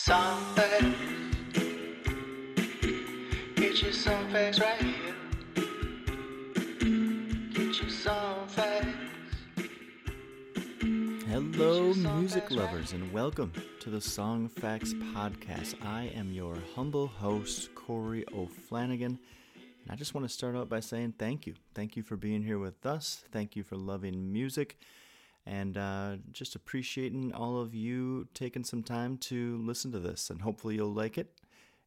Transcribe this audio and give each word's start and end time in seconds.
Some 0.00 0.54
facts. 0.54 0.84
Get 3.56 3.82
you 3.82 3.92
some 3.92 4.28
facts 4.30 4.60
right 4.60 4.80
here. 4.80 5.14
Get 7.52 7.82
you 7.82 7.90
some 7.90 8.46
facts. 8.46 8.86
Hello, 11.26 11.92
music 11.92 12.50
lovers, 12.52 12.92
and 12.92 13.12
welcome 13.12 13.52
to 13.80 13.90
the 13.90 14.00
Song 14.00 14.48
Facts 14.48 14.94
Podcast. 14.94 15.74
I 15.84 16.04
am 16.14 16.32
your 16.32 16.56
humble 16.76 17.08
host, 17.08 17.74
Corey 17.74 18.24
O'Flanagan, 18.32 19.18
and 19.18 19.90
I 19.90 19.96
just 19.96 20.14
want 20.14 20.26
to 20.26 20.32
start 20.32 20.54
out 20.54 20.68
by 20.68 20.78
saying 20.78 21.14
thank 21.18 21.44
you. 21.44 21.54
Thank 21.74 21.96
you 21.96 22.04
for 22.04 22.16
being 22.16 22.44
here 22.44 22.60
with 22.60 22.86
us. 22.86 23.24
Thank 23.32 23.56
you 23.56 23.64
for 23.64 23.76
loving 23.76 24.32
music, 24.32 24.78
and 25.48 25.78
uh, 25.78 26.16
just 26.30 26.54
appreciating 26.54 27.32
all 27.32 27.60
of 27.60 27.74
you 27.74 28.28
taking 28.34 28.64
some 28.64 28.82
time 28.82 29.16
to 29.18 29.58
listen 29.58 29.90
to 29.92 29.98
this. 29.98 30.30
And 30.30 30.42
hopefully, 30.42 30.74
you'll 30.74 30.92
like 30.92 31.16
it. 31.16 31.32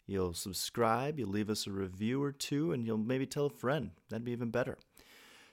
You'll 0.07 0.33
subscribe, 0.33 1.19
you'll 1.19 1.29
leave 1.29 1.49
us 1.49 1.67
a 1.67 1.71
review 1.71 2.21
or 2.21 2.31
two, 2.31 2.71
and 2.71 2.85
you'll 2.85 2.97
maybe 2.97 3.25
tell 3.25 3.45
a 3.45 3.49
friend. 3.49 3.91
That'd 4.09 4.25
be 4.25 4.31
even 4.31 4.49
better. 4.49 4.77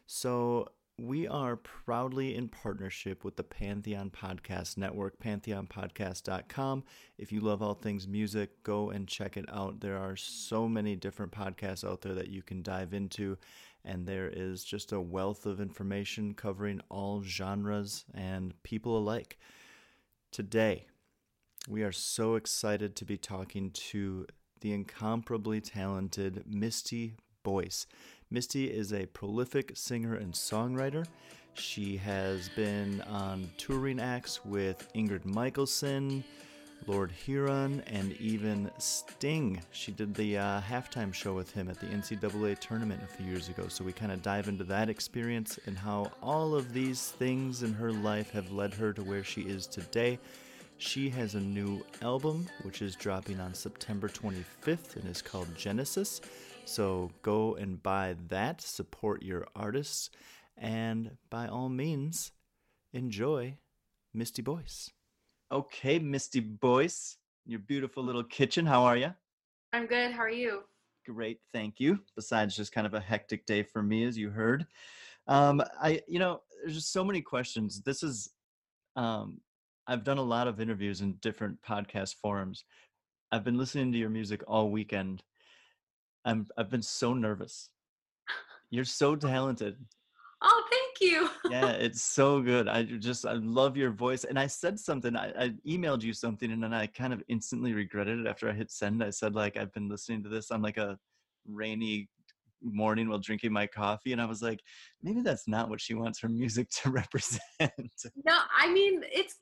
So, 0.07 0.69
we 0.99 1.29
are 1.29 1.55
proudly 1.55 2.35
in 2.35 2.49
partnership 2.49 3.25
with 3.25 3.37
the 3.37 3.45
Pantheon 3.45 4.11
Podcast 4.11 4.77
Network, 4.77 5.21
pantheonpodcast.com. 5.21 6.83
If 7.17 7.31
you 7.31 7.41
love 7.41 7.63
all 7.63 7.75
things 7.75 8.09
music, 8.09 8.65
go 8.65 8.91
and 8.91 9.07
check 9.07 9.37
it 9.37 9.45
out. 9.49 9.79
There 9.81 9.97
are 9.97 10.17
so 10.17 10.67
many 10.67 10.97
different 10.97 11.31
podcasts 11.31 11.89
out 11.89 12.01
there 12.01 12.15
that 12.15 12.31
you 12.31 12.43
can 12.43 12.63
dive 12.63 12.95
into, 12.95 13.39
and 13.89 14.07
there 14.07 14.29
is 14.29 14.63
just 14.63 14.93
a 14.93 15.01
wealth 15.01 15.47
of 15.47 15.61
information 15.61 16.35
covering 16.35 16.81
all 16.91 17.23
genres 17.23 18.05
and 18.15 18.63
people 18.63 18.99
alike. 18.99 19.39
Today, 20.31 20.87
we 21.67 21.83
are 21.83 21.93
so 21.93 22.35
excited 22.35 22.95
to 22.97 23.07
be 23.07 23.17
talking 23.17 23.71
to 23.71 24.27
the 24.61 24.75
incomparably 24.75 25.63
talented 25.63 26.45
Misty 26.47 27.15
Boyce. 27.43 27.87
Misty 28.31 28.67
is 28.67 28.93
a 28.93 29.07
prolific 29.07 29.73
singer 29.75 30.15
and 30.15 30.35
songwriter. 30.35 31.07
She 31.55 31.97
has 31.97 32.51
been 32.51 33.01
on 33.03 33.51
touring 33.57 34.01
acts 34.01 34.45
with 34.45 34.87
Ingrid 34.95 35.25
Michaelson, 35.25 36.23
Lord 36.87 37.11
Huron, 37.13 37.83
and 37.87 38.13
even 38.15 38.71
Sting. 38.79 39.61
She 39.73 39.93
did 39.93 40.15
the 40.15 40.39
uh, 40.39 40.61
halftime 40.61 41.13
show 41.13 41.35
with 41.35 41.51
him 41.51 41.69
at 41.69 41.79
the 41.81 41.87
NCAA 41.87 42.59
tournament 42.59 43.03
a 43.03 43.07
few 43.07 43.27
years 43.27 43.49
ago. 43.49 43.69
So 43.69 43.85
we 43.85 43.93
kind 43.93 44.13
of 44.13 44.23
dive 44.23 44.49
into 44.49 44.65
that 44.65 44.89
experience 44.89 45.59
and 45.67 45.77
how 45.77 46.11
all 46.23 46.55
of 46.55 46.73
these 46.73 47.11
things 47.11 47.63
in 47.63 47.75
her 47.75 47.93
life 47.93 48.31
have 48.31 48.51
led 48.51 48.73
her 48.75 48.93
to 48.93 49.03
where 49.03 49.25
she 49.25 49.43
is 49.43 49.67
today. 49.67 50.19
She 50.79 51.11
has 51.11 51.35
a 51.35 51.41
new 51.41 51.85
album 52.03 52.47
which 52.63 52.83
is 52.83 52.95
dropping 52.95 53.41
on 53.41 53.53
September 53.53 54.09
25th 54.09 54.97
and 54.97 55.09
is 55.09 55.21
called 55.21 55.49
Genesis. 55.57 56.21
So 56.65 57.11
go 57.23 57.57
and 57.57 57.83
buy 57.83 58.15
that, 58.29 58.61
support 58.61 59.23
your 59.23 59.47
artists, 59.57 60.11
and 60.57 61.17
by 61.31 61.49
all 61.49 61.69
means, 61.69 62.33
enjoy 62.93 63.57
Misty 64.15 64.43
Boyce. 64.43 64.91
Okay, 65.51 65.99
Misty 65.99 66.41
Boyce, 66.41 67.17
your 67.47 67.61
beautiful 67.61 68.05
little 68.05 68.23
kitchen. 68.23 68.67
How 68.67 68.83
are 68.85 68.99
you? 68.99 69.15
I'm 69.73 69.87
good. 69.87 70.13
How 70.13 70.21
are 70.21 70.31
you? 70.31 70.65
Great, 71.07 71.41
thank 71.55 71.81
you. 71.81 72.01
Besides 72.17 72.55
just 72.55 72.73
kind 72.73 72.87
of 72.87 72.93
a 72.93 73.01
hectic 73.01 73.47
day 73.47 73.63
for 73.63 73.83
me, 73.83 74.05
as 74.05 74.19
you 74.19 74.29
heard. 74.29 74.67
Um, 75.27 75.63
I, 75.81 76.03
you 76.07 76.19
know, 76.19 76.43
there's 76.61 76.75
just 76.75 76.93
so 76.93 77.03
many 77.03 77.23
questions. 77.23 77.81
This 77.83 78.03
is, 78.03 78.29
um, 78.97 79.41
I've 79.87 80.05
done 80.05 80.19
a 80.19 80.23
lot 80.23 80.49
of 80.49 80.61
interviews 80.61 81.01
in 81.01 81.15
different 81.23 81.57
podcast 81.63 82.17
forums. 82.17 82.65
I've 83.33 83.45
been 83.45 83.57
listening 83.57 83.91
to 83.93 83.99
your 83.99 84.11
music 84.11 84.43
all 84.47 84.71
weekend. 84.71 85.23
I'm, 86.27 86.47
I've 86.59 86.71
been 86.71 86.83
so 86.83 87.15
nervous. 87.15 87.71
You're 88.69 88.85
so 88.85 89.17
talented. 89.17 89.77
Oh, 90.43 90.65
thank 90.71 90.88
you. 91.01 91.29
yeah, 91.51 91.71
it's 91.71 92.03
so 92.03 92.41
good. 92.41 92.69
I 92.69 92.83
just 92.83 93.27
I 93.27 93.35
love 93.35 93.77
your 93.77 93.91
voice. 93.91 94.25
And 94.25 94.39
I 94.39 94.47
said 94.47 94.79
something. 94.79 95.17
I, 95.17 95.33
I 95.39 95.49
emailed 95.67 96.03
you 96.03 96.13
something, 96.13 96.53
and 96.53 96.63
then 96.63 96.73
I 96.73 96.87
kind 96.87 97.13
of 97.13 97.23
instantly 97.29 97.73
regretted 97.73 98.21
it 98.21 98.27
after 98.27 98.49
I 98.49 98.53
hit 98.53 98.71
send. 98.71 99.03
I 99.03 99.11
said 99.11 99.35
like 99.35 99.57
I've 99.57 99.73
been 99.73 99.89
listening 99.89 100.23
to 100.25 100.29
this 100.29 100.51
on 100.51 100.63
like 100.63 100.77
a 100.77 100.99
rainy 101.47 102.09
morning 102.63 103.09
while 103.09 103.19
drinking 103.19 103.53
my 103.53 103.67
coffee, 103.67 104.13
and 104.13 104.21
I 104.21 104.27
was 104.27 104.43
like, 104.43 104.61
maybe 105.03 105.23
that's 105.23 105.49
not 105.49 105.69
what 105.69 105.81
she 105.81 105.95
wants 105.95 106.21
her 106.21 106.29
music 106.29 106.69
to 106.83 106.91
represent. 106.91 107.41
No, 108.25 108.39
I 108.57 108.71
mean 108.73 109.03
it's 109.05 109.37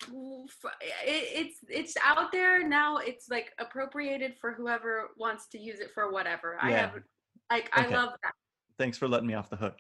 it's 1.05 1.59
it's 1.69 1.97
out 2.05 2.33
there 2.33 2.67
now. 2.67 2.99
It's 2.99 3.29
like 3.31 3.53
appropriated 3.59 4.35
for 4.41 4.53
whoever 4.53 5.11
wants 5.17 5.49
to 5.49 5.59
use 5.59 5.81
it 5.81 5.91
for 5.95 6.13
whatever. 6.13 6.59
I 6.61 6.71
Yeah. 6.71 6.81
have 6.81 7.03
like 7.51 7.71
I 7.73 7.87
love 7.87 8.11
that. 8.23 8.33
Thanks 8.79 8.99
for 8.99 9.09
letting 9.09 9.27
me 9.27 9.35
off 9.35 9.49
the 9.49 9.57
hook. 9.57 9.79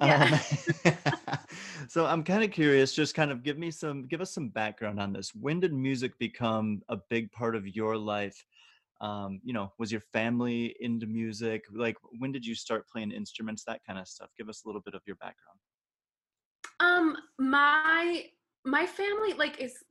Yeah. 0.00 0.40
Um, 0.84 0.92
so 1.88 2.06
I'm 2.06 2.22
kind 2.24 2.44
of 2.44 2.50
curious. 2.50 2.94
Just 2.94 3.14
kind 3.14 3.30
of 3.30 3.42
give 3.42 3.58
me 3.58 3.70
some, 3.70 4.06
give 4.06 4.20
us 4.20 4.32
some 4.32 4.48
background 4.48 5.00
on 5.00 5.12
this. 5.12 5.34
When 5.34 5.60
did 5.60 5.72
music 5.72 6.18
become 6.18 6.82
a 6.88 6.96
big 7.10 7.30
part 7.32 7.56
of 7.56 7.66
your 7.66 7.96
life? 7.96 8.44
Um, 9.00 9.40
you 9.44 9.52
know, 9.52 9.72
was 9.78 9.92
your 9.92 10.00
family 10.12 10.74
into 10.80 11.06
music? 11.06 11.64
Like, 11.72 11.96
when 12.18 12.32
did 12.32 12.44
you 12.44 12.54
start 12.54 12.88
playing 12.88 13.12
instruments? 13.12 13.64
That 13.64 13.80
kind 13.86 13.98
of 13.98 14.08
stuff. 14.08 14.30
Give 14.36 14.48
us 14.48 14.64
a 14.64 14.68
little 14.68 14.82
bit 14.82 14.94
of 14.94 15.02
your 15.06 15.16
background. 15.16 15.58
Um, 16.80 17.16
my 17.38 18.24
my 18.68 18.84
family 18.86 19.32
like 19.34 19.60
is 19.60 19.84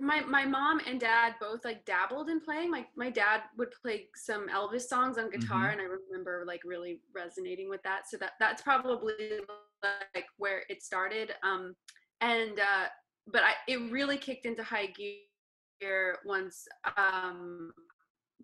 my 0.00 0.20
my 0.22 0.44
mom 0.44 0.80
and 0.86 0.98
dad 1.00 1.34
both 1.40 1.64
like 1.64 1.84
dabbled 1.84 2.28
in 2.28 2.40
playing. 2.40 2.70
My 2.70 2.86
my 2.96 3.10
dad 3.10 3.42
would 3.56 3.70
play 3.80 4.08
some 4.14 4.48
Elvis 4.48 4.82
songs 4.82 5.18
on 5.18 5.30
guitar, 5.30 5.68
Mhm. 5.68 5.72
and 5.72 5.80
I 5.80 5.84
remember 5.84 6.44
like 6.46 6.62
really 6.64 7.00
resonating 7.14 7.68
with 7.68 7.82
that. 7.84 8.08
So 8.08 8.16
that 8.18 8.32
that's 8.40 8.62
probably 8.62 9.40
like 9.82 10.26
where 10.38 10.64
it 10.68 10.82
started. 10.82 11.34
Um, 11.42 11.74
and 12.20 12.58
uh, 12.58 12.86
but 13.26 13.42
I 13.42 13.52
it 13.68 13.78
really 13.90 14.18
kicked 14.18 14.46
into 14.46 14.62
high 14.62 14.86
gear 14.86 16.18
once 16.24 16.66
um 16.96 17.72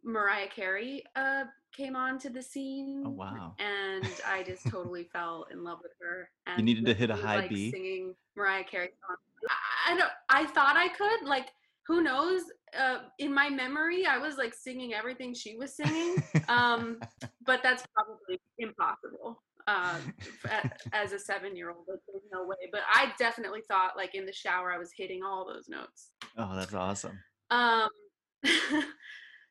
Mariah 0.03 0.49
Carey 0.49 1.05
uh 1.17 1.45
came 1.77 1.95
onto 1.97 2.29
the 2.31 2.43
scene. 2.43 3.05
Oh, 3.07 3.11
wow. 3.11 3.55
And 3.59 4.05
I 4.27 4.43
just 4.43 4.67
totally 4.71 5.05
fell 5.05 5.47
in 5.53 5.63
love 5.63 5.79
with 5.83 5.93
her. 6.01 6.31
And 6.47 6.59
You 6.59 6.65
needed 6.65 6.87
to 6.87 6.95
hit 6.95 7.11
a 7.11 7.17
high 7.17 7.37
like, 7.37 7.51
B? 7.51 7.71
Singing 7.71 8.15
Mariah 8.37 8.65
Carey 8.65 8.91
songs. 9.07 9.19
I, 9.49 9.93
I 9.93 9.97
don't. 9.97 10.11
I 10.29 10.47
thought 10.47 10.77
I 10.77 10.89
could. 10.89 11.29
Like, 11.29 11.49
who 11.87 12.03
knows? 12.03 12.43
Uh, 12.79 12.99
in 13.19 13.35
my 13.35 13.49
memory, 13.51 14.07
I 14.07 14.19
was 14.19 14.37
like 14.37 14.55
singing 14.55 14.95
everything 14.95 15.35
she 15.35 15.57
was 15.57 15.77
singing. 15.77 16.17
Um, 16.49 16.99
but 17.47 17.63
that's 17.63 17.85
probably 17.95 18.41
impossible. 18.59 19.41
Uh, 19.69 19.99
as 20.93 21.13
a 21.13 21.19
seven-year-old, 21.19 21.85
like, 21.89 22.01
there's 22.09 22.25
no 22.33 22.45
way. 22.45 22.57
But 22.73 22.81
I 22.93 23.13
definitely 23.21 23.61
thought, 23.69 23.97
like 23.97 24.17
in 24.17 24.27
the 24.27 24.33
shower, 24.33 24.73
I 24.73 24.79
was 24.79 24.91
hitting 24.97 25.23
all 25.23 25.47
those 25.47 25.69
notes. 25.69 26.11
oh, 26.37 26.57
that's 26.57 26.75
awesome. 26.75 27.21
Um, 27.51 27.89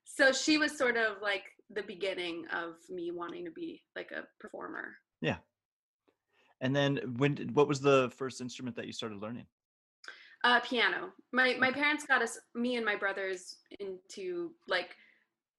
so 0.04 0.34
she 0.34 0.58
was 0.58 0.78
sort 0.78 0.98
of 0.98 1.22
like 1.22 1.44
the 1.70 1.84
beginning 1.84 2.46
of 2.52 2.76
me 2.90 3.12
wanting 3.12 3.46
to 3.46 3.52
be 3.52 3.82
like 3.96 4.12
a 4.12 4.24
performer. 4.40 4.96
Yeah. 5.22 5.38
And 6.62 6.76
then 6.76 7.00
when? 7.18 7.38
What 7.54 7.68
was 7.68 7.80
the 7.80 8.12
first 8.18 8.42
instrument 8.42 8.76
that 8.76 8.88
you 8.88 8.94
started 8.94 9.22
learning? 9.22 9.46
Uh, 10.44 10.60
piano. 10.62 11.12
My 11.34 11.56
my 11.60 11.72
parents 11.72 12.06
got 12.06 12.22
us, 12.22 12.40
me 12.56 12.76
and 12.78 12.86
my 12.86 12.96
brothers, 12.96 13.58
into 13.80 14.52
like 14.68 14.96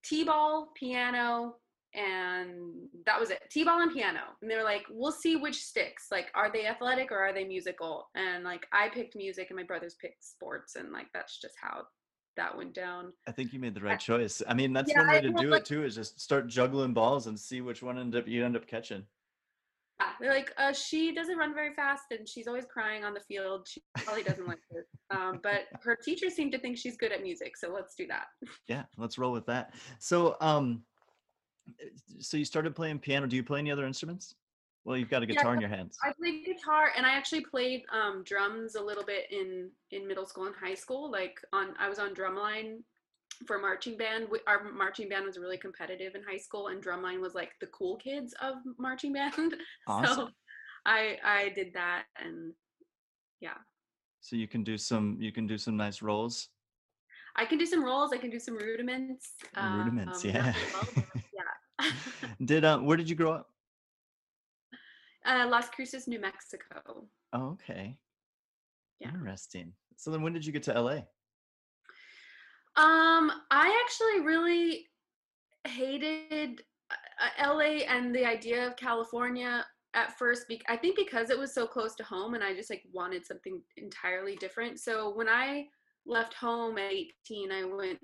t-ball, 0.02 0.72
piano, 0.74 1.56
and 1.94 2.88
that 3.04 3.20
was 3.20 3.30
it. 3.30 3.42
T-ball 3.50 3.82
and 3.82 3.92
piano. 3.92 4.20
And 4.40 4.50
they 4.50 4.56
were 4.56 4.62
like, 4.62 4.86
"We'll 4.90 5.12
see 5.12 5.36
which 5.36 5.62
sticks. 5.62 6.06
Like, 6.10 6.28
are 6.34 6.50
they 6.50 6.66
athletic 6.66 7.12
or 7.12 7.18
are 7.18 7.32
they 7.34 7.44
musical?" 7.44 8.08
And 8.14 8.42
like, 8.42 8.66
I 8.72 8.88
picked 8.88 9.16
music, 9.16 9.48
and 9.50 9.56
my 9.58 9.64
brothers 9.64 9.96
picked 10.00 10.24
sports, 10.24 10.76
and 10.76 10.92
like 10.92 11.08
that's 11.12 11.38
just 11.38 11.54
how 11.60 11.82
that 12.36 12.56
went 12.56 12.72
down. 12.74 13.12
I 13.28 13.32
think 13.32 13.52
you 13.52 13.58
made 13.58 13.74
the 13.74 13.80
right 13.82 14.00
choice. 14.00 14.40
I 14.48 14.54
mean, 14.54 14.72
that's 14.72 14.90
Yeah, 14.90 15.00
one 15.00 15.08
way 15.08 15.18
I 15.18 15.20
to 15.20 15.32
do 15.32 15.48
like- 15.50 15.60
it 15.62 15.66
too. 15.66 15.84
Is 15.84 15.94
just 15.94 16.18
start 16.20 16.46
juggling 16.46 16.94
balls 16.94 17.26
and 17.26 17.38
see 17.38 17.60
which 17.60 17.82
one 17.82 17.98
end 17.98 18.14
up 18.16 18.26
you 18.26 18.44
end 18.46 18.56
up 18.56 18.66
catching. 18.66 19.04
Yeah, 20.00 20.12
they're 20.18 20.32
like, 20.32 20.52
uh, 20.56 20.72
she 20.72 21.14
doesn't 21.14 21.36
run 21.36 21.54
very 21.54 21.74
fast 21.74 22.04
and 22.10 22.26
she's 22.26 22.46
always 22.46 22.64
crying 22.64 23.04
on 23.04 23.12
the 23.12 23.20
field. 23.20 23.68
She 23.68 23.82
probably 23.96 24.22
doesn't 24.22 24.46
like 24.46 24.58
it. 24.70 24.86
Um, 25.10 25.40
but 25.42 25.64
her 25.82 25.94
teachers 25.94 26.34
seem 26.34 26.50
to 26.52 26.58
think 26.58 26.78
she's 26.78 26.96
good 26.96 27.12
at 27.12 27.22
music, 27.22 27.56
so 27.56 27.70
let's 27.72 27.94
do 27.94 28.06
that. 28.06 28.26
Yeah, 28.68 28.84
let's 28.96 29.18
roll 29.18 29.32
with 29.32 29.46
that. 29.46 29.74
So, 29.98 30.36
um, 30.40 30.84
so 32.20 32.36
you 32.36 32.44
started 32.44 32.76
playing 32.76 33.00
piano. 33.00 33.26
Do 33.26 33.34
you 33.34 33.42
play 33.42 33.58
any 33.58 33.70
other 33.72 33.84
instruments? 33.84 34.36
Well, 34.84 34.96
you've 34.96 35.10
got 35.10 35.22
a 35.22 35.26
Yeah, 35.26 35.34
guitar 35.34 35.54
in 35.54 35.60
your 35.60 35.68
hands. 35.68 35.98
I 36.04 36.12
played 36.18 36.44
guitar 36.44 36.92
and 36.96 37.04
I 37.04 37.10
actually 37.10 37.42
played 37.42 37.82
um, 37.92 38.22
drums 38.24 38.76
a 38.76 38.82
little 38.82 39.04
bit 39.04 39.26
in 39.30 39.70
in 39.90 40.06
middle 40.06 40.24
school 40.24 40.46
and 40.46 40.54
high 40.54 40.74
school. 40.74 41.10
Like 41.10 41.40
on, 41.52 41.74
I 41.78 41.88
was 41.88 41.98
on 41.98 42.14
drumline 42.14 42.78
for 43.46 43.58
marching 43.58 43.96
band. 43.96 44.26
We, 44.30 44.40
our 44.46 44.70
marching 44.72 45.08
band 45.08 45.24
was 45.26 45.38
really 45.38 45.58
competitive 45.58 46.14
in 46.14 46.22
high 46.22 46.38
school, 46.38 46.68
and 46.68 46.82
drumline 46.82 47.20
was 47.20 47.34
like 47.34 47.52
the 47.60 47.66
cool 47.68 47.96
kids 47.96 48.34
of 48.40 48.56
marching 48.78 49.12
band. 49.12 49.34
Awesome. 49.86 50.14
So 50.14 50.28
I 50.86 51.18
I 51.24 51.48
did 51.54 51.72
that, 51.74 52.04
and 52.22 52.52
yeah, 53.40 53.58
So 54.20 54.36
you 54.36 54.48
can 54.48 54.62
do 54.62 54.76
some 54.76 55.16
you 55.20 55.32
can 55.32 55.46
do 55.46 55.58
some 55.58 55.76
nice 55.76 56.02
rolls. 56.02 56.48
I 57.36 57.44
can 57.44 57.58
do 57.58 57.66
some 57.66 57.84
rolls. 57.84 58.12
I 58.12 58.18
can 58.18 58.30
do 58.30 58.38
some 58.40 58.56
rudiments. 58.56 59.32
Rudiments, 59.56 60.24
um, 60.24 60.30
yeah. 60.30 60.54
well, 60.74 61.04
yeah. 61.34 61.90
did 62.44 62.64
uh, 62.64 62.78
where 62.78 62.96
did 62.96 63.08
you 63.08 63.16
grow 63.16 63.32
up? 63.32 63.50
uh, 65.26 65.46
Las 65.48 65.68
Cruces, 65.70 66.08
New 66.08 66.20
Mexico. 66.20 67.06
Oh, 67.32 67.50
okay. 67.50 67.96
Yeah. 68.98 69.08
Interesting. 69.08 69.72
So 69.96 70.10
then 70.10 70.22
when 70.22 70.32
did 70.32 70.44
you 70.44 70.52
get 70.52 70.62
to 70.64 70.80
LA? 70.80 71.00
Um, 72.76 73.32
I 73.50 73.84
actually 73.84 74.24
really 74.24 74.88
hated 75.66 76.62
uh, 76.90 77.44
uh, 77.44 77.54
LA 77.54 77.84
and 77.88 78.14
the 78.14 78.24
idea 78.24 78.66
of 78.66 78.76
California 78.76 79.64
at 79.94 80.16
first. 80.18 80.48
Be- 80.48 80.62
I 80.68 80.76
think 80.76 80.96
because 80.96 81.30
it 81.30 81.38
was 81.38 81.52
so 81.52 81.66
close 81.66 81.94
to 81.96 82.04
home, 82.04 82.34
and 82.34 82.44
I 82.44 82.54
just 82.54 82.70
like 82.70 82.84
wanted 82.92 83.26
something 83.26 83.60
entirely 83.76 84.36
different. 84.36 84.80
So 84.80 85.14
when 85.14 85.28
I 85.28 85.66
left 86.06 86.34
home 86.34 86.78
at 86.78 86.92
18, 86.92 87.52
I 87.52 87.64
went 87.64 87.98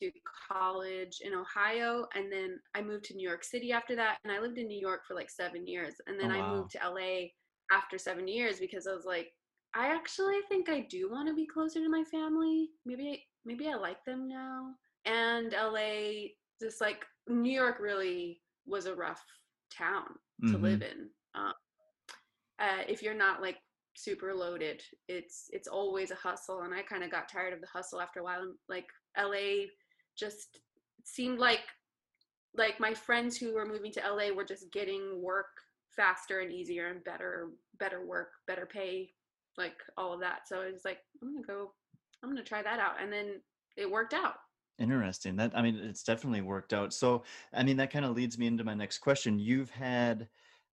to 0.00 0.10
college 0.50 1.18
in 1.22 1.34
Ohio, 1.34 2.06
and 2.14 2.32
then 2.32 2.58
I 2.74 2.82
moved 2.82 3.04
to 3.06 3.14
New 3.14 3.28
York 3.28 3.44
City 3.44 3.72
after 3.72 3.94
that. 3.96 4.18
And 4.24 4.32
I 4.32 4.40
lived 4.40 4.58
in 4.58 4.68
New 4.68 4.80
York 4.80 5.02
for 5.06 5.14
like 5.14 5.30
seven 5.30 5.66
years, 5.66 5.94
and 6.06 6.18
then 6.18 6.30
Oh, 6.30 6.34
I 6.34 6.42
moved 6.48 6.70
to 6.72 6.78
LA 6.78 7.28
after 7.72 7.98
seven 7.98 8.28
years 8.28 8.60
because 8.60 8.86
I 8.86 8.94
was 8.94 9.04
like, 9.04 9.32
I 9.74 9.88
actually 9.88 10.38
think 10.48 10.68
I 10.68 10.80
do 10.90 11.10
want 11.10 11.28
to 11.28 11.34
be 11.34 11.46
closer 11.46 11.80
to 11.80 11.88
my 11.88 12.04
family. 12.04 12.70
Maybe 12.84 13.24
maybe 13.44 13.68
I 13.68 13.74
like 13.74 14.04
them 14.04 14.28
now. 14.28 14.74
And 15.04 15.52
LA, 15.52 16.28
just 16.60 16.80
like 16.80 17.04
New 17.28 17.52
York, 17.52 17.78
really 17.80 18.40
was 18.66 18.86
a 18.86 18.94
rough 18.94 19.24
town 19.70 20.18
to 20.48 20.58
Mhm. 20.58 20.62
live 20.62 20.82
in. 20.82 21.10
Um, 21.34 21.54
uh, 22.58 22.84
if 22.88 23.02
you're 23.02 23.14
not 23.14 23.42
like 23.42 23.58
super 23.94 24.34
loaded, 24.34 24.82
it's 25.08 25.50
it's 25.52 25.68
always 25.68 26.10
a 26.10 26.14
hustle. 26.16 26.62
And 26.62 26.74
I 26.74 26.82
kind 26.82 27.02
of 27.04 27.10
got 27.10 27.28
tired 27.28 27.52
of 27.52 27.60
the 27.60 27.66
hustle 27.66 28.00
after 28.00 28.20
a 28.20 28.24
while. 28.24 28.42
And 28.42 28.58
like 28.68 28.88
LA, 29.16 29.66
just 30.16 30.60
seemed 31.04 31.38
like 31.38 31.64
like 32.54 32.78
my 32.78 32.92
friends 32.94 33.36
who 33.38 33.54
were 33.54 33.66
moving 33.66 33.90
to 33.92 34.00
LA 34.06 34.30
were 34.30 34.44
just 34.44 34.70
getting 34.72 35.22
work 35.22 35.48
faster 35.88 36.40
and 36.40 36.52
easier 36.52 36.88
and 36.88 37.02
better 37.04 37.50
better 37.78 38.04
work, 38.06 38.32
better 38.46 38.66
pay, 38.66 39.14
like 39.56 39.82
all 39.96 40.12
of 40.12 40.20
that. 40.20 40.46
So 40.48 40.60
I 40.62 40.70
was 40.70 40.84
like, 40.84 41.00
I'm 41.22 41.34
gonna 41.34 41.46
go, 41.46 41.74
I'm 42.22 42.28
gonna 42.30 42.42
try 42.44 42.62
that 42.62 42.78
out, 42.78 43.00
and 43.00 43.12
then 43.12 43.40
it 43.76 43.90
worked 43.90 44.14
out. 44.14 44.36
Interesting. 44.78 45.36
That 45.36 45.52
I 45.54 45.62
mean, 45.62 45.76
it's 45.76 46.02
definitely 46.02 46.40
worked 46.40 46.72
out. 46.72 46.92
So, 46.92 47.24
I 47.52 47.62
mean, 47.62 47.76
that 47.76 47.90
kind 47.90 48.04
of 48.04 48.16
leads 48.16 48.38
me 48.38 48.46
into 48.46 48.64
my 48.64 48.74
next 48.74 48.98
question. 48.98 49.38
You've 49.38 49.70
had 49.70 50.28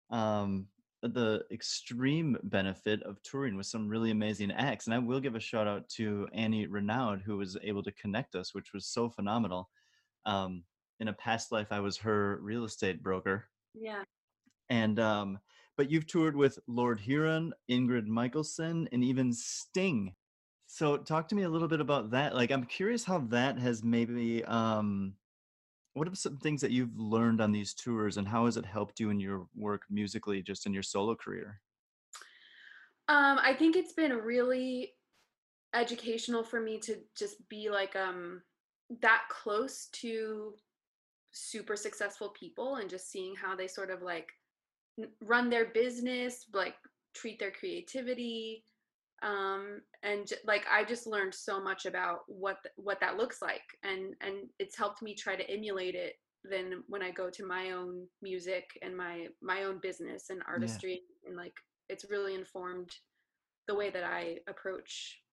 um, 0.10 0.68
the 1.02 1.44
extreme 1.52 2.38
benefit 2.44 3.02
of 3.04 3.22
touring 3.24 3.56
with 3.56 3.66
some 3.66 3.88
really 3.88 4.12
amazing 4.12 4.52
acts, 4.52 4.86
and 4.86 4.94
I 4.94 5.00
will 5.00 5.20
give 5.20 5.36
a 5.36 5.40
shout 5.40 5.68
out 5.68 5.88
to 5.90 6.28
Annie 6.34 6.68
Renaud, 6.68 7.22
who 7.26 7.38
was 7.38 7.58
able 7.64 7.84
to 7.84 7.92
connect 7.92 8.36
us, 8.36 8.54
which 8.54 8.74
was 8.74 8.86
so 8.86 9.10
phenomenal. 9.10 9.70
Um, 10.26 10.64
in 11.00 11.08
a 11.10 11.14
past 11.14 11.52
life, 11.52 11.68
I 11.72 11.80
was 11.80 11.98
her 11.98 12.40
real 12.42 12.66
estate 12.66 13.02
broker, 13.04 13.46
Yeah. 13.74 14.04
and 14.70 15.00
um, 15.00 15.40
but 15.76 15.92
you've 15.92 16.08
toured 16.08 16.36
with 16.36 16.58
Lord 16.68 17.00
Huron, 17.00 17.54
Ingrid 17.70 18.08
Michaelson, 18.08 18.90
and 18.92 19.04
even 19.04 19.32
Sting. 19.32 20.14
So 20.68 20.98
talk 20.98 21.28
to 21.30 21.36
me 21.36 21.44
a 21.44 21.50
little 21.50 21.68
bit 21.68 21.80
about 21.82 22.12
that. 22.12 22.36
Like 22.36 22.52
I'm 22.52 22.66
curious 22.66 23.04
how 23.06 23.20
that 23.20 23.58
has 23.58 23.84
maybe 23.84 24.44
um 24.46 25.16
what 25.94 26.08
are 26.08 26.16
some 26.16 26.38
things 26.38 26.62
that 26.62 26.72
you've 26.72 26.98
learned 26.98 27.42
on 27.42 27.52
these 27.52 27.74
tours 27.74 28.18
and 28.18 28.28
how 28.28 28.46
has 28.46 28.58
it 28.58 28.66
helped 28.66 29.00
you 29.00 29.10
in 29.12 29.20
your 29.20 29.50
work 29.56 29.84
musically 29.90 30.42
just 30.44 30.66
in 30.68 30.74
your 30.74 30.84
solo 30.84 31.16
career? 31.16 31.62
Um, 33.08 33.40
I 33.40 33.54
think 33.54 33.76
it's 33.76 33.94
been 33.94 34.12
really 34.14 34.96
educational 35.74 36.44
for 36.44 36.62
me 36.62 36.80
to 36.80 37.04
just 37.16 37.48
be 37.50 37.70
like 37.70 37.96
um 37.96 38.44
that 39.02 39.24
close 39.30 39.88
to 39.88 40.56
super 41.32 41.78
successful 41.78 42.30
people 42.32 42.78
and 42.78 42.90
just 42.90 43.12
seeing 43.12 43.36
how 43.36 43.56
they 43.56 43.68
sort 43.68 43.92
of 43.92 44.02
like 44.04 44.32
run 45.22 45.50
their 45.50 45.68
business, 45.68 46.46
like 46.54 46.76
treat 47.14 47.40
their 47.40 47.52
creativity 47.52 48.67
um 49.24 49.82
and 50.04 50.28
j- 50.28 50.36
like 50.46 50.66
i 50.72 50.84
just 50.84 51.08
learned 51.08 51.34
so 51.34 51.62
much 51.62 51.86
about 51.86 52.20
what 52.28 52.58
th- 52.64 52.74
what 52.78 53.00
that 53.00 53.18
looks 53.18 53.42
like 53.42 53.64
and 53.84 54.14
and 54.22 54.50
it's 54.60 54.78
helped 54.78 55.02
me 55.02 55.16
try 55.16 55.36
to 55.36 55.50
emulate 55.50 55.96
it 55.96 56.16
then 56.44 56.84
when 56.88 57.02
i 57.02 57.10
go 57.10 57.30
to 57.30 57.46
my 57.46 57.72
own 57.72 58.08
music 58.22 58.66
and 58.84 58.96
my 58.96 59.28
my 59.42 59.64
own 59.64 59.80
business 59.82 60.30
and 60.30 60.42
artistry 60.48 61.02
and 61.26 61.36
like 61.36 61.56
it's 61.90 62.06
really 62.12 62.36
informed 62.36 62.92
the 63.68 63.76
way 63.76 63.90
that 63.90 64.04
i 64.04 64.38
approach 64.48 65.24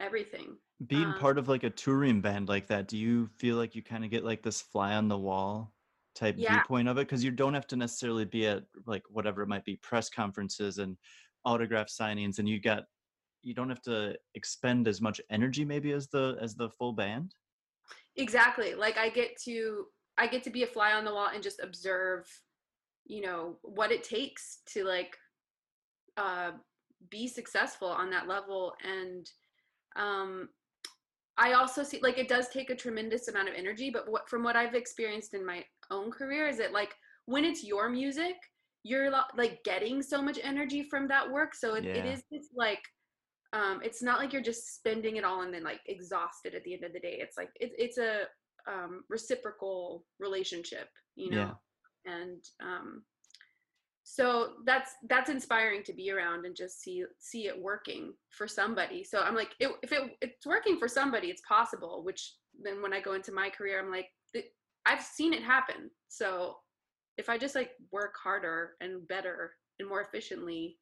everything 0.00 0.56
Being 0.86 1.08
Um, 1.08 1.14
part 1.14 1.38
of 1.38 1.48
like 1.48 1.64
a 1.64 1.70
touring 1.70 2.20
band 2.20 2.48
like 2.48 2.68
that, 2.68 2.86
do 2.86 2.96
you 2.96 3.26
feel 3.38 3.56
like 3.56 3.74
you 3.74 3.82
kind 3.82 4.04
of 4.04 4.10
get 4.10 4.24
like 4.24 4.42
this 4.42 4.62
fly 4.62 4.94
on 4.94 5.08
the 5.08 5.18
wall 5.18 5.74
type 6.14 6.36
Yeah. 6.36 6.46
viewpoint 6.46 6.88
of 6.88 6.98
it? 6.98 7.02
Because 7.08 7.24
you 7.24 7.32
don't 7.32 7.54
have 7.54 7.66
to 7.68 7.76
necessarily 7.76 8.24
be 8.24 8.46
at 8.46 8.64
like 8.86 9.02
whatever 9.10 9.42
it 9.42 9.48
might 9.48 9.64
be, 9.64 9.76
press 9.76 10.08
conferences 10.08 10.78
and 10.78 10.96
autograph 11.44 11.88
signings, 11.88 12.38
and 12.38 12.48
you 12.48 12.60
got 12.60 12.84
you 13.42 13.54
don't 13.54 13.68
have 13.68 13.82
to 13.82 14.16
expend 14.34 14.88
as 14.88 15.00
much 15.00 15.20
energy 15.30 15.64
maybe 15.64 15.92
as 15.92 16.08
the 16.08 16.36
as 16.40 16.54
the 16.54 16.68
full 16.70 16.92
band. 16.92 17.34
exactly 18.16 18.74
like 18.74 18.98
i 18.98 19.08
get 19.08 19.36
to 19.40 19.86
i 20.18 20.26
get 20.26 20.42
to 20.42 20.50
be 20.50 20.62
a 20.64 20.66
fly 20.66 20.92
on 20.92 21.04
the 21.04 21.12
wall 21.12 21.28
and 21.32 21.42
just 21.42 21.60
observe 21.60 22.26
you 23.06 23.20
know 23.20 23.56
what 23.62 23.92
it 23.92 24.02
takes 24.02 24.58
to 24.66 24.84
like 24.84 25.16
uh 26.16 26.50
be 27.10 27.28
successful 27.28 27.88
on 27.88 28.10
that 28.10 28.26
level 28.28 28.74
and 28.84 29.30
um 29.96 30.48
i 31.38 31.52
also 31.52 31.82
see 31.82 32.00
like 32.02 32.18
it 32.18 32.28
does 32.28 32.48
take 32.48 32.70
a 32.70 32.74
tremendous 32.74 33.28
amount 33.28 33.48
of 33.48 33.54
energy 33.54 33.88
but 33.90 34.10
what 34.10 34.28
from 34.28 34.42
what 34.42 34.56
i've 34.56 34.74
experienced 34.74 35.32
in 35.32 35.46
my 35.46 35.64
own 35.90 36.10
career 36.10 36.48
is 36.48 36.58
that 36.58 36.72
like 36.72 36.94
when 37.26 37.44
it's 37.44 37.64
your 37.64 37.88
music 37.88 38.34
you're 38.82 39.10
like 39.36 39.62
getting 39.64 40.02
so 40.02 40.20
much 40.20 40.38
energy 40.42 40.82
from 40.82 41.06
that 41.08 41.30
work 41.30 41.54
so 41.54 41.74
it, 41.74 41.84
it 41.84 42.04
Yeah. 42.04 42.12
is 42.12 42.22
this 42.30 42.48
like 42.56 42.82
um 43.52 43.80
it's 43.82 44.02
not 44.02 44.18
like 44.18 44.32
you're 44.32 44.42
just 44.42 44.76
spending 44.76 45.16
it 45.16 45.24
all 45.24 45.42
and 45.42 45.52
then 45.52 45.64
like 45.64 45.80
exhausted 45.86 46.54
at 46.54 46.62
the 46.64 46.74
end 46.74 46.84
of 46.84 46.92
the 46.92 47.00
day. 47.00 47.18
It's 47.20 47.36
like 47.36 47.50
it, 47.60 47.72
it's 47.78 47.98
a 47.98 48.24
um 48.66 49.04
reciprocal 49.08 50.04
relationship 50.18 50.88
you 51.18 51.30
know? 51.30 51.58
And 52.06 52.42
um 52.62 53.02
so 54.04 54.52
that's 54.64 54.92
that's 55.08 55.28
inspiring 55.28 55.82
to 55.82 55.92
be 55.92 56.10
around 56.10 56.46
and 56.46 56.56
just 56.56 56.80
see 56.80 57.04
see 57.18 57.46
it 57.46 57.60
working 57.60 58.14
for 58.30 58.48
somebody. 58.48 59.04
So 59.04 59.20
i'm 59.20 59.34
like 59.34 59.50
it, 59.60 59.70
if 59.82 59.92
it, 59.92 60.16
it's 60.22 60.46
working 60.46 60.78
for 60.78 60.88
somebody 60.88 61.28
it's 61.28 61.42
possible 61.46 62.02
which 62.04 62.34
then 62.62 62.80
when 62.80 62.94
i 62.94 63.00
go 63.00 63.12
into 63.12 63.32
my 63.32 63.50
career 63.50 63.78
i'm 63.80 63.90
like 63.90 64.08
it, 64.32 64.46
i've 64.86 65.02
seen 65.02 65.34
it 65.34 65.42
happen. 65.42 65.90
So 66.08 66.56
if 67.18 67.28
i 67.28 67.36
just 67.36 67.54
like 67.54 67.72
work 67.92 68.14
harder 68.22 68.72
and 68.80 69.06
better 69.08 69.52
and 69.78 69.88
more 69.88 70.00
efficiently 70.00 70.78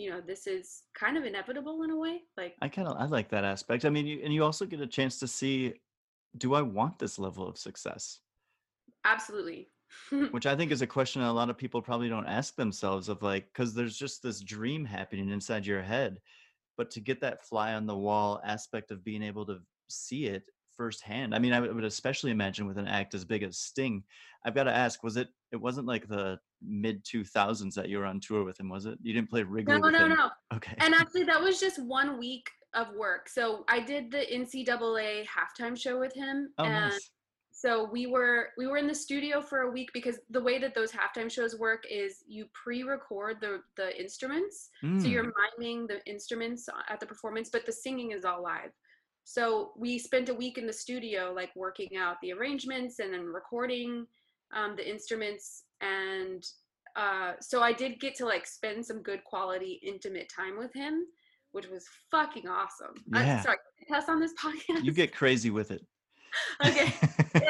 you 0.00 0.10
know 0.10 0.20
this 0.20 0.46
is 0.46 0.84
kind 0.94 1.16
of 1.18 1.24
inevitable 1.24 1.82
in 1.82 1.90
a 1.90 1.96
way 1.96 2.22
like 2.36 2.54
I 2.62 2.68
kind 2.68 2.88
of 2.88 2.96
I 2.96 3.04
like 3.04 3.28
that 3.30 3.44
aspect. 3.44 3.84
I 3.84 3.90
mean, 3.90 4.06
you, 4.06 4.20
and 4.24 4.32
you 4.32 4.42
also 4.44 4.64
get 4.64 4.80
a 4.80 4.86
chance 4.86 5.18
to 5.20 5.28
see, 5.28 5.74
do 6.36 6.54
I 6.54 6.62
want 6.62 6.98
this 6.98 7.18
level 7.18 7.46
of 7.46 7.58
success? 7.58 8.20
absolutely 9.04 9.68
Which 10.30 10.46
I 10.46 10.56
think 10.56 10.70
is 10.70 10.82
a 10.82 10.86
question 10.86 11.22
a 11.22 11.32
lot 11.32 11.50
of 11.50 11.58
people 11.58 11.82
probably 11.82 12.08
don't 12.08 12.26
ask 12.26 12.54
themselves 12.56 13.08
of 13.08 13.22
like, 13.22 13.46
because 13.52 13.74
there's 13.74 13.96
just 13.96 14.22
this 14.22 14.40
dream 14.40 14.84
happening 14.84 15.28
inside 15.30 15.66
your 15.66 15.82
head. 15.82 16.18
but 16.76 16.90
to 16.92 17.00
get 17.00 17.20
that 17.20 17.44
fly 17.44 17.74
on 17.74 17.86
the 17.86 17.96
wall 17.96 18.40
aspect 18.44 18.90
of 18.90 19.04
being 19.04 19.22
able 19.22 19.44
to 19.46 19.58
see 19.88 20.26
it 20.26 20.44
firsthand. 20.76 21.34
I 21.34 21.38
mean, 21.38 21.52
I 21.52 21.60
would 21.60 21.74
would 21.74 21.84
especially 21.84 22.30
imagine 22.30 22.66
with 22.66 22.78
an 22.78 22.88
act 22.88 23.14
as 23.14 23.24
big 23.24 23.42
as 23.42 23.58
Sting. 23.58 24.02
I've 24.44 24.54
got 24.54 24.64
to 24.64 24.74
ask, 24.74 25.02
was 25.02 25.18
it? 25.18 25.28
It 25.52 25.60
wasn't 25.60 25.86
like 25.86 26.06
the 26.08 26.38
mid 26.62 27.04
two 27.04 27.24
thousands 27.24 27.74
that 27.74 27.88
you 27.88 27.98
were 27.98 28.06
on 28.06 28.20
tour 28.20 28.44
with 28.44 28.58
him, 28.60 28.68
was 28.68 28.86
it? 28.86 28.98
You 29.02 29.12
didn't 29.12 29.30
play 29.30 29.42
Wrigley 29.42 29.78
No, 29.78 29.88
no, 29.88 30.04
him. 30.06 30.10
no. 30.10 30.30
Okay. 30.54 30.74
And 30.78 30.94
actually, 30.94 31.24
that 31.24 31.40
was 31.40 31.58
just 31.60 31.82
one 31.82 32.18
week 32.18 32.48
of 32.74 32.86
work. 32.94 33.28
So 33.28 33.64
I 33.68 33.80
did 33.80 34.10
the 34.12 34.24
NCAA 34.32 35.24
halftime 35.26 35.76
show 35.76 35.98
with 35.98 36.14
him, 36.14 36.52
oh, 36.58 36.64
and 36.64 36.90
nice. 36.90 37.10
so 37.50 37.88
we 37.90 38.06
were 38.06 38.50
we 38.56 38.68
were 38.68 38.76
in 38.76 38.86
the 38.86 38.94
studio 38.94 39.40
for 39.42 39.62
a 39.62 39.70
week 39.70 39.88
because 39.92 40.20
the 40.30 40.40
way 40.40 40.58
that 40.60 40.72
those 40.74 40.92
halftime 40.92 41.28
shows 41.30 41.58
work 41.58 41.82
is 41.90 42.22
you 42.28 42.46
pre-record 42.52 43.38
the 43.40 43.62
the 43.76 44.00
instruments, 44.00 44.70
so 44.82 44.86
Mm, 44.86 45.10
you're 45.10 45.32
miming 45.58 45.88
the 45.88 46.00
instruments 46.06 46.68
at 46.88 47.00
the 47.00 47.06
performance, 47.06 47.50
but 47.50 47.66
the 47.66 47.72
singing 47.72 48.12
is 48.12 48.24
all 48.24 48.40
live. 48.40 48.70
So 49.24 49.72
we 49.76 49.98
spent 49.98 50.28
a 50.28 50.34
week 50.34 50.56
in 50.56 50.66
the 50.66 50.72
studio, 50.72 51.32
like 51.34 51.50
working 51.56 51.96
out 51.96 52.16
the 52.22 52.32
arrangements 52.32 53.00
and 53.00 53.12
then 53.12 53.24
recording 53.26 54.06
um, 54.54 54.76
the 54.76 54.88
instruments. 54.88 55.64
And 55.80 56.44
uh, 56.96 57.32
so 57.40 57.62
I 57.62 57.72
did 57.72 58.00
get 58.00 58.14
to 58.16 58.26
like 58.26 58.46
spend 58.46 58.84
some 58.84 59.02
good 59.02 59.24
quality, 59.24 59.80
intimate 59.82 60.30
time 60.34 60.58
with 60.58 60.72
him, 60.74 61.06
which 61.52 61.68
was 61.68 61.86
fucking 62.10 62.48
awesome. 62.48 62.94
Yeah. 63.12 63.36
I'm 63.36 63.42
sorry, 63.42 63.56
cuss 63.88 64.08
on 64.08 64.20
this 64.20 64.34
podcast. 64.34 64.84
you 64.84 64.92
get 64.92 65.14
crazy 65.14 65.50
with 65.50 65.70
it. 65.70 65.84
okay. 66.66 66.92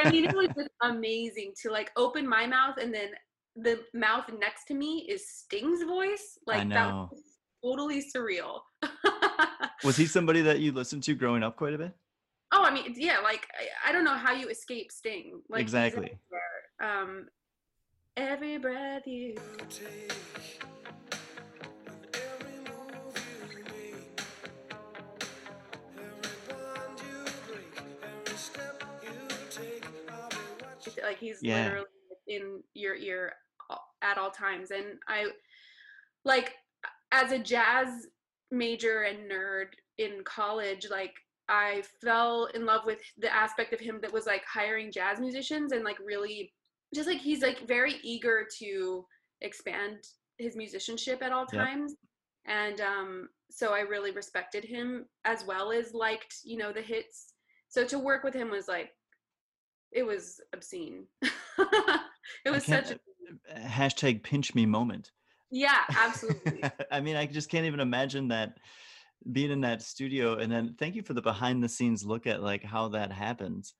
I 0.03 0.11
mean, 0.11 0.25
it 0.25 0.35
was 0.35 0.49
just 0.57 0.71
amazing 0.83 1.53
to 1.63 1.71
like 1.71 1.91
open 1.97 2.27
my 2.27 2.47
mouth 2.47 2.77
and 2.81 2.93
then 2.95 3.11
the 3.57 3.81
mouth 3.95 4.25
next 4.39 4.65
to 4.67 4.75
me 4.75 5.07
is 5.09 5.29
Sting's 5.29 5.83
voice. 5.83 6.39
Like 6.47 6.69
that 6.71 6.93
was 6.93 7.23
totally 7.65 8.03
surreal. 8.15 8.61
was 9.85 9.97
he 9.97 10.07
somebody 10.07 10.41
that 10.43 10.61
you 10.61 10.73
listened 10.73 11.03
to 11.05 11.15
growing 11.15 11.43
up 11.43 11.57
quite 11.57 11.75
a 11.75 11.79
bit? 11.79 11.93
Oh, 12.53 12.65
I 12.65 12.73
mean, 12.73 12.95
yeah, 12.97 13.19
like 13.21 13.47
I, 13.55 13.91
I 13.91 13.93
don't 13.93 14.05
know 14.05 14.15
how 14.15 14.33
you 14.33 14.49
escape 14.49 14.91
Sting. 14.91 15.41
Like 15.49 15.61
Exactly. 15.61 16.19
Um, 16.81 17.29
every 18.17 18.59
breath 18.59 19.07
you. 19.07 19.35
take. 19.69 20.13
Like 31.03 31.19
he's 31.19 31.39
Yeah. 31.43 31.65
literally 31.65 31.87
in 32.27 32.63
your 32.75 32.95
ear 32.95 33.35
at 34.03 34.17
all 34.19 34.31
times, 34.31 34.71
and 34.71 34.99
I 35.09 35.31
like 36.25 36.55
as 37.13 37.33
a 37.33 37.39
jazz 37.39 38.07
major 38.51 39.03
and 39.03 39.31
nerd 39.31 39.69
in 39.99 40.23
college, 40.25 40.89
like 40.91 41.15
I 41.49 41.83
fell 42.01 42.47
in 42.47 42.65
love 42.65 42.87
with 42.87 43.01
the 43.19 43.33
aspect 43.35 43.73
of 43.73 43.81
him 43.81 44.01
that 44.03 44.13
was 44.13 44.27
like 44.27 44.45
hiring 44.45 44.93
jazz 44.93 45.21
musicians 45.21 45.73
and 45.73 45.85
like 45.85 45.99
really 45.99 46.53
just 46.95 47.09
like 47.09 47.19
he's 47.21 47.43
like 47.43 47.67
very 47.67 47.97
eager 48.03 48.47
to 48.59 49.05
expand 49.41 49.99
his 50.39 50.57
musicianship 50.57 51.23
at 51.23 51.33
all 51.33 51.47
times 51.47 51.95
and 52.47 52.81
um 52.81 53.29
so 53.51 53.73
i 53.73 53.81
really 53.81 54.11
respected 54.11 54.65
him 54.65 55.05
as 55.25 55.45
well 55.47 55.71
as 55.71 55.95
liked 55.95 56.37
you 56.45 56.57
know 56.57 56.73
the 56.73 56.81
hits 56.81 57.35
so 57.69 57.85
to 57.85 57.99
work 57.99 58.25
with 58.25 58.35
him 58.35 58.51
was 58.51 58.69
like 58.69 58.91
it 59.93 60.03
was 60.03 60.41
obscene 60.53 61.05
it 61.23 62.51
was 62.51 62.65
such 62.65 62.91
a 62.91 62.99
hashtag 63.55 64.23
pinch 64.23 64.55
me 64.55 64.67
moment. 64.67 65.11
yeah 65.51 65.83
absolutely 65.97 66.63
I 66.91 67.01
mean, 67.01 67.17
I 67.17 67.27
just 67.27 67.49
can't 67.49 67.67
even 67.67 67.81
imagine 67.81 68.29
that 68.29 68.59
being 69.33 69.51
in 69.51 69.61
that 69.63 69.83
studio. 69.83 70.39
And 70.39 70.51
then 70.51 70.75
thank 70.79 70.95
you 70.95 71.03
for 71.03 71.15
the 71.15 71.23
behind 71.23 71.63
the 71.63 71.69
scenes 71.69 72.05
look 72.05 72.27
at 72.27 72.43
like 72.43 72.65
how 72.65 72.89
that 72.89 73.13
happens. 73.13 73.75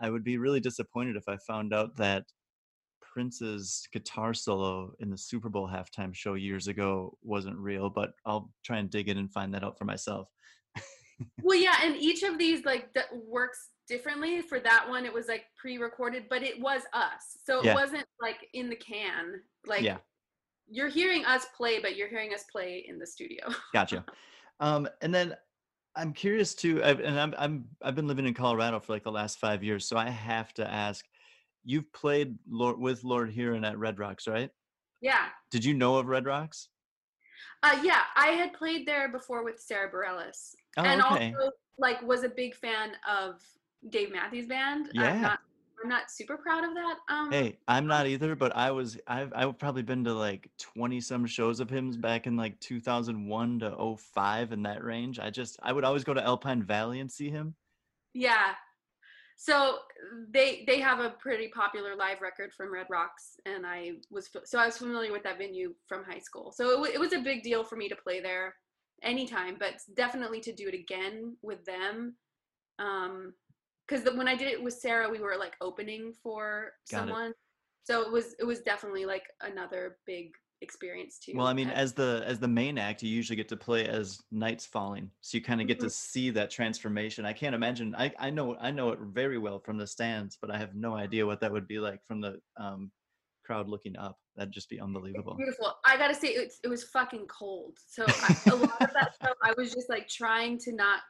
I 0.00 0.10
would 0.10 0.24
be 0.24 0.38
really 0.38 0.60
disappointed 0.60 1.16
if 1.16 1.24
I 1.28 1.36
found 1.46 1.72
out 1.74 1.96
that 1.96 2.24
Prince's 3.00 3.88
guitar 3.92 4.34
solo 4.34 4.92
in 5.00 5.10
the 5.10 5.18
Super 5.18 5.48
Bowl 5.48 5.68
halftime 5.68 6.14
show 6.14 6.34
years 6.34 6.68
ago 6.68 7.16
wasn't 7.22 7.56
real, 7.58 7.90
but 7.90 8.12
I'll 8.24 8.52
try 8.64 8.78
and 8.78 8.90
dig 8.90 9.08
in 9.08 9.18
and 9.18 9.32
find 9.32 9.52
that 9.54 9.64
out 9.64 9.78
for 9.78 9.84
myself. 9.84 10.28
well 11.42 11.58
yeah 11.58 11.74
and 11.82 11.96
each 11.96 12.22
of 12.22 12.38
these 12.38 12.64
like 12.64 12.94
that 12.94 13.06
works 13.26 13.70
differently 13.88 14.40
for 14.40 14.60
that 14.60 14.88
one 14.88 15.04
it 15.04 15.12
was 15.12 15.26
like 15.26 15.46
pre-recorded 15.60 16.26
but 16.30 16.44
it 16.44 16.60
was 16.60 16.82
us 16.92 17.38
so 17.44 17.58
it 17.58 17.64
Yeah. 17.64 17.74
wasn't 17.74 18.04
like 18.20 18.46
in 18.52 18.70
the 18.70 18.76
can 18.76 19.40
like 19.66 19.82
Yeah. 19.82 19.96
you're 20.68 20.86
hearing 20.88 21.24
us 21.24 21.46
play 21.56 21.80
but 21.80 21.96
you're 21.96 22.06
hearing 22.08 22.32
us 22.34 22.44
play 22.52 22.84
in 22.86 23.00
the 23.00 23.06
studio 23.06 23.48
Gotcha. 23.72 24.04
Um, 24.60 24.88
and 25.02 25.12
then 25.12 25.34
I'm 25.98 26.12
curious 26.12 26.54
too, 26.54 26.82
I've, 26.82 27.00
and 27.00 27.18
I'm, 27.18 27.34
I'm 27.36 27.64
I've 27.82 27.96
been 27.96 28.06
living 28.06 28.26
in 28.26 28.32
Colorado 28.32 28.78
for 28.78 28.92
like 28.92 29.02
the 29.02 29.10
last 29.10 29.38
five 29.38 29.64
years, 29.64 29.84
so 29.84 29.96
I 29.96 30.08
have 30.08 30.54
to 30.54 30.70
ask. 30.70 31.04
You've 31.64 31.92
played 31.92 32.36
Lord, 32.48 32.78
with 32.78 33.02
Lord 33.04 33.30
Huron 33.30 33.64
at 33.64 33.78
Red 33.78 33.98
Rocks, 33.98 34.26
right? 34.28 34.50
yeah 35.00 35.26
Did 35.50 35.64
you 35.64 35.74
know 35.74 35.96
of 35.96 36.06
Red 36.06 36.24
Rocks? 36.24 36.68
uh 37.62 37.78
yeah 37.82 38.02
i 38.16 38.28
had 38.28 38.52
played 38.52 38.86
there 38.86 39.08
before 39.08 39.44
with 39.44 39.60
sara 39.60 39.90
bareilles 39.90 40.54
Oh, 40.76 40.84
and 40.84 41.00
okay. 41.02 41.34
also 41.36 41.50
like 41.78 42.00
was 42.02 42.22
a 42.24 42.28
big 42.28 42.54
fan 42.54 42.92
of 43.08 43.40
dave 43.90 44.10
matthews 44.12 44.46
band 44.46 44.90
Yeah. 44.92 45.12
i'm 45.12 45.22
not 45.22 45.40
i'm 45.82 45.88
not 45.88 46.10
super 46.10 46.36
proud 46.36 46.64
of 46.64 46.74
that 46.74 46.96
um 47.08 47.30
Hey, 47.30 47.58
I'm 47.68 47.86
not 47.86 48.06
either, 48.06 48.34
but 48.34 48.56
I 48.56 48.70
was 48.70 48.98
I've 49.06 49.32
I've 49.34 49.58
probably 49.58 49.82
been 49.82 50.04
to 50.04 50.14
like 50.14 50.48
20 50.58 51.00
some 51.00 51.26
shows 51.26 51.60
of 51.60 51.68
him 51.68 51.90
back 52.00 52.26
in 52.26 52.36
like 52.36 52.58
2001 52.60 53.58
to 53.60 53.96
05 53.96 54.52
in 54.52 54.62
that 54.62 54.82
range. 54.82 55.18
I 55.18 55.28
just 55.30 55.58
I 55.62 55.72
would 55.72 55.84
always 55.84 56.04
go 56.04 56.14
to 56.14 56.24
Alpine 56.24 56.62
Valley 56.62 57.00
and 57.00 57.10
see 57.10 57.28
him. 57.28 57.54
Yeah. 58.14 58.54
So 59.36 59.78
they 60.30 60.64
they 60.66 60.80
have 60.80 61.00
a 61.00 61.10
pretty 61.10 61.48
popular 61.48 61.94
live 61.94 62.20
record 62.22 62.52
from 62.52 62.72
Red 62.72 62.86
Rocks, 62.90 63.36
and 63.46 63.66
I 63.66 63.92
was 64.10 64.30
so 64.44 64.58
I 64.58 64.66
was 64.66 64.78
familiar 64.78 65.12
with 65.12 65.22
that 65.24 65.38
venue 65.38 65.74
from 65.86 66.04
high 66.04 66.18
school. 66.18 66.50
So 66.50 66.70
it, 66.70 66.74
w- 66.74 66.92
it 66.92 66.98
was 66.98 67.12
a 67.12 67.20
big 67.20 67.42
deal 67.42 67.62
for 67.62 67.76
me 67.76 67.88
to 67.88 67.96
play 67.96 68.20
there 68.20 68.54
anytime, 69.02 69.56
but 69.60 69.74
definitely 69.94 70.40
to 70.40 70.52
do 70.52 70.66
it 70.66 70.74
again 70.74 71.36
with 71.42 71.64
them. 71.64 72.16
Um, 72.80 73.34
because 73.88 74.04
when 74.16 74.28
I 74.28 74.36
did 74.36 74.48
it 74.48 74.62
with 74.62 74.74
Sara, 74.74 75.08
we 75.08 75.20
were 75.20 75.36
like 75.38 75.54
opening 75.60 76.12
for 76.22 76.72
Got 76.90 76.96
it. 76.96 77.00
someone, 77.00 77.32
so 77.84 78.02
it 78.02 78.12
was 78.12 78.34
it 78.38 78.44
was 78.44 78.60
definitely 78.60 79.06
like 79.06 79.24
another 79.40 79.98
big 80.06 80.32
experience 80.60 81.18
too. 81.18 81.32
Well, 81.34 81.46
I 81.46 81.52
mean, 81.52 81.70
as 81.70 81.92
the 81.92 82.22
as 82.26 82.38
the 82.38 82.48
main 82.48 82.78
act, 82.78 83.02
you 83.02 83.08
usually 83.08 83.36
get 83.36 83.48
to 83.48 83.56
play 83.56 83.86
as 83.86 84.20
nights 84.30 84.66
falling, 84.66 85.10
so 85.20 85.36
you 85.36 85.42
kind 85.42 85.60
of 85.60 85.66
get 85.66 85.80
to 85.80 85.90
see 85.90 86.30
that 86.30 86.50
transformation. 86.50 87.24
I 87.24 87.32
can't 87.32 87.54
imagine. 87.54 87.94
I 87.96 88.12
I 88.18 88.30
know 88.30 88.56
I 88.60 88.70
know 88.70 88.90
it 88.90 88.98
very 89.00 89.38
well 89.38 89.58
from 89.58 89.78
the 89.78 89.86
stands, 89.86 90.36
but 90.40 90.50
I 90.50 90.58
have 90.58 90.74
no 90.74 90.94
idea 90.94 91.26
what 91.26 91.40
that 91.40 91.52
would 91.52 91.66
be 91.66 91.78
like 91.78 92.00
from 92.06 92.20
the 92.20 92.40
um, 92.58 92.90
crowd 93.44 93.68
looking 93.68 93.96
up. 93.96 94.18
That'd 94.36 94.52
just 94.52 94.68
be 94.68 94.80
unbelievable. 94.80 95.34
Beautiful. 95.34 95.74
I 95.86 95.96
gotta 95.96 96.14
say, 96.14 96.28
it, 96.28 96.52
it 96.62 96.68
was 96.68 96.84
fucking 96.84 97.26
cold. 97.26 97.78
So 97.88 98.04
I, 98.06 98.36
a 98.50 98.54
lot 98.54 98.82
of 98.82 98.92
that 98.92 99.14
show, 99.22 99.32
I 99.42 99.52
was 99.56 99.72
just 99.72 99.88
like 99.88 100.08
trying 100.08 100.58
to 100.58 100.72
not 100.72 101.00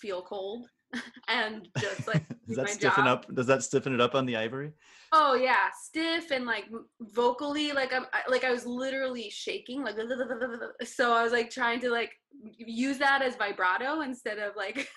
feel 0.00 0.22
cold 0.22 0.66
and 1.28 1.68
just 1.78 2.06
like 2.06 2.24
Does 2.46 2.56
that 2.56 2.66
my 2.66 2.70
stiffen 2.70 3.04
job. 3.04 3.18
up? 3.24 3.34
Does 3.34 3.46
that 3.46 3.62
stiffen 3.62 3.94
it 3.94 4.00
up 4.00 4.14
on 4.14 4.26
the 4.26 4.36
ivory? 4.36 4.72
Oh 5.12 5.34
yeah, 5.34 5.68
stiff 5.80 6.30
and 6.30 6.44
like 6.46 6.64
vocally, 7.00 7.72
like 7.72 7.92
I'm 7.92 8.06
I, 8.12 8.30
like 8.30 8.44
I 8.44 8.52
was 8.52 8.66
literally 8.66 9.30
shaking, 9.30 9.82
like 9.82 9.96
so 10.84 11.12
I 11.12 11.22
was 11.22 11.32
like 11.32 11.50
trying 11.50 11.80
to 11.80 11.90
like 11.90 12.12
use 12.58 12.98
that 12.98 13.22
as 13.22 13.36
vibrato 13.36 14.02
instead 14.02 14.38
of 14.38 14.56
like. 14.56 14.88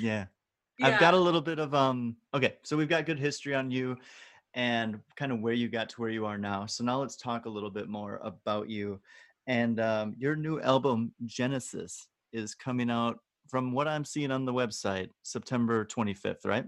Yeah. 0.00 0.26
I've 0.82 1.00
got 1.00 1.14
a 1.14 1.18
little 1.18 1.40
bit 1.40 1.58
of 1.58 1.74
um 1.74 2.16
okay, 2.34 2.56
so 2.62 2.76
we've 2.76 2.88
got 2.88 3.06
good 3.06 3.18
history 3.18 3.54
on 3.54 3.70
you 3.70 3.96
and 4.56 4.98
kind 5.16 5.30
of 5.32 5.40
where 5.40 5.52
you 5.52 5.68
got 5.68 5.88
to 5.90 6.00
where 6.00 6.10
you 6.10 6.26
are 6.26 6.38
now. 6.38 6.66
So 6.66 6.82
now 6.82 6.98
let's 6.98 7.16
talk 7.16 7.44
a 7.44 7.50
little 7.50 7.70
bit 7.70 7.88
more 7.88 8.20
about 8.22 8.68
you. 8.68 9.00
And 9.46 9.78
um, 9.78 10.14
your 10.18 10.34
new 10.34 10.60
album 10.60 11.12
Genesis 11.24 12.08
is 12.32 12.54
coming 12.54 12.90
out 12.90 13.18
from 13.48 13.72
what 13.72 13.88
I'm 13.88 14.04
seeing 14.04 14.30
on 14.30 14.44
the 14.44 14.52
website 14.52 15.10
September 15.22 15.84
25th, 15.84 16.44
right? 16.44 16.66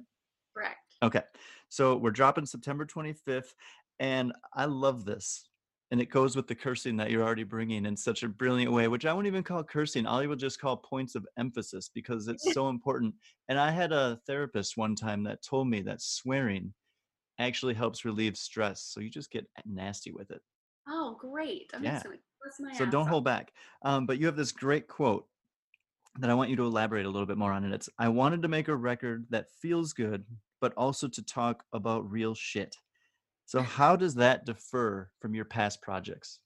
correct. 0.54 0.98
Okay. 1.02 1.22
So 1.68 1.96
we're 1.96 2.10
dropping 2.10 2.46
September 2.46 2.84
25th 2.84 3.54
and 3.98 4.32
I 4.54 4.64
love 4.66 5.04
this. 5.04 5.48
And 5.90 6.02
it 6.02 6.10
goes 6.10 6.36
with 6.36 6.46
the 6.46 6.54
cursing 6.54 6.96
that 6.98 7.10
you're 7.10 7.22
already 7.22 7.44
bringing 7.44 7.86
in 7.86 7.96
such 7.96 8.22
a 8.22 8.28
brilliant 8.28 8.72
way, 8.72 8.88
which 8.88 9.06
I 9.06 9.12
won't 9.14 9.26
even 9.26 9.42
call 9.42 9.64
cursing. 9.64 10.06
I 10.06 10.26
will 10.26 10.36
just 10.36 10.60
call 10.60 10.76
points 10.76 11.14
of 11.14 11.26
emphasis 11.38 11.88
because 11.88 12.28
it's 12.28 12.44
so 12.52 12.68
important. 12.68 13.14
And 13.48 13.58
I 13.58 13.70
had 13.70 13.90
a 13.92 14.20
therapist 14.26 14.76
one 14.76 14.94
time 14.94 15.22
that 15.24 15.42
told 15.42 15.66
me 15.68 15.80
that 15.82 16.02
swearing 16.02 16.74
actually 17.38 17.74
helps 17.74 18.04
relieve 18.04 18.36
stress. 18.36 18.82
So 18.82 19.00
you 19.00 19.10
just 19.10 19.30
get 19.30 19.48
nasty 19.66 20.12
with 20.12 20.30
it. 20.30 20.42
Oh 20.88 21.16
great! 21.20 21.70
I'm 21.74 21.82
Yeah. 21.82 21.92
just 21.92 22.04
gonna 22.04 22.18
bust 22.44 22.60
my 22.60 22.72
So 22.74 22.86
don't 22.86 23.06
hold 23.06 23.24
back. 23.24 23.52
Um, 23.82 24.06
but 24.06 24.18
you 24.18 24.26
have 24.26 24.36
this 24.36 24.52
great 24.52 24.88
quote 24.88 25.28
that 26.18 26.30
I 26.30 26.34
want 26.34 26.50
you 26.50 26.56
to 26.56 26.66
elaborate 26.66 27.06
a 27.06 27.10
little 27.10 27.26
bit 27.26 27.38
more 27.38 27.52
on. 27.52 27.64
And 27.64 27.72
it's 27.72 27.88
I 27.98 28.08
wanted 28.08 28.42
to 28.42 28.48
make 28.48 28.68
a 28.68 28.76
record 28.76 29.26
that 29.30 29.50
feels 29.62 29.92
good, 29.92 30.24
but 30.60 30.74
also 30.76 31.08
to 31.08 31.22
talk 31.24 31.64
about 31.72 32.10
real 32.10 32.34
shit. 32.34 32.76
So, 33.46 33.62
how 33.62 33.96
does 33.96 34.14
that 34.16 34.44
differ 34.44 35.10
from 35.20 35.34
your 35.34 35.44
past 35.44 35.80
projects? 35.80 36.40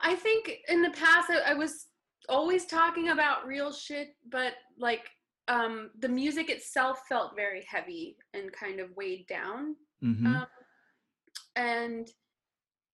I 0.00 0.14
think 0.14 0.58
in 0.68 0.82
the 0.82 0.90
past 0.90 1.30
I, 1.30 1.52
I 1.52 1.54
was 1.54 1.86
always 2.28 2.66
talking 2.66 3.10
about 3.10 3.46
real 3.46 3.72
shit, 3.72 4.08
but 4.30 4.54
like 4.78 5.08
um, 5.48 5.90
the 5.98 6.08
music 6.08 6.50
itself 6.50 7.02
felt 7.08 7.36
very 7.36 7.64
heavy 7.68 8.16
and 8.34 8.52
kind 8.52 8.80
of 8.80 8.94
weighed 8.96 9.26
down. 9.28 9.76
hmm 10.00 10.26
Um, 10.26 10.46
and 11.56 12.08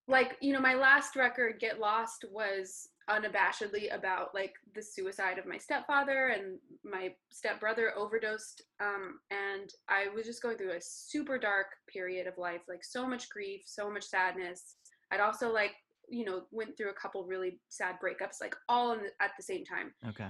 like 0.08 0.36
you 0.40 0.52
know, 0.52 0.60
my 0.60 0.74
last 0.74 1.16
record, 1.16 1.60
"Get 1.60 1.80
Lost," 1.80 2.24
was 2.30 2.88
unabashedly 3.10 3.94
about 3.94 4.34
like 4.34 4.54
the 4.74 4.82
suicide 4.82 5.38
of 5.38 5.46
my 5.46 5.58
stepfather 5.58 6.28
and 6.28 6.58
my 6.84 7.12
stepbrother 7.30 7.92
overdosed 7.96 8.62
um 8.80 9.18
and 9.30 9.74
i 9.88 10.06
was 10.14 10.24
just 10.24 10.42
going 10.42 10.56
through 10.56 10.72
a 10.72 10.80
super 10.80 11.38
dark 11.38 11.66
period 11.86 12.26
of 12.26 12.38
life 12.38 12.62
like 12.68 12.82
so 12.82 13.06
much 13.06 13.28
grief 13.28 13.62
so 13.64 13.90
much 13.90 14.04
sadness. 14.04 14.76
I'd 15.10 15.20
also 15.20 15.52
like 15.52 15.72
you 16.08 16.24
know 16.24 16.42
went 16.50 16.76
through 16.76 16.90
a 16.90 17.00
couple 17.00 17.24
really 17.24 17.60
sad 17.68 17.96
breakups 18.02 18.40
like 18.40 18.54
all 18.68 18.92
in 18.92 19.00
the, 19.00 19.08
at 19.20 19.32
the 19.36 19.42
same 19.42 19.64
time. 19.64 19.92
Okay. 20.08 20.28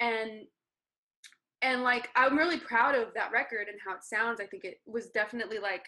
and 0.00 0.46
and 1.62 1.82
like 1.82 2.08
i'm 2.16 2.36
really 2.36 2.58
proud 2.58 2.94
of 2.94 3.08
that 3.14 3.32
record 3.32 3.68
and 3.68 3.78
how 3.84 3.94
it 3.94 4.04
sounds. 4.04 4.40
I 4.40 4.46
think 4.46 4.64
it 4.64 4.78
was 4.86 5.10
definitely 5.10 5.58
like 5.58 5.84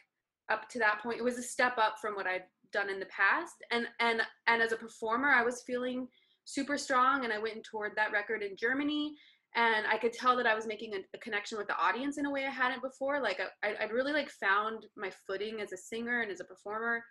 up 0.51 0.69
to 0.71 0.79
that 0.79 1.01
point 1.03 1.19
it 1.19 1.25
was 1.25 1.39
a 1.39 1.43
step 1.43 1.77
up 1.77 1.97
from 2.01 2.15
what 2.15 2.27
i'd 2.27 2.45
done 2.73 2.91
in 2.91 3.01
the 3.01 3.07
past. 3.07 3.55
And 3.71 3.87
and 4.01 4.23
and 4.47 4.63
as 4.63 4.73
a 4.73 4.77
performer 4.77 5.29
i 5.29 5.43
was 5.43 5.63
feeling 5.63 6.09
super 6.47 6.79
strong 6.79 7.25
and 7.25 7.33
i 7.33 7.39
went 7.39 7.55
and 7.55 7.65
toured 7.65 7.93
that 7.97 8.13
record 8.13 8.43
in 8.43 8.57
germany 8.57 9.15
and 9.55 9.87
i 9.87 9.99
could 9.99 10.13
tell 10.13 10.37
that 10.37 10.47
i 10.47 10.55
was 10.55 10.67
making 10.67 10.95
a, 10.95 10.99
a 11.15 11.19
connection 11.19 11.59
with 11.59 11.67
the 11.67 11.79
audience 11.79 12.17
in 12.17 12.25
a 12.25 12.31
way 12.31 12.47
i 12.47 12.51
hadn't 12.51 12.83
before 12.83 13.21
like 13.21 13.39
I, 13.63 13.75
i'd 13.81 13.93
really 13.93 14.13
like 14.13 14.31
found 14.31 14.87
my 14.97 15.11
footing 15.27 15.61
as 15.61 15.73
a 15.73 15.77
singer 15.77 16.23
and 16.23 16.31
as 16.31 16.41
a 16.41 16.45
performer 16.45 17.03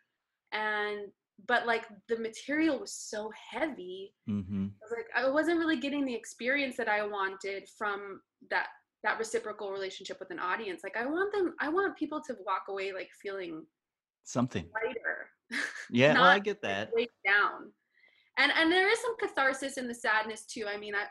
and 0.52 1.08
but 1.48 1.68
like 1.68 1.86
the 2.08 2.18
material 2.18 2.80
was 2.80 2.94
so 2.94 3.30
heavy 3.52 4.14
mm-hmm. 4.30 4.66
I 4.66 4.80
was 4.82 4.92
like 4.92 5.08
I 5.16 5.30
wasn't 5.30 5.60
really 5.60 5.78
getting 5.78 6.06
the 6.06 6.14
experience 6.14 6.78
that 6.78 6.88
I 6.88 7.06
wanted 7.06 7.68
from 7.78 8.22
that 8.50 8.68
that 9.04 9.20
reciprocal 9.20 9.72
relationship 9.72 10.18
with 10.20 10.32
an 10.32 10.40
audience. 10.40 10.82
Like 10.84 10.98
I 10.98 11.06
want 11.06 11.32
them 11.32 11.54
I 11.60 11.70
want 11.70 11.96
people 11.98 12.22
to 12.22 12.36
walk 12.46 12.64
away 12.70 12.92
like 12.92 13.10
feeling 13.22 13.66
Something. 14.24 14.66
lighter. 14.74 15.62
Yeah, 15.92 16.14
well, 16.16 16.24
I 16.24 16.40
get 16.40 16.62
that. 16.64 16.90
down. 17.26 17.72
And 18.38 18.52
and 18.56 18.72
there 18.72 18.92
is 18.92 19.00
some 19.02 19.18
catharsis 19.18 19.78
in 19.78 19.88
the 19.88 19.94
sadness 19.94 20.46
too. 20.46 20.66
I 20.68 20.78
mean, 20.78 20.96
I 20.96 21.06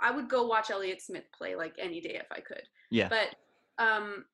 I 0.00 0.10
would 0.10 0.28
go 0.28 0.46
watch 0.46 0.70
Elliott 0.70 1.02
Smith 1.02 1.24
play 1.36 1.56
like 1.56 1.74
any 1.78 2.00
day 2.00 2.18
if 2.20 2.26
I 2.30 2.40
could. 2.40 2.62
Yeah. 2.90 3.08
But 3.08 3.34
um 3.82 4.24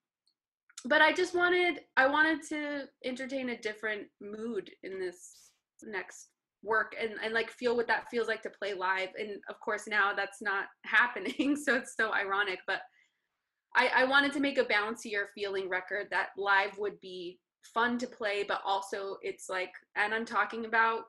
but 0.84 1.00
I 1.00 1.12
just 1.12 1.34
wanted 1.34 1.80
I 1.96 2.06
wanted 2.06 2.42
to 2.48 2.84
entertain 3.04 3.50
a 3.50 3.58
different 3.58 4.06
mood 4.20 4.70
in 4.82 4.98
this 4.98 5.50
next 5.82 6.28
work 6.62 6.94
and, 7.00 7.12
and 7.22 7.34
like 7.34 7.50
feel 7.50 7.76
what 7.76 7.86
that 7.88 8.08
feels 8.10 8.28
like 8.28 8.42
to 8.42 8.50
play 8.50 8.74
live. 8.74 9.10
And 9.18 9.40
of 9.48 9.60
course 9.60 9.86
now 9.86 10.12
that's 10.14 10.40
not 10.42 10.66
happening. 10.84 11.56
So 11.56 11.76
it's 11.76 11.94
so 11.96 12.12
ironic. 12.12 12.60
But 12.66 12.80
I, 13.76 13.90
I 13.96 14.04
wanted 14.04 14.32
to 14.34 14.40
make 14.40 14.58
a 14.58 14.64
bouncier 14.64 15.26
feeling 15.34 15.68
record 15.68 16.06
that 16.10 16.28
live 16.36 16.78
would 16.78 17.00
be 17.00 17.40
fun 17.72 17.98
to 17.98 18.06
play, 18.06 18.44
but 18.46 18.60
also 18.64 19.16
it's 19.22 19.48
like 19.48 19.72
and 19.96 20.14
I'm 20.14 20.26
talking 20.26 20.66
about 20.66 21.04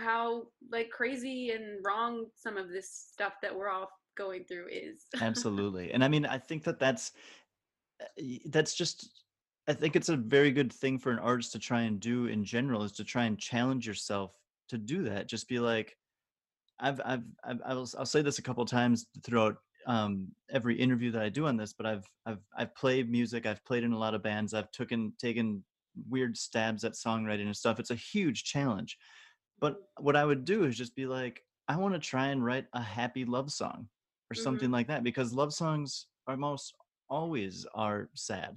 how 0.00 0.44
like 0.70 0.90
crazy 0.90 1.50
and 1.50 1.84
wrong 1.84 2.26
some 2.34 2.56
of 2.56 2.68
this 2.68 2.90
stuff 3.12 3.34
that 3.42 3.54
we're 3.54 3.68
all 3.68 3.90
going 4.16 4.44
through 4.44 4.68
is. 4.70 5.04
Absolutely. 5.20 5.92
And 5.92 6.02
I 6.04 6.08
mean, 6.08 6.26
I 6.26 6.38
think 6.38 6.64
that 6.64 6.78
that's 6.78 7.12
uh, 8.00 8.22
that's 8.46 8.74
just 8.74 9.22
I 9.68 9.72
think 9.72 9.96
it's 9.96 10.08
a 10.08 10.16
very 10.16 10.50
good 10.50 10.72
thing 10.72 10.98
for 10.98 11.12
an 11.12 11.18
artist 11.18 11.52
to 11.52 11.58
try 11.58 11.82
and 11.82 12.00
do 12.00 12.26
in 12.26 12.44
general 12.44 12.82
is 12.82 12.92
to 12.92 13.04
try 13.04 13.24
and 13.24 13.38
challenge 13.38 13.86
yourself 13.86 14.36
to 14.68 14.78
do 14.78 15.04
that. 15.04 15.28
Just 15.28 15.48
be 15.48 15.58
like 15.58 15.96
I've 16.78 17.00
I've, 17.04 17.24
I've 17.44 17.60
I'll, 17.64 17.88
I'll 17.98 18.06
say 18.06 18.22
this 18.22 18.38
a 18.38 18.42
couple 18.42 18.64
times 18.64 19.06
throughout 19.24 19.56
um, 19.86 20.28
every 20.50 20.76
interview 20.76 21.10
that 21.12 21.22
I 21.22 21.28
do 21.28 21.46
on 21.46 21.56
this, 21.56 21.72
but 21.72 21.86
I've 21.86 22.06
I've 22.26 22.42
I've 22.56 22.74
played 22.74 23.10
music. 23.10 23.46
I've 23.46 23.64
played 23.64 23.84
in 23.84 23.92
a 23.92 23.98
lot 23.98 24.14
of 24.14 24.22
bands. 24.22 24.54
I've 24.54 24.70
taken 24.72 25.12
taken 25.18 25.64
weird 26.08 26.36
stabs 26.36 26.84
at 26.84 26.92
songwriting 26.92 27.46
and 27.46 27.56
stuff. 27.56 27.80
It's 27.80 27.90
a 27.90 27.96
huge 27.96 28.44
challenge. 28.44 28.96
But 29.60 29.82
what 29.98 30.16
I 30.16 30.24
would 30.24 30.44
do 30.44 30.64
is 30.64 30.76
just 30.76 30.96
be 30.96 31.06
like, 31.06 31.42
I 31.68 31.76
want 31.76 31.94
to 31.94 32.00
try 32.00 32.28
and 32.28 32.44
write 32.44 32.66
a 32.72 32.82
happy 32.82 33.24
love 33.24 33.52
song 33.52 33.88
or 34.30 34.34
something 34.34 34.66
mm-hmm. 34.66 34.74
like 34.74 34.88
that 34.88 35.04
because 35.04 35.32
love 35.32 35.52
songs 35.52 36.06
almost 36.26 36.74
always 37.08 37.66
are 37.74 38.08
sad. 38.14 38.56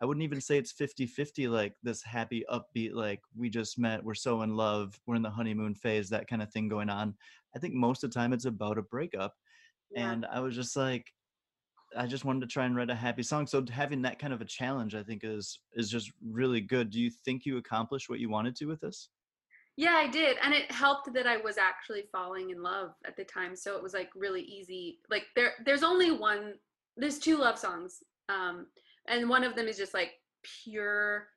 I 0.00 0.06
wouldn't 0.06 0.22
even 0.22 0.40
say 0.40 0.58
it's 0.58 0.72
50-50 0.72 1.50
like 1.50 1.74
this 1.82 2.02
happy 2.02 2.44
upbeat 2.50 2.94
like 2.94 3.20
we 3.36 3.50
just 3.50 3.78
met, 3.78 4.02
we're 4.02 4.14
so 4.14 4.42
in 4.42 4.56
love, 4.56 4.98
we're 5.06 5.16
in 5.16 5.22
the 5.22 5.30
honeymoon 5.30 5.74
phase, 5.74 6.08
that 6.10 6.28
kind 6.28 6.40
of 6.40 6.50
thing 6.52 6.68
going 6.68 6.88
on. 6.88 7.14
I 7.54 7.58
think 7.58 7.74
most 7.74 8.04
of 8.04 8.10
the 8.10 8.14
time 8.14 8.32
it's 8.32 8.44
about 8.44 8.78
a 8.78 8.82
breakup 8.82 9.34
Yeah. 9.90 10.12
and 10.12 10.26
I 10.26 10.40
was 10.40 10.54
just 10.54 10.76
like 10.76 11.06
I 11.96 12.06
just 12.06 12.24
wanted 12.24 12.40
to 12.40 12.46
try 12.46 12.66
and 12.66 12.76
write 12.76 12.90
a 12.90 12.94
happy 12.94 13.22
song. 13.22 13.46
So 13.46 13.64
having 13.70 14.02
that 14.02 14.18
kind 14.18 14.32
of 14.32 14.40
a 14.40 14.44
challenge 14.44 14.94
I 14.94 15.02
think 15.02 15.22
is 15.24 15.60
is 15.74 15.90
just 15.90 16.12
really 16.22 16.60
good. 16.60 16.90
Do 16.90 17.00
you 17.00 17.10
think 17.10 17.44
you 17.44 17.56
accomplished 17.56 18.08
what 18.08 18.20
you 18.20 18.28
wanted 18.28 18.54
to 18.56 18.66
with 18.66 18.80
this? 18.80 19.08
Yeah, 19.78 19.94
I 19.94 20.08
did. 20.08 20.38
And 20.42 20.52
it 20.52 20.72
helped 20.72 21.14
that 21.14 21.28
I 21.28 21.36
was 21.36 21.56
actually 21.56 22.02
falling 22.10 22.50
in 22.50 22.60
love 22.60 22.94
at 23.06 23.16
the 23.16 23.22
time. 23.22 23.54
So 23.54 23.76
it 23.76 23.82
was 23.82 23.94
like 23.94 24.10
really 24.16 24.42
easy. 24.42 24.98
Like 25.08 25.26
there 25.36 25.52
there's 25.64 25.84
only 25.84 26.10
one 26.10 26.54
there's 26.96 27.20
two 27.20 27.38
love 27.38 27.56
songs. 27.60 28.02
Um 28.28 28.66
and 29.06 29.28
one 29.28 29.44
of 29.44 29.54
them 29.54 29.68
is 29.68 29.76
just 29.78 29.94
like 29.94 30.14
pure 30.64 31.28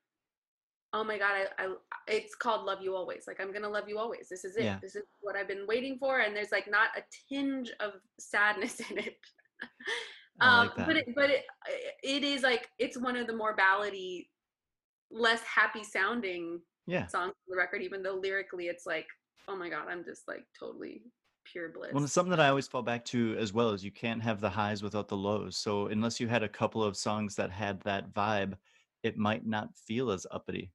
oh 0.92 1.04
my 1.04 1.20
god, 1.20 1.48
I, 1.60 1.66
I 1.66 1.76
it's 2.08 2.34
called 2.34 2.66
Love 2.66 2.80
You 2.82 2.96
Always. 2.96 3.26
Like 3.28 3.40
I'm 3.40 3.54
gonna 3.54 3.70
love 3.70 3.88
you 3.88 4.00
always. 4.00 4.28
This 4.28 4.44
is 4.44 4.58
it. 4.58 4.64
Yeah. 4.64 4.80
This 4.82 4.96
is 4.96 5.04
what 5.20 5.36
I've 5.36 5.48
been 5.48 5.68
waiting 5.68 6.00
for. 6.00 6.22
And 6.22 6.36
there's 6.36 6.52
like 6.52 6.68
not 6.68 6.90
a 6.98 7.04
tinge 7.30 7.72
of 7.80 7.92
sadness 8.20 8.82
in 8.90 8.98
it. 8.98 9.18
Um 10.40 10.72
like 10.76 10.88
but 10.88 10.96
it 10.96 11.06
but 11.16 11.30
it 11.30 11.44
it 12.02 12.24
is 12.24 12.42
like 12.42 12.70
it's 12.80 12.98
one 12.98 13.18
of 13.18 13.28
the 13.28 13.36
more 13.36 13.56
ballady, 13.56 14.30
less 15.12 15.44
happy 15.44 15.84
sounding 15.84 16.60
Yeah. 16.88 17.08
songs 17.08 17.30
on 17.30 17.34
the 17.48 17.58
record, 17.58 17.82
even 17.82 18.04
though 18.04 18.16
lyrically 18.16 18.66
it's 18.66 18.86
like, 18.86 19.08
oh 19.48 19.56
my 19.56 19.70
god, 19.70 19.88
I'm 19.90 20.04
just 20.04 20.28
like 20.28 20.46
totally 20.60 21.04
pure 21.46 21.70
bliss. 21.70 21.92
Well, 21.94 22.04
it's 22.04 22.14
something 22.14 22.32
that 22.32 22.40
I 22.40 22.50
always 22.50 22.68
fall 22.68 22.82
back 22.82 23.06
to 23.06 23.36
as 23.38 23.54
well 23.54 23.72
is 23.72 23.84
you 23.84 23.92
can't 23.92 24.22
have 24.22 24.42
the 24.42 24.50
highs 24.50 24.84
without 24.84 25.08
the 25.08 25.18
lows. 25.18 25.58
So 25.58 25.88
unless 25.88 26.20
you 26.20 26.28
had 26.28 26.44
a 26.44 26.50
couple 26.50 26.84
of 26.84 26.98
songs 26.98 27.36
that 27.36 27.52
had 27.52 27.82
that 27.82 28.14
vibe, 28.14 28.54
it 29.04 29.18
might 29.18 29.46
not 29.46 29.70
feel 29.76 30.12
as 30.12 30.28
uppity. 30.32 30.72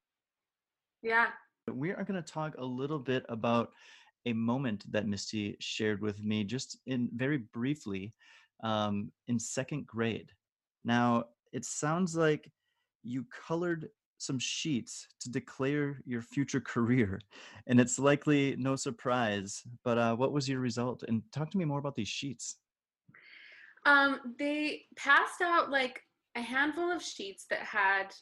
yeah. 1.02 1.28
We 1.72 1.90
are 1.90 2.04
going 2.04 2.22
to 2.22 2.32
talk 2.32 2.54
a 2.58 2.64
little 2.64 2.98
bit 2.98 3.24
about 3.28 3.72
a 4.24 4.32
moment 4.32 4.90
that 4.92 5.06
Misty 5.06 5.56
shared 5.58 6.00
with 6.00 6.22
me 6.22 6.44
just 6.44 6.78
in 6.86 7.08
very 7.14 7.38
briefly 7.38 8.12
um, 8.62 9.10
in 9.28 9.38
second 9.38 9.86
grade. 9.86 10.30
Now, 10.84 11.24
it 11.52 11.64
sounds 11.64 12.14
like 12.14 12.50
you 13.02 13.24
colored 13.46 13.88
some 14.18 14.38
sheets 14.38 15.06
to 15.20 15.30
declare 15.30 16.00
your 16.04 16.22
future 16.22 16.60
career, 16.60 17.20
and 17.66 17.80
it's 17.80 17.98
likely 17.98 18.56
no 18.56 18.76
surprise. 18.76 19.62
But 19.84 19.98
uh, 19.98 20.16
what 20.16 20.32
was 20.32 20.48
your 20.48 20.60
result? 20.60 21.02
And 21.06 21.22
talk 21.32 21.50
to 21.50 21.58
me 21.58 21.64
more 21.64 21.78
about 21.78 21.94
these 21.94 22.08
sheets. 22.08 22.56
Um, 23.84 24.34
they 24.38 24.82
passed 24.96 25.40
out 25.42 25.70
like 25.70 26.02
a 26.34 26.40
handful 26.40 26.90
of 26.90 27.02
sheets 27.02 27.46
that 27.50 27.60
had 27.60 28.12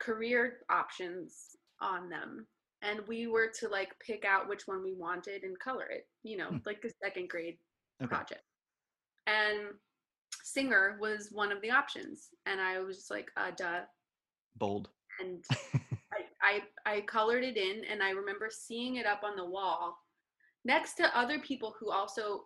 career 0.00 0.58
options 0.68 1.56
on 1.80 2.08
them. 2.08 2.46
And 2.82 3.06
we 3.06 3.28
were 3.28 3.52
to 3.60 3.68
like 3.68 3.92
pick 4.00 4.24
out 4.24 4.48
which 4.48 4.66
one 4.66 4.82
we 4.82 4.94
wanted 4.94 5.44
and 5.44 5.56
color 5.60 5.86
it, 5.86 6.08
you 6.24 6.36
know, 6.36 6.48
Hmm. 6.48 6.56
like 6.66 6.84
a 6.84 6.90
second 7.04 7.28
grade 7.28 7.58
Okay. 8.02 8.08
project. 8.08 8.42
And 9.28 9.74
singer 10.42 10.98
was 11.00 11.28
one 11.30 11.52
of 11.52 11.62
the 11.62 11.70
options. 11.70 12.30
And 12.46 12.60
I 12.60 12.80
was 12.80 12.96
just 12.96 13.10
like, 13.10 13.30
uh, 13.36 13.52
duh. 13.56 13.82
Bold. 14.56 14.90
And 15.20 15.44
I, 16.12 16.60
I 16.86 16.94
I 16.96 17.00
colored 17.02 17.44
it 17.44 17.56
in 17.56 17.84
and 17.90 18.02
I 18.02 18.10
remember 18.10 18.48
seeing 18.50 18.96
it 18.96 19.06
up 19.06 19.22
on 19.24 19.36
the 19.36 19.44
wall 19.44 19.96
next 20.64 20.94
to 20.94 21.18
other 21.18 21.38
people 21.40 21.74
who 21.78 21.90
also 21.90 22.44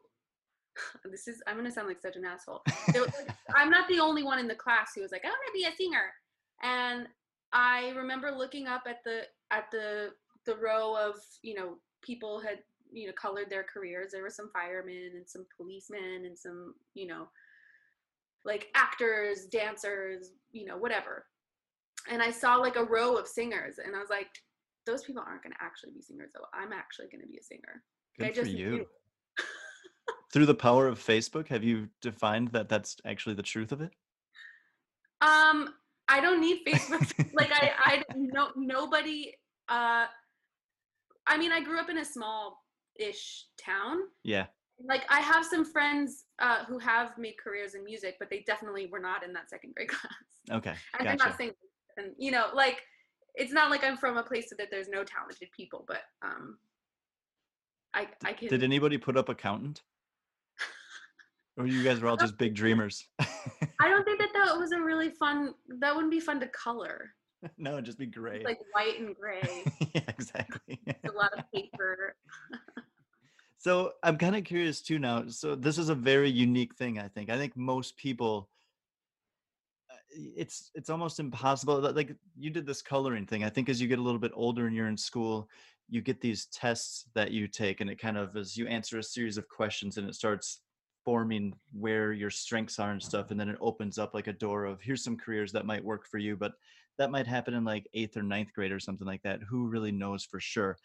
this 1.11 1.29
is 1.29 1.43
I'm 1.47 1.57
gonna 1.57 1.71
sound 1.71 1.89
like 1.89 2.01
such 2.01 2.17
an 2.17 2.25
asshole. 2.25 2.63
Like, 2.89 3.13
I'm 3.57 3.71
not 3.71 3.89
the 3.89 4.01
only 4.01 4.23
one 4.23 4.39
in 4.39 4.49
the 4.49 4.55
class 4.55 4.93
who 4.95 5.03
was 5.03 5.13
like, 5.13 5.25
I 5.25 5.29
wanna 5.29 5.55
be 5.55 5.65
a 5.65 5.77
singer. 5.77 6.13
And 6.63 7.07
I 7.53 7.91
remember 7.97 8.31
looking 8.31 8.67
up 8.67 8.85
at 8.89 9.03
the 9.05 9.23
at 9.51 9.71
the 9.71 10.11
the 10.45 10.57
row 10.57 10.97
of, 10.97 11.17
you 11.43 11.55
know, 11.55 11.77
people 12.03 12.41
had, 12.41 12.59
you 12.93 13.07
know, 13.07 13.13
colored 13.21 13.51
their 13.51 13.65
careers. 13.65 14.13
There 14.13 14.23
were 14.23 14.31
some 14.31 14.51
firemen 14.53 15.13
and 15.17 15.29
some 15.29 15.45
policemen 15.57 16.25
and 16.25 16.39
some, 16.39 16.75
you 16.95 17.07
know, 17.07 17.29
like 18.45 18.69
actors, 18.75 19.47
dancers, 19.47 20.31
you 20.53 20.67
know, 20.67 20.77
whatever 20.77 21.25
and 22.11 22.23
I 22.23 22.31
saw 22.31 22.57
like 22.57 22.77
a 22.77 22.85
row 22.85 23.17
of 23.17 23.27
singers, 23.27 23.77
and 23.85 23.95
I 23.95 23.99
was 24.01 24.11
like, 24.11 24.29
those 24.87 25.03
people 25.05 25.23
aren't 25.27 25.43
going 25.43 25.53
to 25.53 25.63
actually 25.63 25.93
be 25.93 26.03
singers, 26.03 26.31
though. 26.35 26.47
I'm 26.55 26.73
actually 26.73 27.07
going 27.09 27.23
to 27.23 27.27
be 27.27 27.39
a 27.39 27.43
singer. 27.43 27.83
Good 28.19 28.39
I 28.39 28.43
for 28.43 28.49
you. 28.49 28.87
Through 30.33 30.47
the 30.47 30.55
power 30.55 30.87
of 30.87 30.99
Facebook, 30.99 31.49
have 31.49 31.65
you 31.65 31.89
defined 32.03 32.49
that 32.49 32.69
that's 32.69 32.97
actually 33.05 33.35
the 33.35 33.43
truth 33.43 33.73
of 33.73 33.81
it? 33.81 33.93
Um, 35.23 35.75
I 36.09 36.21
don't 36.21 36.41
need 36.41 36.61
Facebook. 36.67 37.13
like 37.35 37.51
I, 37.53 37.73
I 37.79 38.03
no 38.15 38.49
nobody. 38.57 39.33
Uh, 39.69 40.07
I 41.27 41.37
mean, 41.39 41.51
I 41.53 41.61
grew 41.61 41.81
up 41.81 41.91
in 41.91 41.99
a 41.99 42.05
small-ish 42.05 43.47
town, 43.59 43.99
Yeah. 44.23 44.47
like 44.89 45.03
I 45.11 45.21
have 45.21 45.45
some 45.45 45.65
friends 45.65 46.27
uh, 46.39 46.65
who 46.67 46.79
have 46.79 47.19
made 47.19 47.35
careers 47.43 47.75
in 47.75 47.83
music, 47.85 48.15
but 48.21 48.31
they 48.31 48.45
definitely 48.47 48.87
were 48.87 49.01
not 49.01 49.25
in 49.25 49.33
that 49.33 49.51
second 49.51 49.75
grade 49.75 49.89
class. 49.91 50.13
Okay, 50.53 50.75
And 51.01 51.05
gotcha. 51.09 51.17
not 51.31 51.37
and 51.97 52.13
you 52.19 52.31
know, 52.31 52.47
like 52.55 52.83
it's 53.35 53.53
not 53.53 53.71
like 53.71 53.85
I'm 53.85 53.97
from 53.97 54.17
a 54.17 54.23
place 54.23 54.53
that 54.57 54.69
there's 54.71 54.89
no 54.89 55.05
talented 55.05 55.49
people, 55.57 55.85
but 55.87 56.03
um, 56.23 56.59
I 57.95 58.09
I 58.25 58.33
can. 58.33 58.49
Did 58.49 58.63
anybody 58.63 58.99
put 58.99 59.17
up 59.17 59.29
accountant? 59.29 59.83
Or 61.59 61.67
you 61.67 61.83
guys 61.83 62.01
were 62.01 62.09
all 62.09 62.19
just 62.19 62.37
big 62.37 62.55
dreamers? 62.55 63.07
I 63.19 63.89
don't 63.89 64.05
think 64.05 64.19
that 64.19 64.29
that 64.35 64.57
was 64.59 64.73
a 64.73 64.81
really 64.81 65.11
fun. 65.11 65.55
That 65.81 65.95
wouldn't 65.95 66.13
be 66.13 66.21
fun 66.21 66.39
to 66.41 66.49
color. 66.49 67.15
no, 67.57 67.75
it'd 67.75 67.87
just 67.87 67.99
be 67.99 68.07
gray. 68.07 68.37
It's 68.37 68.45
like 68.45 68.61
white 68.73 69.01
and 69.01 69.17
gray. 69.17 69.65
yeah, 69.95 70.03
exactly. 70.09 70.81
a 70.87 71.13
lot 71.13 71.33
of 71.37 71.45
paper. 71.55 72.15
So 73.59 73.93
I'm 74.03 74.19
kind 74.19 74.37
of 74.37 74.45
curious 74.45 74.83
too 74.83 74.99
now. 74.99 75.25
So 75.29 75.55
this 75.55 75.79
is 75.79 75.89
a 75.89 75.95
very 75.95 76.31
unique 76.31 76.75
thing. 76.77 76.99
I 76.99 77.09
think. 77.09 77.31
I 77.31 77.39
think 77.39 77.57
most 77.57 77.97
people. 77.97 78.51
It's 80.17 80.71
it's 80.75 80.91
almost 80.91 81.21
impossible. 81.21 81.81
Like 81.93 82.15
you 82.37 82.51
did 82.51 82.67
this 82.67 82.83
coloring 82.83 83.27
thing. 83.27 83.45
I 83.45 83.51
think 83.51 83.69
as 83.69 83.81
you 83.81 83.89
get 83.89 83.99
a 83.99 84.03
little 84.03 84.21
bit 84.21 84.33
older 84.35 84.67
and 84.67 84.75
you're 84.75 84.89
in 84.89 84.97
school, 84.97 85.49
you 85.89 86.01
get 86.01 86.21
these 86.21 86.47
tests 86.47 87.07
that 87.15 87.31
you 87.31 87.47
take, 87.49 87.81
and 87.81 87.91
it 87.91 87.99
kind 87.99 88.17
of 88.17 88.37
as 88.37 88.57
you 88.57 88.67
answer 88.67 88.99
a 88.99 89.03
series 89.03 89.39
of 89.39 89.49
questions, 89.49 89.99
and 89.99 90.09
it 90.09 90.15
starts 90.15 90.61
forming 91.05 91.55
where 91.73 92.13
your 92.13 92.31
strengths 92.31 92.79
are 92.79 92.91
and 92.91 93.03
stuff, 93.03 93.31
and 93.31 93.39
then 93.39 93.49
it 93.49 93.59
opens 93.61 93.99
up 93.99 94.15
like 94.15 94.27
a 94.27 94.33
door 94.33 94.65
of 94.65 94.81
here's 94.81 95.05
some 95.05 95.17
careers 95.17 95.53
that 95.53 95.67
might 95.67 95.85
work 95.85 96.07
for 96.07 96.19
you, 96.19 96.37
but 96.37 96.53
that 96.99 97.11
might 97.11 97.27
happen 97.27 97.55
in 97.55 97.65
like 97.65 97.87
eighth 97.95 98.17
or 98.17 98.23
ninth 98.23 98.53
grade 98.55 98.73
or 98.73 98.81
something 98.81 99.07
like 99.07 99.23
that. 99.23 99.41
Who 99.49 99.69
really 99.69 99.93
knows 99.93 100.25
for 100.25 100.41
sure? 100.41 100.79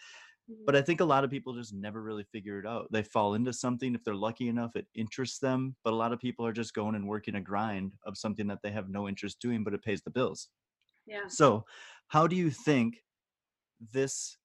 But 0.47 0.73
mm-hmm. 0.73 0.81
I 0.81 0.85
think 0.85 1.01
a 1.01 1.05
lot 1.05 1.23
of 1.23 1.29
people 1.29 1.53
just 1.53 1.73
never 1.73 2.01
really 2.01 2.25
figure 2.31 2.59
it 2.59 2.65
out. 2.65 2.87
They 2.91 3.03
fall 3.03 3.35
into 3.35 3.53
something 3.53 3.95
if 3.95 4.03
they're 4.03 4.15
lucky 4.15 4.47
enough, 4.47 4.75
it 4.75 4.87
interests 4.95 5.39
them. 5.39 5.75
But 5.83 5.93
a 5.93 5.95
lot 5.95 6.13
of 6.13 6.19
people 6.19 6.45
are 6.45 6.53
just 6.53 6.73
going 6.73 6.95
and 6.95 7.07
working 7.07 7.35
a 7.35 7.41
grind 7.41 7.93
of 8.05 8.17
something 8.17 8.47
that 8.47 8.59
they 8.63 8.71
have 8.71 8.89
no 8.89 9.07
interest 9.07 9.39
doing, 9.39 9.63
but 9.63 9.73
it 9.73 9.83
pays 9.83 10.01
the 10.01 10.11
bills. 10.11 10.49
yeah. 11.05 11.27
So, 11.27 11.65
how 12.07 12.27
do 12.27 12.35
you 12.35 12.49
think 12.49 12.97
this 13.93 14.37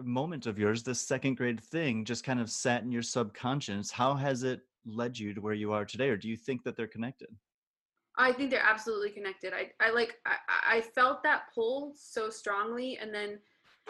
moment 0.00 0.46
of 0.46 0.58
yours, 0.58 0.82
this 0.82 1.06
second 1.06 1.36
grade 1.36 1.60
thing, 1.60 2.04
just 2.04 2.24
kind 2.24 2.40
of 2.40 2.50
sat 2.50 2.82
in 2.82 2.90
your 2.90 3.02
subconscious? 3.02 3.90
How 3.90 4.14
has 4.14 4.42
it 4.42 4.60
led 4.86 5.18
you 5.18 5.34
to 5.34 5.40
where 5.40 5.54
you 5.54 5.72
are 5.72 5.84
today, 5.84 6.08
or 6.08 6.16
do 6.16 6.28
you 6.28 6.36
think 6.36 6.62
that 6.64 6.76
they're 6.76 6.86
connected? 6.86 7.28
I 8.18 8.32
think 8.32 8.50
they're 8.50 8.64
absolutely 8.64 9.10
connected. 9.10 9.52
I, 9.54 9.70
I 9.80 9.90
like 9.90 10.18
I, 10.26 10.36
I 10.76 10.80
felt 10.80 11.22
that 11.22 11.44
pull 11.54 11.94
so 11.96 12.28
strongly 12.28 12.98
and 13.00 13.14
then 13.14 13.38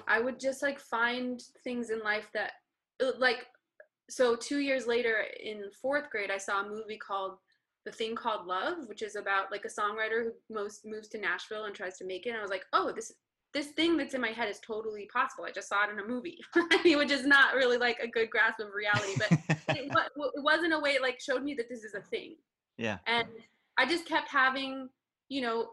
I 0.07 0.21
would 0.21 0.41
just 0.41 0.63
like 0.63 0.79
find 0.79 1.43
things 1.65 1.91
in 1.91 2.01
life 2.01 2.29
that 2.35 2.53
uh, 3.03 3.13
like 3.19 3.47
so 4.11 4.37
2 4.37 4.59
years 4.59 4.87
later 4.87 5.25
in 5.43 5.65
4th 5.85 6.11
grade 6.11 6.31
I 6.31 6.39
saw 6.39 6.63
a 6.63 6.69
movie 6.69 6.99
called 6.99 7.39
The 7.85 7.93
Thing 7.93 8.15
Called 8.15 8.47
Love 8.47 8.87
which 8.87 9.03
is 9.03 9.17
about 9.17 9.51
like 9.51 9.65
a 9.65 9.69
songwriter 9.69 10.25
who 10.25 10.33
most 10.51 10.85
moves 10.85 11.09
to 11.09 11.19
Nashville 11.19 11.65
and 11.65 11.75
tries 11.75 11.99
to 11.99 12.05
make 12.05 12.27
it 12.27 12.31
and 12.31 12.39
I 12.39 12.43
was 12.43 12.51
like, 12.51 12.67
"Oh, 12.73 12.93
this 12.93 13.13
this 13.55 13.69
thing 13.69 13.99
that's 13.99 14.15
in 14.15 14.21
my 14.21 14.31
head 14.31 14.49
is 14.49 14.61
totally 14.61 15.09
possible. 15.13 15.45
I 15.45 15.51
just 15.53 15.69
saw 15.69 15.85
it 15.85 15.93
in 15.93 15.99
a 15.99 16.07
movie." 16.07 16.39
Which 16.85 17.11
is 17.11 17.27
not 17.27 17.55
really 17.55 17.77
like 17.77 17.99
a 18.01 18.09
good 18.09 18.31
grasp 18.31 18.61
of 18.61 18.73
reality, 18.75 19.15
but 19.19 19.59
it, 19.77 19.91
it 19.91 20.43
was 20.43 20.65
in 20.65 20.73
a 20.73 20.81
way 20.81 20.91
it 20.91 21.03
like 21.03 21.21
showed 21.21 21.43
me 21.43 21.55
that 21.55 21.69
this 21.69 21.85
is 21.85 21.95
a 21.95 22.01
thing 22.01 22.37
yeah. 22.79 22.99
and 23.07 23.29
i 23.79 23.87
just 23.87 24.07
kept 24.07 24.29
having 24.29 24.89
you 25.29 25.41
know 25.41 25.71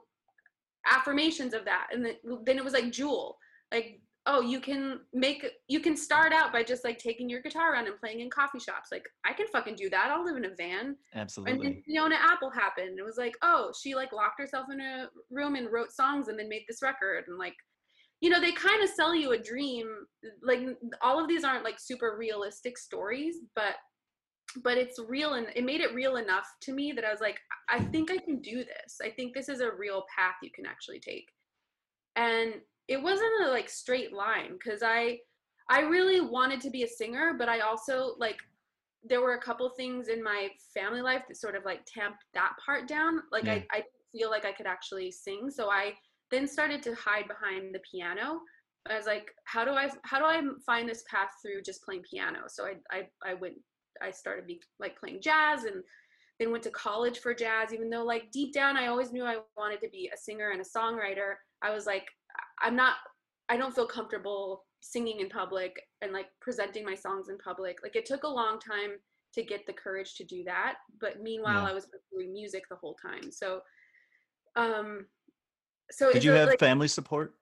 affirmations 0.86 1.54
of 1.54 1.66
that 1.66 1.88
and 1.92 2.06
then, 2.06 2.16
then 2.46 2.58
it 2.58 2.64
was 2.64 2.74
like 2.74 2.92
jewel 2.92 3.38
like 3.74 4.02
oh 4.30 4.42
you 4.42 4.60
can 4.60 5.00
make 5.12 5.44
you 5.68 5.80
can 5.80 5.98
start 5.98 6.32
out 6.32 6.54
by 6.54 6.64
just 6.64 6.84
like 6.84 7.00
taking 7.00 7.28
your 7.28 7.42
guitar 7.42 7.74
around 7.74 7.88
and 7.88 8.00
playing 8.00 8.20
in 8.20 8.30
coffee 8.30 8.60
shops. 8.60 8.90
Like 8.92 9.10
i 9.26 9.34
can 9.34 9.48
fucking 9.48 9.76
do 9.76 9.90
that. 9.90 10.12
I'll 10.12 10.24
live 10.24 10.38
in 10.38 10.46
a 10.46 10.56
van. 10.56 10.96
Absolutely. 11.16 11.54
and 11.54 11.64
then 11.64 11.84
fiona 11.86 12.16
apple 12.16 12.52
happened 12.52 13.00
it 13.00 13.04
was 13.04 13.18
like 13.18 13.34
oh 13.42 13.72
she 13.82 13.96
like 13.96 14.14
locked 14.14 14.40
herself 14.40 14.68
in 14.72 14.80
a 14.80 15.08
room 15.32 15.56
and 15.56 15.72
wrote 15.72 15.92
songs 15.92 16.28
and 16.28 16.38
then 16.40 16.48
made 16.48 16.64
this 16.68 16.82
record. 16.82 17.26
And 17.28 17.38
like 17.38 17.56
you 18.22 18.30
know 18.30 18.40
they 18.40 18.52
kind 18.52 18.84
of 18.84 18.90
sell 18.90 19.16
you 19.16 19.32
a 19.32 19.38
dream. 19.42 19.88
Like 20.44 20.60
all 21.02 21.20
of 21.20 21.28
these 21.28 21.44
aren't 21.44 21.66
like 21.66 21.80
super 21.80 22.16
realistic 22.18 22.78
stories 22.78 23.36
but 23.56 23.76
but 24.64 24.78
it's 24.78 25.00
real 25.08 25.36
and 25.36 25.48
it 25.56 25.64
made 25.64 25.80
it 25.80 25.94
real 25.94 26.16
enough 26.16 26.48
to 26.60 26.74
me 26.74 26.92
that 26.92 27.06
i 27.06 27.12
was 27.12 27.22
like 27.22 27.38
i 27.70 27.80
think 27.80 28.10
i 28.10 28.18
can 28.18 28.42
do 28.42 28.64
this. 28.64 28.98
I 29.04 29.12
think 29.12 29.36
this 29.36 29.48
is 29.48 29.62
a 29.62 29.70
real 29.72 30.06
path 30.16 30.36
you 30.42 30.50
can 30.54 30.66
actually 30.66 31.00
take. 31.00 31.28
And 32.16 32.56
it 32.90 33.02
wasn't 33.02 33.46
a 33.46 33.50
like 33.50 33.70
straight 33.70 34.12
line 34.12 34.54
because 34.54 34.82
i 34.84 35.18
i 35.70 35.80
really 35.80 36.20
wanted 36.20 36.60
to 36.60 36.70
be 36.70 36.84
a 36.84 36.88
singer 36.88 37.34
but 37.38 37.48
i 37.48 37.60
also 37.60 38.16
like 38.20 38.38
there 39.04 39.22
were 39.22 39.34
a 39.34 39.42
couple 39.42 39.70
things 39.70 40.10
in 40.10 40.24
my 40.24 40.50
family 40.74 41.02
life 41.02 41.24
that 41.28 41.38
sort 41.38 41.56
of 41.56 41.64
like 41.64 41.86
tamped 41.86 42.26
that 42.34 42.54
part 42.64 42.88
down. 42.88 43.22
Like 43.32 43.46
Yeah. 43.46 43.54
I, 43.54 43.66
I 43.72 43.78
didn't 43.78 44.12
feel 44.12 44.30
like 44.30 44.46
i 44.46 44.52
could 44.52 44.66
actually 44.66 45.12
sing 45.12 45.50
so 45.52 45.70
i 45.70 45.94
then 46.32 46.48
started 46.48 46.84
to 46.84 46.96
hide 46.96 47.28
behind 47.28 47.74
the 47.74 47.80
piano. 47.92 48.40
I 48.90 48.98
was 48.98 49.06
like 49.06 49.32
how 49.46 49.64
do 49.64 49.72
i 49.72 49.90
how 50.04 50.20
do 50.20 50.26
i 50.26 50.42
find 50.66 50.90
this 50.90 51.04
path 51.10 51.30
through 51.42 51.62
just 51.62 51.84
playing 51.84 52.04
piano? 52.10 52.40
So 52.48 52.66
i 52.66 52.74
i, 52.92 53.08
I 53.24 53.34
went 53.36 53.56
i 54.02 54.12
started 54.12 54.48
be 54.48 54.62
like 54.80 55.00
playing 55.00 55.22
jazz 55.22 55.66
and 55.66 55.84
then 56.40 56.52
went 56.52 56.64
to 56.64 56.72
college 56.72 57.20
for 57.20 57.34
jazz 57.34 57.74
even 57.74 57.90
though 57.90 58.04
like 58.04 58.32
deep 58.32 58.54
down 58.54 58.78
i 58.78 58.88
always 58.88 59.12
knew 59.12 59.26
i 59.26 59.38
wanted 59.58 59.82
to 59.82 59.90
be 59.90 60.10
a 60.14 60.18
singer 60.18 60.52
and 60.52 60.62
a 60.62 60.64
songwriter. 60.64 61.36
I 61.62 61.72
was 61.72 61.86
like 61.86 62.06
i'm 62.62 62.76
not 62.76 62.96
i 63.50 63.58
don't 63.58 63.74
feel 63.74 63.88
comfortable 63.88 64.66
singing 64.82 65.20
in 65.20 65.30
public 65.30 65.76
and 66.02 66.14
like 66.14 66.28
presenting 66.42 66.86
my 66.86 66.96
songs 66.96 67.30
in 67.30 67.38
public 67.38 67.78
like 67.84 67.96
it 67.96 68.06
took 68.06 68.24
a 68.24 68.28
long 68.28 68.60
time 68.60 68.92
to 69.34 69.44
get 69.44 69.66
the 69.68 69.74
courage 69.74 70.16
to 70.16 70.24
do 70.24 70.44
that 70.44 70.76
but 71.00 71.22
meanwhile 71.22 71.64
Yeah. 71.64 71.70
i 71.70 71.74
was 71.74 71.88
doing 72.12 72.32
music 72.34 72.64
the 72.70 72.76
whole 72.76 72.96
time 72.96 73.32
so 73.32 73.62
um 74.56 75.06
so 75.92 76.12
Did 76.12 76.24
you 76.24 76.32
have 76.32 76.50
like, 76.50 76.60
family 76.60 76.88
support? 76.88 77.34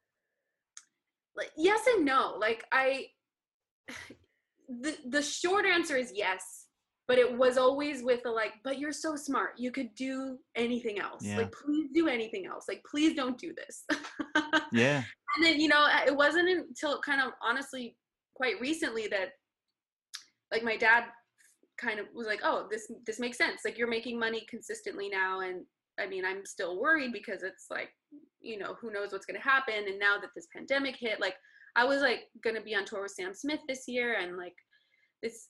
like 1.35 1.51
yes 1.55 1.85
and 1.87 2.05
no 2.05 2.35
like 2.39 2.65
i 2.71 3.05
the 4.81 4.97
the 5.07 5.21
short 5.21 5.65
answer 5.65 5.95
is 5.95 6.11
yes 6.13 6.66
but 7.07 7.17
it 7.17 7.37
was 7.37 7.57
always 7.57 8.03
with 8.03 8.25
a 8.25 8.29
like 8.29 8.53
but 8.63 8.77
you're 8.79 8.91
so 8.91 9.15
smart 9.15 9.51
you 9.57 9.71
could 9.71 9.93
do 9.95 10.37
anything 10.55 10.99
else 10.99 11.23
Yeah. 11.23 11.37
like 11.37 11.51
please 11.51 11.89
do 11.93 12.07
anything 12.07 12.45
else 12.45 12.65
like 12.67 12.83
please 12.89 13.15
don't 13.15 13.37
do 13.37 13.53
this 13.55 13.85
Yeah. 14.71 15.03
and 15.35 15.45
then 15.45 15.59
you 15.59 15.67
know 15.69 15.87
it 16.05 16.15
wasn't 16.15 16.49
until 16.49 16.99
kind 17.01 17.21
of 17.21 17.31
honestly 17.41 17.95
quite 18.35 18.59
recently 18.59 19.07
that 19.07 19.29
like 20.51 20.63
my 20.63 20.77
dad 20.77 21.05
kind 21.77 21.99
of 21.99 22.07
was 22.13 22.27
like 22.27 22.41
oh 22.43 22.67
this 22.69 22.91
this 23.05 23.19
makes 23.19 23.37
sense 23.37 23.61
like 23.63 23.77
you're 23.77 23.87
making 23.87 24.19
money 24.19 24.45
consistently 24.49 25.09
now 25.09 25.41
and 25.41 25.63
i 25.99 26.07
mean 26.07 26.25
i'm 26.25 26.45
still 26.45 26.79
worried 26.81 27.13
because 27.13 27.43
it's 27.43 27.67
like 27.69 27.89
you 28.41 28.57
know 28.57 28.75
who 28.81 28.91
knows 28.91 29.11
what's 29.11 29.25
going 29.25 29.39
to 29.39 29.47
happen 29.47 29.85
and 29.87 29.99
now 29.99 30.17
that 30.19 30.29
this 30.35 30.47
pandemic 30.55 30.95
hit 30.95 31.19
like 31.19 31.35
i 31.75 31.83
was 31.83 32.01
like 32.01 32.21
going 32.43 32.55
to 32.55 32.61
be 32.61 32.75
on 32.75 32.85
tour 32.85 33.03
with 33.03 33.11
sam 33.11 33.33
smith 33.33 33.59
this 33.67 33.87
year 33.87 34.15
and 34.15 34.37
like 34.37 34.55
this 35.21 35.47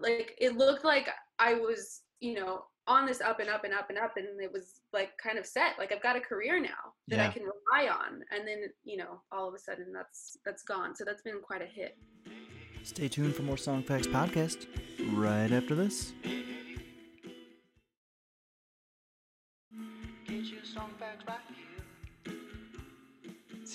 like 0.00 0.34
it 0.38 0.56
looked 0.56 0.84
like 0.84 1.08
i 1.38 1.54
was 1.54 2.02
you 2.20 2.34
know 2.34 2.62
on 2.86 3.04
this 3.06 3.20
up 3.20 3.38
and 3.38 3.50
up 3.50 3.64
and 3.64 3.74
up 3.74 3.90
and 3.90 3.98
up 3.98 4.12
and 4.16 4.26
it 4.40 4.50
was 4.52 4.80
like 4.92 5.10
kind 5.22 5.38
of 5.38 5.44
set 5.46 5.72
like 5.78 5.92
i've 5.92 6.02
got 6.02 6.16
a 6.16 6.20
career 6.20 6.60
now 6.60 6.68
that 7.08 7.16
Yeah. 7.16 7.28
i 7.28 7.30
can 7.30 7.42
rely 7.42 7.92
on 7.92 8.22
and 8.30 8.46
then 8.48 8.58
you 8.84 8.96
know 8.96 9.20
all 9.30 9.46
of 9.48 9.54
a 9.54 9.58
sudden 9.58 9.92
that's 9.92 10.38
that's 10.44 10.62
gone 10.62 10.94
so 10.96 11.04
that's 11.04 11.22
been 11.22 11.40
quite 11.42 11.62
a 11.62 11.66
hit 11.66 11.96
Stay 12.84 13.08
tuned 13.08 13.34
for 13.34 13.42
more 13.42 13.58
Song 13.58 13.82
Facts 13.82 14.06
podcast 14.06 14.66
right 15.12 15.50
after 15.50 15.74
this. 15.74 16.12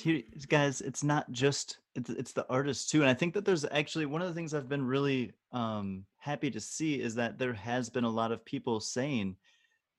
Here, 0.04 0.22
guys. 0.50 0.82
It's 0.82 1.04
not 1.04 1.32
just 1.32 1.80
it's, 1.96 2.10
it's 2.10 2.34
the 2.34 2.46
artists 2.50 2.90
too, 2.90 3.02
and 3.02 3.10
I 3.10 3.14
think 3.14 3.34
that 3.34 3.46
there's 3.46 3.66
actually 3.72 4.06
one 4.06 4.22
of 4.22 4.28
the 4.28 4.34
things 4.34 4.54
I've 4.54 4.70
been 4.70 4.86
really 4.86 5.32
um, 5.52 6.06
happy 6.18 6.52
to 6.52 6.60
see 6.60 7.02
is 7.02 7.16
that 7.16 7.40
there 7.40 7.54
has 7.54 7.90
been 7.90 8.04
a 8.04 8.10
lot 8.10 8.32
of 8.32 8.46
people 8.46 8.80
saying 8.80 9.36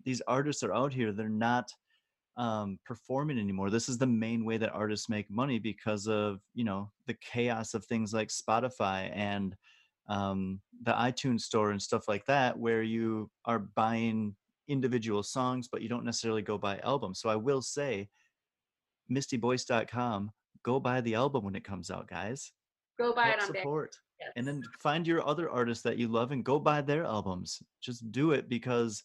these 0.05 0.21
artists 0.29 0.63
are 0.63 0.75
out 0.75 0.93
here. 0.93 1.13
They're 1.13 1.29
not 1.29 1.73
um, 2.37 2.79
performing 2.85 3.39
anymore. 3.39 3.71
This 3.71 3.89
is 3.89 3.99
the 3.99 4.07
main 4.07 4.45
way 4.45 4.59
that 4.59 4.73
artists 4.73 5.09
make 5.09 5.31
money 5.31 5.59
because 5.59 6.07
of 6.07 6.41
you 6.55 6.65
know 6.65 6.91
the 7.07 7.15
chaos 7.15 7.75
of 7.75 7.85
things 7.85 8.13
like 8.13 8.29
Spotify 8.29 9.11
and 9.17 9.57
um, 10.09 10.61
the 10.83 10.93
iTunes 10.93 11.41
store 11.41 11.71
and 11.71 11.81
stuff 11.81 12.09
like 12.09 12.27
that, 12.27 12.59
where 12.59 12.83
you 12.83 13.31
are 13.47 13.59
buying 13.59 14.37
individual 14.69 15.23
songs, 15.23 15.69
but 15.69 15.83
you 15.83 15.89
don't 15.89 16.05
necessarily 16.05 16.43
go 16.43 16.59
buy 16.59 16.79
albums. 16.83 17.21
So 17.21 17.29
I 17.29 17.37
will 17.37 17.63
say, 17.63 18.09
mistyboyce.com, 19.11 20.31
go 20.63 20.81
buy 20.81 21.01
the 21.01 21.15
album 21.15 21.45
when 21.45 21.55
it 21.55 21.65
comes 21.65 21.91
out, 21.91 22.09
guys. 22.09 22.53
go 22.99 23.13
buy 23.15 23.27
Help 23.29 23.37
it 23.37 23.43
on 23.43 23.47
support. 23.49 23.97
yes. 24.21 24.33
And 24.37 24.47
then 24.47 24.63
find 24.81 25.07
your 25.07 25.27
other 25.27 25.51
artists 25.51 25.83
that 25.85 25.99
you 25.99 26.09
love 26.09 26.33
and 26.33 26.45
go 26.45 26.59
buy 26.59 26.81
their 26.81 27.05
albums. 27.05 27.63
Just 27.83 28.11
do 28.13 28.33
it 28.33 28.49
because 28.49 29.03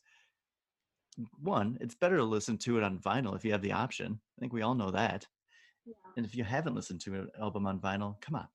one, 1.41 1.77
it's 1.81 1.95
better 1.95 2.17
to 2.17 2.23
listen 2.23 2.57
to 2.59 2.77
it 2.77 2.83
on 2.83 2.97
vinyl 2.99 3.35
if 3.35 3.43
you 3.43 3.51
have 3.51 3.61
the 3.61 3.73
option. 3.73 4.19
I 4.37 4.39
think 4.39 4.53
we 4.53 4.61
all 4.61 4.75
know 4.75 4.91
that. 4.91 5.25
Yeah. 5.85 5.93
And 6.17 6.25
if 6.25 6.35
you 6.35 6.43
haven't 6.43 6.75
listened 6.75 7.01
to 7.01 7.15
an 7.15 7.27
album 7.39 7.65
on 7.67 7.79
vinyl, 7.79 8.21
come 8.21 8.35
on. 8.35 8.47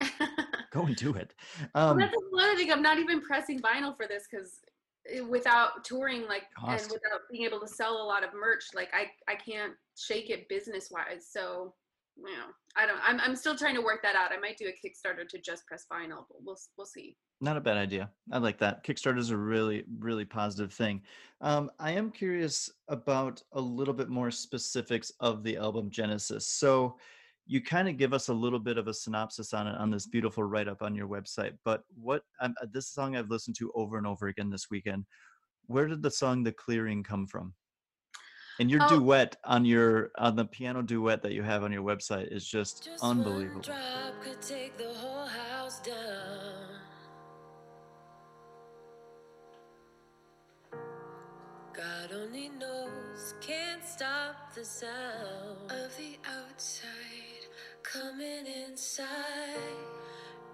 go 0.72 0.82
and 0.82 0.94
do 0.96 1.14
it. 1.14 1.34
Well, 1.74 1.90
Um, 1.90 1.98
that's 1.98 2.14
another 2.32 2.56
thing. 2.56 2.70
I'm 2.70 2.82
not 2.82 2.98
even 2.98 3.20
pressing 3.22 3.60
vinyl 3.60 3.96
for 3.96 4.06
this 4.06 4.24
because 4.30 4.60
without 5.28 5.82
touring, 5.84 6.28
like, 6.28 6.44
Cost. 6.56 6.84
and 6.84 6.92
without 6.92 7.20
being 7.30 7.44
able 7.44 7.58
to 7.60 7.66
sell 7.68 7.96
a 8.02 8.04
lot 8.04 8.22
of 8.22 8.30
merch, 8.34 8.64
like, 8.74 8.90
I 8.92 9.10
I 9.26 9.34
can't 9.34 9.72
shake 10.00 10.30
it 10.30 10.48
business 10.48 10.88
wise. 10.90 11.28
So, 11.30 11.74
you 12.16 12.24
know, 12.24 12.46
I 12.76 12.86
don't. 12.86 13.00
I'm 13.02 13.20
I'm 13.20 13.36
still 13.36 13.56
trying 13.56 13.74
to 13.74 13.82
work 13.82 14.02
that 14.02 14.16
out. 14.16 14.32
I 14.32 14.38
might 14.38 14.58
do 14.58 14.66
a 14.66 14.70
Kickstarter 14.70 15.28
to 15.28 15.38
just 15.38 15.66
press 15.66 15.86
vinyl, 15.92 16.24
but 16.28 16.38
we'll 16.44 16.58
we'll 16.76 16.86
see. 16.86 17.16
not 17.40 17.56
a 17.56 17.60
bad 17.60 17.76
idea. 17.76 18.10
I 18.32 18.38
like 18.38 18.58
that. 18.58 18.84
Kickstarter 18.84 19.18
is 19.18 19.30
a 19.30 19.36
really, 19.36 19.84
really 19.98 20.24
positive 20.24 20.72
thing. 20.72 21.02
Um, 21.40 21.70
I 21.78 21.92
am 21.92 22.10
curious 22.10 22.70
about 22.88 23.42
a 23.52 23.60
little 23.60 23.94
bit 23.94 24.08
more 24.08 24.30
specifics 24.30 25.10
of 25.20 25.42
the 25.42 25.56
album 25.56 25.90
Genesis. 25.90 26.46
So, 26.46 26.98
you 27.46 27.62
kind 27.62 27.88
of 27.88 27.96
give 27.96 28.12
us 28.12 28.28
a 28.28 28.34
little 28.34 28.58
bit 28.58 28.78
of 28.78 28.88
a 28.88 28.94
synopsis 28.94 29.54
on 29.54 29.66
it 29.66 29.76
on 29.76 29.90
this 29.90 30.06
beautiful 30.06 30.44
write 30.44 30.68
up 30.68 30.82
on 30.82 30.94
your 30.94 31.08
website. 31.08 31.52
But 31.64 31.82
what 31.94 32.22
um, 32.40 32.54
this 32.72 32.88
song 32.88 33.16
I've 33.16 33.30
listened 33.30 33.56
to 33.58 33.72
over 33.74 33.96
and 33.98 34.06
over 34.06 34.28
again 34.28 34.50
this 34.50 34.66
weekend. 34.70 35.04
Where 35.66 35.86
did 35.86 36.02
the 36.02 36.10
song 36.10 36.42
"The 36.42 36.52
Clearing" 36.52 37.02
come 37.02 37.26
from? 37.26 37.54
And 38.60 38.70
your 38.70 38.82
Oh. 38.82 38.88
duet 39.00 39.36
on 39.42 39.64
your 39.64 40.10
on 40.18 40.36
the 40.36 40.44
piano 40.44 40.82
duet 40.82 41.22
that 41.22 41.32
you 41.32 41.42
have 41.42 41.64
on 41.64 41.72
your 41.72 41.82
website 41.82 42.30
is 42.30 42.46
just, 42.46 42.84
Just 42.84 43.02
unbelievable. 43.02 43.62
drop 43.62 44.22
could 44.22 44.42
take 44.42 44.76
the 44.76 44.92
whole 44.92 45.24
house 45.24 45.80
down. 45.80 46.68
God 51.72 52.10
only 52.12 52.50
knows, 52.50 53.34
can't 53.40 53.82
stop 53.84 54.54
the 54.54 54.64
sound 54.64 55.70
of 55.70 55.96
the 55.96 56.18
outside 56.28 57.46
coming 57.82 58.46
inside. 58.46 59.06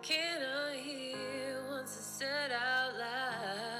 Can 0.02 0.42
I 0.42 0.76
hear 0.76 1.64
once 1.68 1.96
it's 1.96 2.06
said 2.06 2.52
out 2.52 2.96
loud? 2.96 3.75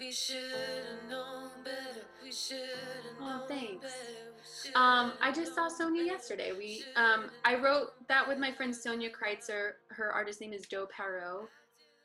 We 0.00 0.10
should 0.10 0.50
have 0.50 1.10
known 1.10 1.50
better. 1.62 2.06
We 2.22 2.32
should 2.32 2.56
have 2.56 3.20
Oh, 3.20 3.44
thanks. 3.46 3.82
better. 3.82 4.72
Um, 4.74 5.12
I 5.20 5.30
just 5.30 5.54
saw 5.54 5.68
known 5.68 5.68
Sonia 5.68 6.02
yesterday. 6.04 6.52
We 6.56 6.84
um, 6.96 7.30
I 7.44 7.56
wrote 7.56 7.88
that 8.08 8.26
with 8.26 8.38
my 8.38 8.50
friend 8.50 8.74
Sonia 8.74 9.10
Kreitzer. 9.10 9.72
Her 9.90 10.10
artist 10.10 10.40
name 10.40 10.54
is 10.54 10.62
Doe 10.62 10.86
Paoro, 10.86 11.48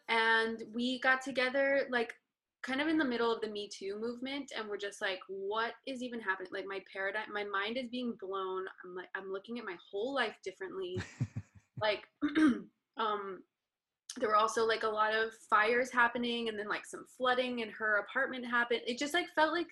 and 0.10 0.62
we 0.74 1.00
got 1.00 1.22
together 1.22 1.88
like 1.90 2.14
kind 2.64 2.82
of 2.82 2.90
in 2.90 2.98
the 2.98 3.06
middle 3.06 3.32
of 3.32 3.40
the 3.40 3.48
Me 3.48 3.70
Too 3.70 3.98
movement, 3.98 4.52
and 4.58 4.68
we're 4.68 4.76
just 4.76 5.00
like, 5.02 5.20
what 5.30 5.72
is 5.88 6.04
even 6.04 6.20
happening? 6.20 6.50
Like 6.52 6.66
my 6.68 6.82
paradigm, 6.92 7.32
my 7.34 7.46
mind 7.46 7.78
is 7.78 7.88
being 7.88 8.14
blown. 8.20 8.66
I'm 8.84 8.94
like, 8.94 9.08
I'm 9.16 9.32
looking 9.32 9.58
at 9.58 9.64
my 9.64 9.78
whole 9.90 10.14
life 10.14 10.36
differently. 10.44 11.00
like, 11.82 12.04
um, 12.98 13.42
there 14.18 14.30
were 14.30 14.36
also 14.36 14.66
like 14.66 14.84
a 14.84 14.88
lot 14.88 15.14
of 15.14 15.32
fires 15.50 15.92
happening, 15.92 16.50
and 16.50 16.58
then 16.58 16.68
like 16.68 16.86
some 16.86 17.06
flooding 17.18 17.60
in 17.60 17.70
her 17.70 17.98
apartment 17.98 18.46
happened. 18.46 18.82
It 18.86 18.98
just 18.98 19.14
like 19.14 19.28
felt 19.36 19.54
like 19.54 19.68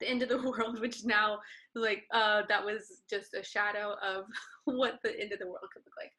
the 0.00 0.08
end 0.08 0.22
of 0.22 0.28
the 0.28 0.42
world, 0.50 0.80
which 0.80 1.04
now 1.04 1.38
like 1.74 2.04
uh 2.12 2.42
that 2.48 2.64
was 2.64 3.02
just 3.08 3.34
a 3.34 3.44
shadow 3.44 3.94
of 4.02 4.24
what 4.64 4.98
the 5.02 5.18
end 5.18 5.32
of 5.32 5.38
the 5.38 5.46
world 5.46 5.68
could 5.72 5.82
look 5.84 5.94
like. 5.98 6.12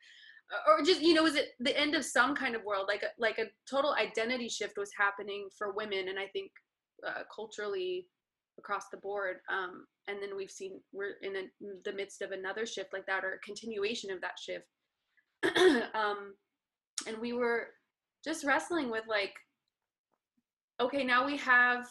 Or 0.68 0.84
just 0.86 1.02
you 1.02 1.14
know 1.14 1.24
was 1.24 1.36
it 1.36 1.50
the 1.60 1.78
end 1.78 1.96
of 1.96 2.06
some 2.06 2.36
kind 2.36 2.56
of 2.56 2.64
world? 2.64 2.86
Like 2.88 3.04
a, 3.04 3.10
like 3.20 3.40
a 3.40 3.50
total 3.70 3.94
identity 3.94 4.48
shift 4.48 4.78
was 4.78 4.92
happening 4.98 5.48
for 5.58 5.74
women 5.74 6.10
and 6.10 6.20
i 6.20 6.28
think 6.28 6.52
uh, 7.06 7.24
culturally 7.34 8.08
across 8.58 8.86
the 8.90 8.98
board 8.98 9.38
um 9.52 9.86
and 10.08 10.22
then 10.22 10.36
we've 10.36 10.52
seen 10.52 10.80
we're 10.94 11.16
in 11.22 11.36
a, 11.36 11.42
the 11.84 11.92
midst 11.92 12.22
of 12.22 12.32
another 12.32 12.66
shift 12.66 12.94
like 12.94 13.06
that 13.06 13.26
or 13.26 13.34
a 13.34 13.40
continuation 13.40 14.12
of 14.12 14.22
that 14.22 14.40
shift. 14.40 14.66
Um 15.96 16.36
and 17.08 17.18
we 17.18 17.34
were 17.34 17.68
just 18.24 18.46
wrestling 18.46 18.90
with 18.90 19.04
like 19.08 19.34
okay 20.80 21.04
now 21.04 21.26
we 21.26 21.38
have 21.38 21.86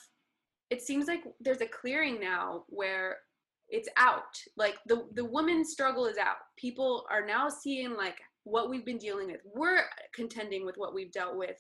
it 0.70 0.82
seems 0.82 1.06
like 1.06 1.22
there's 1.40 1.60
a 1.60 1.66
clearing 1.66 2.18
now 2.20 2.64
where 2.68 3.18
it's 3.68 3.88
out. 3.96 4.38
Like 4.56 4.76
the 4.86 5.06
the 5.14 5.24
woman's 5.24 5.70
struggle 5.70 6.06
is 6.06 6.18
out. 6.18 6.36
People 6.56 7.06
are 7.10 7.24
now 7.24 7.48
seeing 7.48 7.96
like 7.96 8.18
what 8.44 8.68
we've 8.68 8.84
been 8.84 8.98
dealing 8.98 9.28
with. 9.28 9.40
We're 9.54 9.82
contending 10.14 10.64
with 10.66 10.76
what 10.76 10.94
we've 10.94 11.12
dealt 11.12 11.36
with. 11.36 11.56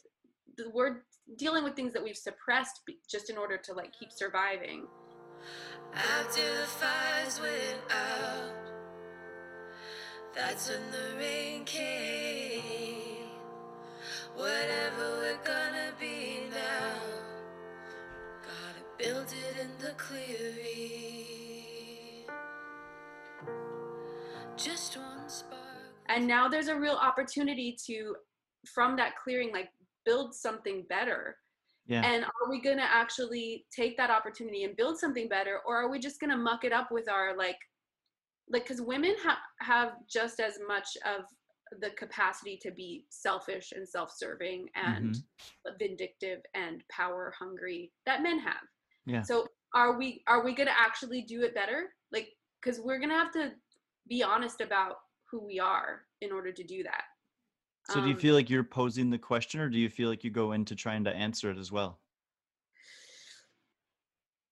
We're 0.72 1.02
dealing 1.38 1.64
with 1.64 1.74
things 1.74 1.92
that 1.92 2.02
we've 2.02 2.16
suppressed 2.16 2.82
just 3.10 3.30
in 3.30 3.38
order 3.38 3.56
to 3.58 3.72
like 3.72 3.92
keep 3.98 4.12
surviving. 4.12 4.86
After 5.92 6.42
the 6.42 6.66
fires 6.66 7.40
went 7.40 7.80
out, 7.90 8.54
that's 10.34 10.68
when 10.68 10.80
the 10.90 11.18
rain 11.18 11.64
came. 11.64 13.03
Whatever 14.34 15.18
we're 15.20 15.38
gonna 15.44 15.92
be 16.00 16.40
now, 16.50 16.96
gotta 18.42 18.84
build 18.98 19.26
it 19.28 19.60
in 19.60 19.70
the 19.78 19.92
clearing. 19.94 21.24
Just 24.56 24.96
one 24.96 25.28
spark. 25.28 25.60
and 26.08 26.26
now 26.26 26.48
there's 26.48 26.68
a 26.68 26.74
real 26.78 26.94
opportunity 26.94 27.76
to 27.86 28.16
from 28.66 28.96
that 28.96 29.16
clearing 29.16 29.52
like 29.52 29.68
build 30.04 30.34
something 30.34 30.84
better 30.88 31.36
Yeah. 31.86 32.02
and 32.04 32.24
are 32.24 32.48
we 32.50 32.60
going 32.60 32.76
to 32.78 32.84
actually 32.84 33.66
take 33.74 33.96
that 33.98 34.10
opportunity 34.10 34.64
and 34.64 34.76
build 34.76 34.98
something 34.98 35.28
better 35.28 35.60
or 35.66 35.76
are 35.76 35.88
we 35.90 35.98
just 35.98 36.20
going 36.20 36.30
to 36.30 36.36
muck 36.36 36.64
it 36.64 36.72
up 36.72 36.90
with 36.90 37.08
our 37.10 37.36
like 37.36 37.58
like 38.48 38.64
because 38.64 38.80
women 38.80 39.14
ha- 39.22 39.38
have 39.60 39.92
just 40.08 40.40
as 40.40 40.58
much 40.66 40.88
of 41.06 41.24
the 41.80 41.90
capacity 41.90 42.56
to 42.62 42.70
be 42.70 43.04
selfish 43.10 43.72
and 43.74 43.88
self-serving 43.88 44.68
and 44.74 45.16
vindictive 45.78 46.40
and 46.54 46.82
power 46.90 47.32
hungry 47.38 47.92
that 48.06 48.22
men 48.22 48.38
have 48.38 48.62
Yeah. 49.06 49.22
so 49.22 49.46
are 49.74 49.96
we 49.98 50.22
are 50.26 50.44
we 50.44 50.54
going 50.54 50.68
to 50.68 50.78
actually 50.78 51.22
do 51.22 51.42
it 51.42 51.54
better 51.54 51.90
like 52.12 52.28
because 52.62 52.80
we're 52.80 52.98
going 52.98 53.10
to 53.10 53.16
have 53.16 53.32
to 53.32 53.52
be 54.08 54.22
honest 54.22 54.60
about 54.60 54.96
who 55.30 55.44
we 55.44 55.58
are 55.58 56.02
in 56.20 56.30
order 56.32 56.52
to 56.52 56.62
do 56.64 56.82
that 56.82 57.04
So 57.88 58.00
do 58.00 58.06
you 58.08 58.14
Um, 58.14 58.20
feel 58.20 58.34
like 58.34 58.48
you're 58.50 58.64
posing 58.64 59.10
the 59.10 59.18
question 59.18 59.60
or 59.60 59.68
do 59.68 59.78
you 59.78 59.88
feel 59.90 60.08
like 60.08 60.24
you 60.24 60.30
go 60.30 60.52
into 60.52 60.74
trying 60.74 61.04
to 61.04 61.12
answer 61.14 61.50
it 61.50 61.58
as 61.58 61.70
well? 61.72 62.00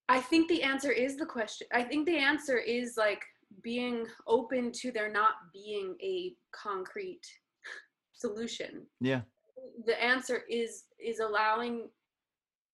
I 0.09 0.21
think 0.21 0.49
the 0.49 0.63
answer 0.63 0.91
is 0.91 1.17
the 1.17 1.25
question. 1.27 1.67
I 1.73 1.83
think 1.83 2.07
the 2.07 2.19
answer 2.19 2.59
is 2.59 2.97
like 2.99 3.23
being 3.62 4.07
open 4.27 4.73
to 4.73 4.93
there 4.93 5.11
not 5.11 5.35
being 5.53 5.97
a 6.03 6.35
concrete 6.53 7.23
solution. 8.15 8.87
Yeah. 9.01 9.23
The 9.87 10.03
answer 10.03 10.43
is 10.49 10.85
is 10.99 11.21
allowing 11.21 11.88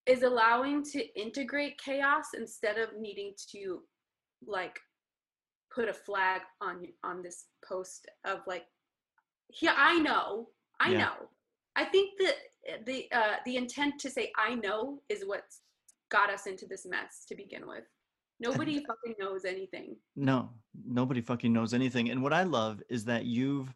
is 0.06 0.22
allowing 0.22 0.82
to 0.84 1.20
integrate 1.20 1.78
chaos 1.78 2.28
instead 2.34 2.78
of 2.78 2.96
needing 2.98 3.34
to 3.52 3.82
like 4.46 4.78
put 5.74 5.88
a 5.88 5.92
flag 5.92 6.42
on 6.60 6.86
on 7.04 7.22
this 7.22 7.46
post 7.68 8.06
of 8.24 8.40
like 8.46 8.64
yeah 9.60 9.74
I 9.76 9.98
know 9.98 10.48
I 10.80 10.92
Yeah. 10.92 10.98
know 10.98 11.28
I 11.76 11.84
think 11.84 12.10
that 12.20 12.36
the 12.86 13.06
uh, 13.12 13.36
the 13.44 13.56
intent 13.56 13.98
to 14.00 14.10
say 14.10 14.32
I 14.36 14.54
know 14.54 15.00
is 15.08 15.24
what's 15.24 15.60
got 16.10 16.30
us 16.30 16.46
into 16.46 16.66
this 16.66 16.86
mess 16.86 17.24
to 17.28 17.34
begin 17.36 17.66
with. 17.66 17.84
Nobody 18.40 18.84
fucking 18.84 19.14
knows 19.18 19.44
anything. 19.44 19.96
No, 20.16 20.50
nobody 20.86 21.20
fucking 21.20 21.52
knows 21.52 21.74
anything. 21.74 22.10
And 22.10 22.22
what 22.22 22.32
I 22.32 22.44
love 22.44 22.82
is 22.88 23.04
that 23.06 23.24
you've 23.24 23.74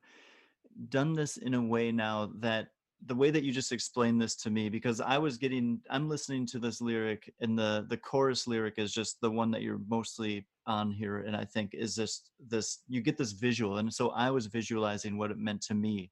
done 0.89 1.15
this 1.15 1.37
in 1.37 1.55
a 1.55 1.63
way 1.63 1.93
now 1.93 2.31
that 2.37 2.69
the 3.07 3.15
way 3.15 3.31
that 3.31 3.43
you 3.43 3.53
just 3.53 3.73
explained 3.73 4.21
this 4.23 4.37
to 4.37 4.51
me 4.51 4.69
because 4.69 5.01
I 5.01 5.19
was 5.19 5.37
getting 5.37 5.81
I'm 5.91 6.09
listening 6.09 6.47
to 6.47 6.59
this 6.59 6.81
lyric 6.81 7.33
and 7.41 7.59
the 7.59 7.87
the 7.89 7.97
chorus 7.97 8.47
lyric 8.47 8.75
is 8.79 8.93
just 8.93 9.21
the 9.21 9.31
one 9.31 9.51
that 9.51 9.63
you're 9.63 9.81
mostly 9.89 10.47
on 10.67 10.93
here 10.93 11.19
and 11.19 11.37
I 11.37 11.45
think 11.45 11.75
is 11.75 11.97
just 11.97 12.31
this 12.49 12.79
you 12.89 13.01
get 13.01 13.19
this 13.19 13.33
visual 13.33 13.79
and 13.79 13.93
so 13.93 14.11
I 14.11 14.31
was 14.31 14.47
visualizing 14.47 15.19
what 15.19 15.33
it 15.33 15.39
meant 15.39 15.63
to 15.63 15.75
me 15.75 16.11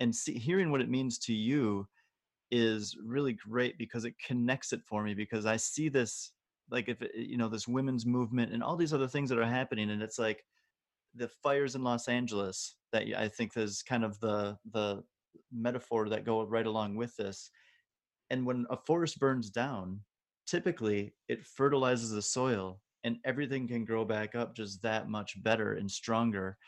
and 0.00 0.14
see, 0.14 0.36
hearing 0.36 0.70
what 0.70 0.80
it 0.80 0.90
means 0.90 1.18
to 1.20 1.32
you 1.32 1.86
is 2.50 2.96
really 3.02 3.34
great 3.34 3.78
because 3.78 4.04
it 4.04 4.14
connects 4.26 4.72
it 4.72 4.82
for 4.84 5.04
me 5.04 5.14
because 5.14 5.46
I 5.46 5.56
see 5.56 5.88
this 5.88 6.32
like 6.70 6.88
if 6.88 7.02
you 7.14 7.36
know 7.36 7.48
this 7.48 7.68
women's 7.68 8.06
movement 8.06 8.52
and 8.52 8.62
all 8.62 8.76
these 8.76 8.92
other 8.94 9.08
things 9.08 9.30
that 9.30 9.38
are 9.38 9.44
happening 9.46 9.90
and 9.90 10.02
it's 10.02 10.18
like 10.18 10.44
the 11.14 11.28
fires 11.28 11.74
in 11.74 11.82
Los 11.84 12.08
Angeles 12.08 12.76
that 12.92 13.04
i 13.16 13.28
think 13.28 13.56
is 13.56 13.82
kind 13.82 14.04
of 14.04 14.20
the 14.20 14.58
the 14.66 15.04
metaphor 15.52 16.08
that 16.08 16.24
go 16.24 16.42
right 16.44 16.66
along 16.66 16.96
with 16.96 17.16
this 17.16 17.50
and 18.30 18.46
when 18.46 18.66
a 18.70 18.76
forest 18.76 19.18
burns 19.18 19.50
down 19.50 20.04
typically 20.46 21.14
it 21.28 21.44
fertilizes 21.44 22.10
the 22.10 22.22
soil 22.22 22.82
and 23.04 23.18
everything 23.24 23.66
can 23.68 23.84
grow 23.84 24.04
back 24.04 24.34
up 24.34 24.54
just 24.54 24.82
that 24.82 25.08
much 25.08 25.42
better 25.42 25.74
and 25.74 25.90
stronger 25.90 26.58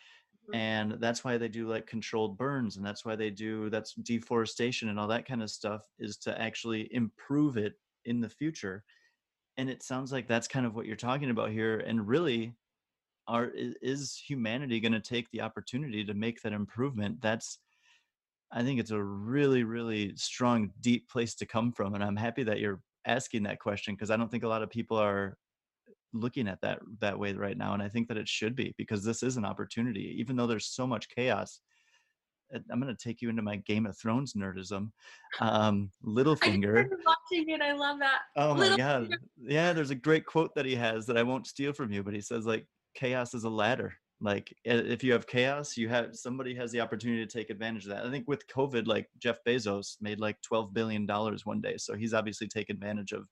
Mhm. 0.48 0.54
and 0.54 0.92
that's 0.94 1.24
why 1.24 1.38
they 1.38 1.48
do 1.48 1.68
like 1.68 1.86
controlled 1.86 2.38
burns 2.38 2.76
and 2.76 2.84
that's 2.86 3.04
why 3.04 3.16
they 3.16 3.30
do 3.30 3.70
that's 3.70 3.94
deforestation 3.94 4.88
and 4.88 4.98
all 4.98 5.08
that 5.08 5.26
kind 5.26 5.42
of 5.42 5.50
stuff 5.50 5.92
is 5.98 6.16
to 6.18 6.40
actually 6.40 6.92
improve 6.94 7.56
it 7.56 7.74
in 8.04 8.20
the 8.20 8.28
future 8.28 8.84
and 9.56 9.68
it 9.68 9.82
sounds 9.82 10.12
like 10.12 10.26
that's 10.28 10.48
kind 10.48 10.66
of 10.66 10.74
what 10.74 10.86
you're 10.86 10.96
talking 10.96 11.30
about 11.30 11.50
here 11.50 11.78
and 11.78 12.06
really 12.06 12.54
are 13.28 13.50
is 13.54 14.20
humanity 14.26 14.80
going 14.80 14.92
to 14.92 15.00
take 15.00 15.30
the 15.30 15.40
opportunity 15.40 16.04
to 16.04 16.14
make 16.14 16.42
that 16.42 16.52
improvement? 16.52 17.20
That's 17.20 17.58
i 18.52 18.62
think 18.62 18.78
it's 18.78 18.90
a 18.90 19.02
really 19.02 19.64
really 19.64 20.14
strong 20.16 20.70
deep 20.80 21.08
place 21.08 21.34
to 21.34 21.46
come 21.46 21.72
from 21.72 21.94
and 21.94 22.04
i'm 22.04 22.16
happy 22.16 22.42
that 22.42 22.60
you're 22.60 22.80
asking 23.06 23.42
that 23.42 23.58
question 23.58 23.94
because 23.94 24.10
i 24.10 24.16
don't 24.16 24.30
think 24.30 24.44
a 24.44 24.48
lot 24.48 24.62
of 24.62 24.70
people 24.70 24.96
are 24.96 25.36
looking 26.12 26.46
at 26.46 26.60
that 26.60 26.78
that 27.00 27.18
way 27.18 27.32
right 27.32 27.56
now 27.56 27.72
and 27.72 27.82
i 27.82 27.88
think 27.88 28.06
that 28.06 28.18
it 28.18 28.28
should 28.28 28.54
be 28.54 28.74
because 28.76 29.02
this 29.02 29.22
is 29.22 29.36
an 29.36 29.44
opportunity 29.44 30.14
even 30.18 30.36
though 30.36 30.46
there's 30.46 30.66
so 30.66 30.86
much 30.86 31.08
chaos 31.08 31.60
i'm 32.70 32.80
going 32.80 32.94
to 32.94 33.02
take 33.02 33.22
you 33.22 33.28
into 33.28 33.42
my 33.42 33.56
game 33.56 33.86
of 33.86 33.96
thrones 33.96 34.34
nerdism 34.34 34.90
um 35.40 35.90
I 36.04 36.08
littlefinger 36.08 36.86
started 36.86 36.98
watching 37.06 37.48
it. 37.48 37.60
I 37.60 37.72
love 37.72 37.98
that. 38.00 38.20
Oh 38.36 38.54
my 38.54 38.76
god. 38.76 39.08
Yeah, 39.40 39.72
there's 39.72 39.90
a 39.90 39.94
great 39.94 40.26
quote 40.26 40.54
that 40.54 40.66
he 40.66 40.74
has 40.74 41.06
that 41.06 41.16
I 41.16 41.22
won't 41.22 41.46
steal 41.46 41.72
from 41.72 41.92
you, 41.92 42.02
but 42.02 42.14
he 42.14 42.20
says 42.20 42.46
like 42.46 42.66
chaos 42.94 43.34
is 43.34 43.44
a 43.44 43.50
ladder. 43.50 43.94
Like 44.20 44.54
if 44.64 45.02
you 45.02 45.12
have 45.12 45.26
chaos, 45.26 45.76
you 45.76 45.88
have 45.88 46.14
somebody 46.14 46.54
has 46.54 46.70
the 46.70 46.80
opportunity 46.80 47.26
to 47.26 47.38
take 47.38 47.50
advantage 47.50 47.84
of 47.84 47.90
that. 47.90 48.06
I 48.06 48.10
think 48.10 48.28
with 48.28 48.46
COVID, 48.46 48.86
like 48.86 49.08
Jeff 49.18 49.38
Bezos 49.46 49.96
made 50.00 50.20
like 50.20 50.40
12 50.42 50.72
billion 50.72 51.06
dollars 51.06 51.44
one 51.44 51.60
day. 51.60 51.76
So 51.76 51.94
he's 51.96 52.14
obviously 52.14 52.46
taken 52.46 52.76
advantage 52.76 53.12
of 53.12 53.26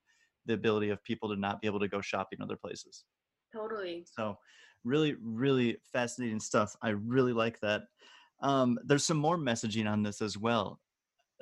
the 0.46 0.54
ability 0.54 0.90
of 0.90 1.02
people 1.04 1.28
to 1.28 1.36
not 1.36 1.60
be 1.60 1.68
able 1.68 1.80
to 1.80 1.88
go 1.88 2.00
shopping 2.00 2.40
other 2.42 2.56
places. 2.56 3.04
Totally. 3.54 4.04
So 4.06 4.36
really, 4.84 5.14
really 5.22 5.76
fascinating 5.92 6.40
stuff. 6.40 6.74
I 6.82 6.90
really 6.90 7.32
like 7.32 7.60
that. 7.60 7.82
Um, 8.42 8.78
there's 8.84 9.04
some 9.04 9.18
more 9.18 9.36
messaging 9.36 9.90
on 9.90 10.02
this 10.02 10.22
as 10.22 10.38
well. 10.38 10.80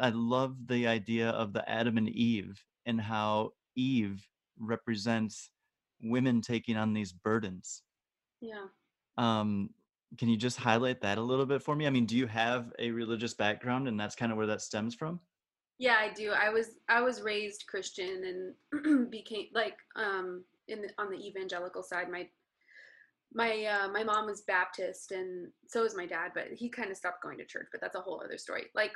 I 0.01 0.11
love 0.11 0.57
the 0.67 0.87
idea 0.87 1.31
of 1.31 1.53
the 1.53 1.69
Adam 1.69 1.97
and 1.97 2.09
Eve 2.09 2.63
and 2.87 3.01
how 3.01 3.53
Eve 3.77 4.27
represents 4.59 5.51
women 6.01 6.41
taking 6.41 6.77
on 6.77 6.93
these 6.93 7.13
burdens. 7.13 7.83
Yeah. 8.41 8.67
Um, 9.17 9.71
can 10.17 10.29
you 10.29 10.37
just 10.37 10.59
highlight 10.59 11.01
that 11.03 11.19
a 11.19 11.23
little 11.23 11.47
bit 11.47 11.63
for 11.63 11.75
me? 11.75 11.87
I 11.87 11.91
mean, 11.91 12.07
do 12.07 12.17
you 12.17 12.27
have 12.27 12.73
a 12.79 12.91
religious 12.91 13.35
background 13.35 13.89
and 13.89 13.99
that's 13.99 14.15
kind 14.15 14.33
of 14.33 14.39
where 14.39 14.47
that 14.47 14.63
stems 14.63 14.95
from? 14.95 15.21
Yeah, 15.79 15.97
I 16.01 16.13
do. 16.13 16.33
I 16.33 16.51
was 16.51 16.71
I 16.89 17.01
was 17.03 17.23
raised 17.23 17.67
Christian 17.67 18.55
and 18.73 19.11
became 19.11 19.47
like 19.55 19.77
um 19.95 20.45
in 20.67 20.83
the, 20.83 20.89
on 20.99 21.11
the 21.11 21.25
evangelical 21.25 21.83
side. 21.83 22.11
My 22.11 22.29
my 23.35 23.65
uh, 23.65 23.89
my 23.89 24.03
mom 24.05 24.27
was 24.27 24.43
Baptist 24.43 25.13
and 25.13 25.49
so 25.67 25.83
was 25.83 25.97
my 25.97 26.07
dad, 26.07 26.33
but 26.35 26.47
he 26.53 26.69
kind 26.69 26.91
of 26.91 26.97
stopped 26.97 27.23
going 27.23 27.39
to 27.39 27.45
church. 27.45 27.69
But 27.73 27.81
that's 27.81 27.97
a 27.97 28.01
whole 28.01 28.23
other 28.25 28.39
story. 28.39 28.67
Like 28.75 28.93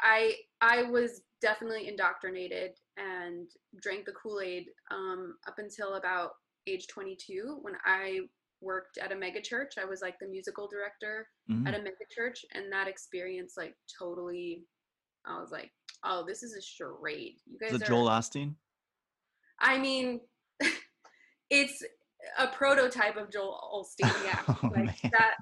I 0.00 0.34
I 0.60 0.82
was 0.82 1.22
definitely 1.40 1.88
indoctrinated 1.88 2.72
and 2.96 3.48
drank 3.80 4.04
the 4.04 4.12
Kool 4.12 4.40
Aid 4.40 4.66
um, 4.90 5.36
up 5.46 5.54
until 5.58 5.94
about 5.94 6.30
age 6.66 6.86
22 6.88 7.58
when 7.62 7.74
I 7.86 8.20
worked 8.60 8.98
at 8.98 9.12
a 9.12 9.16
mega 9.16 9.40
church. 9.40 9.74
I 9.80 9.84
was 9.84 10.02
like 10.02 10.18
the 10.20 10.26
musical 10.26 10.68
director 10.68 11.28
Mhm. 11.48 11.66
at 11.68 11.74
a 11.74 11.78
mega 11.78 11.94
church, 12.10 12.44
and 12.54 12.72
that 12.72 12.88
experience 12.88 13.54
like 13.56 13.76
totally. 13.98 14.64
I 15.24 15.38
was 15.40 15.50
like, 15.50 15.70
oh, 16.04 16.24
this 16.26 16.42
is 16.42 16.54
a 16.54 16.62
charade. 16.62 17.36
You 17.46 17.58
guys 17.58 17.72
Is 17.74 17.82
it 17.82 17.84
are. 17.84 17.88
Joel 17.88 18.08
Osteen? 18.08 18.54
I 19.60 19.78
mean, 19.78 20.20
it's 21.50 21.82
a 22.38 22.48
prototype 22.48 23.16
of 23.16 23.30
Joel 23.30 23.84
Osteen. 24.02 24.12
Yeah, 24.24 24.40
Oh, 24.48 24.68
like 24.68 24.86
man. 24.86 25.12
that. 25.12 25.34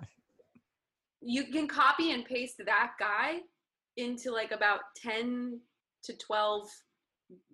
You 1.20 1.44
can 1.44 1.66
copy 1.66 2.12
and 2.12 2.25
paste 2.25 2.57
that 2.64 2.92
guy 3.01 3.38
into 3.96 4.31
like 4.31 4.53
about 4.53 4.81
ten 4.96 5.61
to 6.05 6.16
twelve 6.18 6.68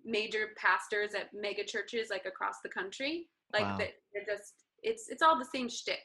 major 0.05 0.49
pastors 0.57 1.15
at 1.15 1.29
mega 1.33 1.63
churches 1.63 2.09
like 2.11 2.25
across 2.25 2.55
the 2.63 2.69
country. 2.69 3.27
Like 3.51 3.63
Wow. 3.63 3.77
that, 3.77 3.89
they're 4.13 4.25
just 4.35 4.53
it's 4.83 5.09
it's 5.09 5.21
all 5.23 5.37
the 5.39 5.45
same 5.53 5.69
shtick. 5.69 6.03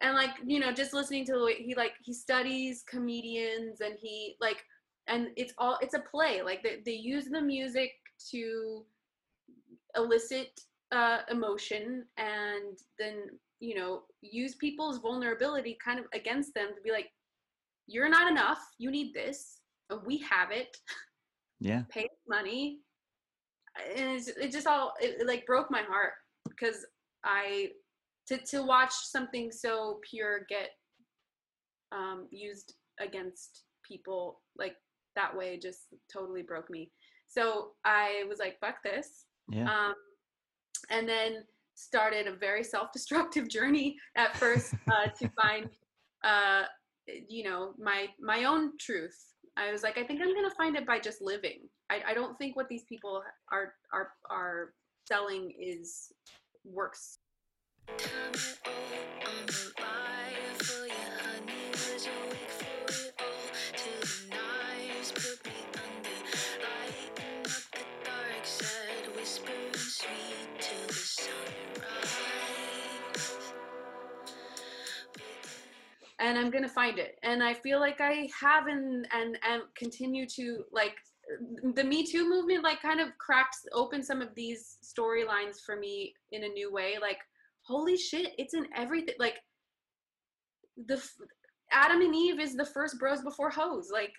And 0.00 0.14
like 0.14 0.30
you 0.46 0.60
know, 0.60 0.72
just 0.72 0.92
listening 0.94 1.24
to 1.26 1.32
the 1.32 1.44
way 1.44 1.54
he 1.54 1.74
like 1.74 1.94
he 2.04 2.12
studies 2.14 2.84
comedians 2.88 3.80
and 3.80 3.94
he 4.00 4.36
like 4.40 4.62
and 5.08 5.28
it's 5.36 5.54
all 5.58 5.78
it's 5.80 5.94
a 5.94 6.00
play 6.10 6.42
like 6.42 6.62
they, 6.62 6.80
they 6.84 6.92
use 6.92 7.24
the 7.24 7.40
music 7.40 7.90
to 8.30 8.84
elicit 9.96 10.60
uh, 10.92 11.18
emotion 11.30 12.04
and 12.16 12.78
then 12.98 13.24
you 13.60 13.74
know 13.74 14.02
use 14.22 14.54
people's 14.54 14.98
vulnerability 14.98 15.76
kind 15.84 15.98
of 15.98 16.06
against 16.14 16.54
them 16.54 16.68
to 16.74 16.80
be 16.82 16.92
like 16.92 17.10
you're 17.88 18.08
not 18.08 18.30
enough. 18.30 18.60
You 18.78 18.90
need 18.90 19.12
this. 19.14 19.60
And 19.90 20.00
we 20.06 20.18
have 20.18 20.52
it. 20.52 20.76
Yeah. 21.60 21.82
pay 21.88 22.08
money. 22.28 22.78
And 23.96 24.16
it's, 24.16 24.28
it 24.28 24.52
just 24.52 24.68
all 24.68 24.92
it, 25.00 25.16
it, 25.20 25.26
like 25.26 25.44
broke 25.44 25.72
my 25.72 25.82
heart 25.82 26.12
because 26.48 26.86
i 27.24 27.68
to, 28.28 28.38
to 28.38 28.62
watch 28.62 28.92
something 28.92 29.50
so 29.50 29.98
pure 30.08 30.46
get 30.48 30.70
um, 31.90 32.28
used 32.30 32.74
against 33.00 33.64
people 33.82 34.40
like 34.56 34.76
that 35.16 35.36
way 35.36 35.58
just 35.60 35.86
totally 36.12 36.42
broke 36.42 36.70
me. 36.70 36.92
So 37.26 37.72
i 37.84 38.22
was 38.28 38.38
like 38.38 38.60
fuck 38.60 38.76
this. 38.84 39.24
Yeah. 39.50 39.64
um, 39.64 39.94
and 40.90 41.08
then 41.08 41.44
started 41.74 42.26
a 42.26 42.34
very 42.34 42.64
self-destructive 42.64 43.48
journey 43.56 43.96
at 44.16 44.36
first 44.36 44.74
uh, 44.90 45.08
to 45.18 45.28
find 45.40 45.68
uh, 46.24 46.62
you 47.28 47.44
know 47.44 47.72
my 47.78 48.06
my 48.20 48.44
own 48.44 48.72
truth. 48.78 49.16
I 49.56 49.72
was 49.72 49.82
like 49.82 49.98
i 49.98 50.04
think 50.04 50.20
i'm 50.22 50.34
gonna 50.34 50.54
find 50.56 50.76
it 50.76 50.86
by 50.86 51.00
just 51.00 51.20
living. 51.20 51.68
I, 51.90 52.02
I 52.08 52.14
don't 52.14 52.36
think 52.38 52.54
what 52.54 52.68
these 52.68 52.84
people 52.84 53.22
are 53.50 53.74
are 53.92 54.10
are 54.30 54.74
selling 55.06 55.52
is 55.58 56.12
works 56.64 57.18
and 76.20 76.38
i'm 76.38 76.50
gonna 76.50 76.68
find 76.68 76.98
it. 76.98 77.18
And 77.22 77.42
i 77.42 77.54
feel 77.54 77.80
like 77.80 78.00
i 78.00 78.28
have 78.40 78.66
and 78.66 79.06
and 79.12 79.38
and 79.48 79.62
continue 79.76 80.26
to 80.36 80.64
like 80.72 80.96
the 81.74 81.84
me 81.84 82.04
too 82.06 82.28
movement 82.28 82.64
like 82.64 82.80
kind 82.80 83.00
of 83.00 83.08
cracks 83.18 83.66
open 83.72 84.02
some 84.02 84.22
of 84.22 84.34
these 84.34 84.78
storylines 84.82 85.60
for 85.64 85.76
me 85.76 86.14
in 86.32 86.44
a 86.44 86.48
new 86.48 86.72
way. 86.72 86.96
Like 87.00 87.18
holy 87.62 87.96
shit 87.96 88.32
it's 88.38 88.54
in 88.54 88.66
everything 88.74 89.14
like 89.18 89.38
the 90.86 91.02
adam 91.70 92.00
and 92.00 92.14
eve 92.14 92.40
is 92.40 92.54
the 92.56 92.64
first 92.64 92.98
bros 92.98 93.20
before 93.22 93.50
hoes. 93.50 93.90
Like 93.92 94.12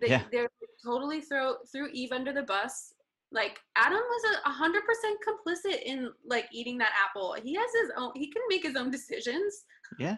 they, 0.00 0.08
Yeah. 0.08 0.22
they're 0.30 0.50
totally 0.84 1.20
throw 1.20 1.56
threw 1.72 1.88
eve 1.92 2.12
under 2.12 2.32
the 2.32 2.44
bus. 2.44 2.94
Like 3.32 3.58
adam 3.76 3.98
was 3.98 4.36
a 4.46 4.50
hundred 4.50 4.82
percent 4.86 5.18
complicit 5.26 5.82
in 5.82 6.12
like 6.24 6.46
eating 6.52 6.78
that 6.78 6.92
apple. 7.04 7.34
He 7.42 7.54
has 7.54 7.70
his 7.82 7.90
own 7.96 8.12
he 8.14 8.30
can 8.30 8.42
make 8.48 8.62
his 8.62 8.76
own 8.76 8.90
decisions. 8.90 9.64
Yeah. 9.98 10.16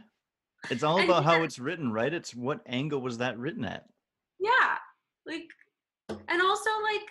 It's 0.71 0.83
all 0.83 1.01
about 1.03 1.25
how 1.25 1.43
it's 1.43 1.59
written, 1.59 1.93
right? 1.93 2.13
It's 2.13 2.35
what 2.35 2.61
angle 2.67 3.01
was 3.01 3.19
that 3.19 3.39
written 3.39 3.65
at? 3.65 3.87
yeah 4.41 4.77
like 5.27 5.49
and 6.29 6.43
also 6.43 6.71
like 6.83 7.09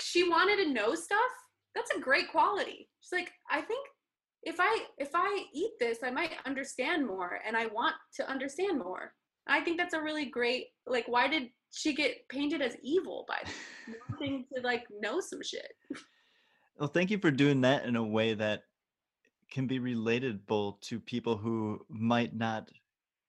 she 0.00 0.28
wanted 0.28 0.64
to 0.64 0.72
know 0.72 0.94
stuff 0.94 1.18
that's 1.74 1.90
a 1.90 2.00
great 2.00 2.30
quality 2.30 2.88
she's 3.00 3.12
like 3.12 3.32
i 3.50 3.60
think 3.60 3.86
if 4.42 4.56
i 4.58 4.84
if 4.98 5.10
i 5.14 5.44
eat 5.52 5.72
this 5.80 5.98
i 6.04 6.10
might 6.10 6.32
understand 6.46 7.06
more 7.06 7.40
and 7.46 7.56
i 7.56 7.66
want 7.66 7.94
to 8.14 8.28
understand 8.30 8.78
more 8.78 9.12
i 9.46 9.60
think 9.60 9.78
that's 9.78 9.94
a 9.94 10.00
really 10.00 10.26
great 10.26 10.66
like 10.86 11.06
why 11.08 11.26
did 11.28 11.48
she 11.74 11.94
get 11.94 12.28
painted 12.28 12.60
as 12.60 12.76
evil 12.82 13.24
by 13.26 13.38
wanting 14.10 14.44
to 14.54 14.60
like 14.62 14.84
know 15.00 15.20
some 15.20 15.42
shit 15.42 15.72
Well, 16.78 16.88
thank 16.88 17.10
you 17.10 17.18
for 17.18 17.30
doing 17.30 17.60
that 17.60 17.84
in 17.84 17.96
a 17.96 18.02
way 18.02 18.34
that 18.34 18.62
can 19.52 19.66
be 19.66 19.78
relatable 19.78 20.80
to 20.80 20.98
people 20.98 21.36
who 21.36 21.84
might 21.88 22.34
not, 22.34 22.70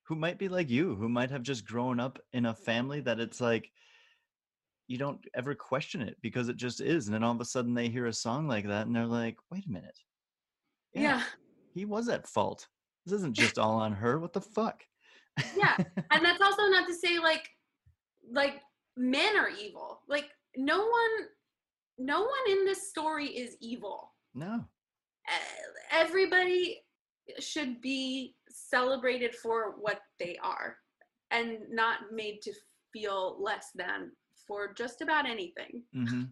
who 0.04 0.16
might 0.16 0.40
be 0.40 0.48
like 0.48 0.70
you, 0.70 0.96
who 0.96 1.10
might 1.10 1.30
have 1.30 1.44
just 1.44 1.68
grown 1.68 2.00
up 2.00 2.18
in 2.32 2.46
a 2.46 2.56
family 2.56 3.02
that 3.02 3.20
it's 3.20 3.42
like, 3.42 3.70
you 4.88 4.98
don't 4.98 5.20
ever 5.36 5.54
question 5.54 6.02
it 6.02 6.18
because 6.22 6.50
it 6.50 6.56
just 6.56 6.82
is. 6.82 7.08
And 7.08 7.14
then 7.14 7.24
all 7.24 7.36
of 7.36 7.42
a 7.42 7.46
sudden 7.46 7.74
they 7.74 7.90
hear 7.90 8.08
a 8.08 8.14
song 8.14 8.48
like 8.48 8.68
that 8.68 8.88
and 8.88 8.96
they're 8.96 9.06
like, 9.06 9.38
wait 9.52 9.66
a 9.68 9.72
minute. 9.72 9.98
yeah 10.94 11.24
He 11.74 11.86
was 11.86 12.08
at 12.10 12.28
fault. 12.28 12.68
This 13.06 13.16
isn't 13.16 13.36
just 13.44 13.60
all 13.60 13.76
on 13.76 13.92
her. 13.92 14.20
What 14.20 14.34
the 14.34 14.42
fuck? 14.42 14.82
Yeah, 15.58 15.76
and 16.12 16.24
that's 16.24 16.42
also 16.42 16.64
not 16.68 16.88
to 16.88 16.94
say 16.94 17.20
like 17.20 17.50
like 18.32 18.62
men 18.96 19.36
are 19.36 19.50
evil 19.50 20.02
like 20.08 20.30
no 20.56 20.78
one 20.78 21.28
no 21.98 22.22
one 22.22 22.52
in 22.52 22.66
this 22.66 22.90
story 22.90 23.26
is 23.26 23.58
evil 23.60 24.14
no. 24.36 24.64
Everybody 25.92 26.82
should 27.40 27.82
be 27.82 28.36
celebrated 28.50 29.34
for 29.36 29.76
what 29.80 30.00
they 30.20 30.38
are 30.44 30.78
and 31.32 31.58
not 31.72 32.00
made 32.12 32.42
to 32.44 32.54
feel 32.92 33.38
less 33.42 33.68
than 33.76 34.12
for 34.48 34.74
just 34.74 35.02
about 35.02 35.26
anything 35.26 35.84
hmm 35.96 36.24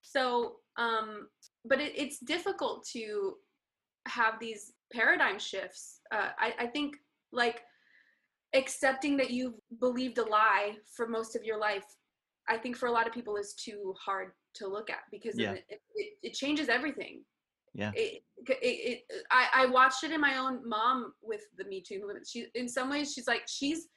so 0.00 0.56
um 0.78 1.26
but 1.64 1.80
it, 1.80 1.92
it's 1.96 2.18
difficult 2.20 2.86
to 2.86 3.34
have 4.06 4.34
these 4.40 4.72
paradigm 4.92 5.38
shifts. 5.38 6.00
Uh, 6.12 6.30
I, 6.38 6.54
I 6.60 6.66
think 6.66 6.96
like 7.32 7.60
accepting 8.54 9.16
that 9.16 9.30
you've 9.30 9.54
believed 9.80 10.18
a 10.18 10.24
lie 10.24 10.76
for 10.96 11.08
most 11.08 11.36
of 11.36 11.44
your 11.44 11.58
life, 11.58 11.84
I 12.48 12.58
think 12.58 12.76
for 12.76 12.86
a 12.86 12.92
lot 12.92 13.06
of 13.06 13.12
people 13.12 13.36
is 13.36 13.54
too 13.54 13.94
hard 14.04 14.32
to 14.54 14.66
look 14.66 14.90
at 14.90 15.00
because 15.10 15.38
Yeah. 15.38 15.52
it, 15.52 15.64
it, 15.68 16.12
it 16.22 16.34
changes 16.34 16.68
everything. 16.68 17.24
Yeah. 17.74 17.92
It, 17.94 18.22
it, 18.46 18.56
it, 18.60 19.02
I, 19.30 19.64
I 19.64 19.66
watched 19.66 20.04
it 20.04 20.10
in 20.10 20.20
my 20.20 20.36
own 20.36 20.68
mom 20.68 21.12
with 21.22 21.42
the 21.56 21.64
Me 21.64 21.80
Too 21.80 22.00
movement. 22.00 22.26
She, 22.26 22.46
in 22.54 22.68
some 22.68 22.90
ways, 22.90 23.12
she's 23.12 23.26
like, 23.26 23.42
she's 23.46 23.88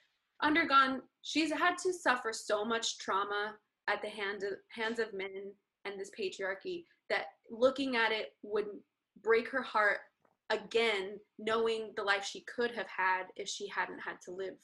undergone, 0.41 1.01
she's 1.21 1.51
had 1.51 1.78
to 1.80 1.93
suffer 1.93 2.32
so 2.34 2.63
much 2.63 2.97
trauma 2.99 3.55
at 3.88 4.01
the 4.01 4.09
hand 4.09 4.43
of, 4.43 4.53
hands 4.69 4.99
of 4.99 5.13
men 5.13 5.51
and 5.86 5.99
this 5.99 6.11
patriarchy 6.17 6.84
that 7.09 7.26
looking 7.49 7.95
at 7.95 8.11
it 8.11 8.34
would 8.43 8.65
break 9.23 9.47
her 9.49 9.61
heart 9.61 9.99
again, 10.49 11.19
knowing 11.39 11.91
the 11.95 12.03
life 12.03 12.26
she 12.26 12.41
could 12.41 12.71
have 12.71 12.88
had 12.88 13.23
if 13.36 13.47
she 13.47 13.67
hadn't 13.67 13.99
had 13.99 14.15
to 14.26 14.32
live 14.32 14.55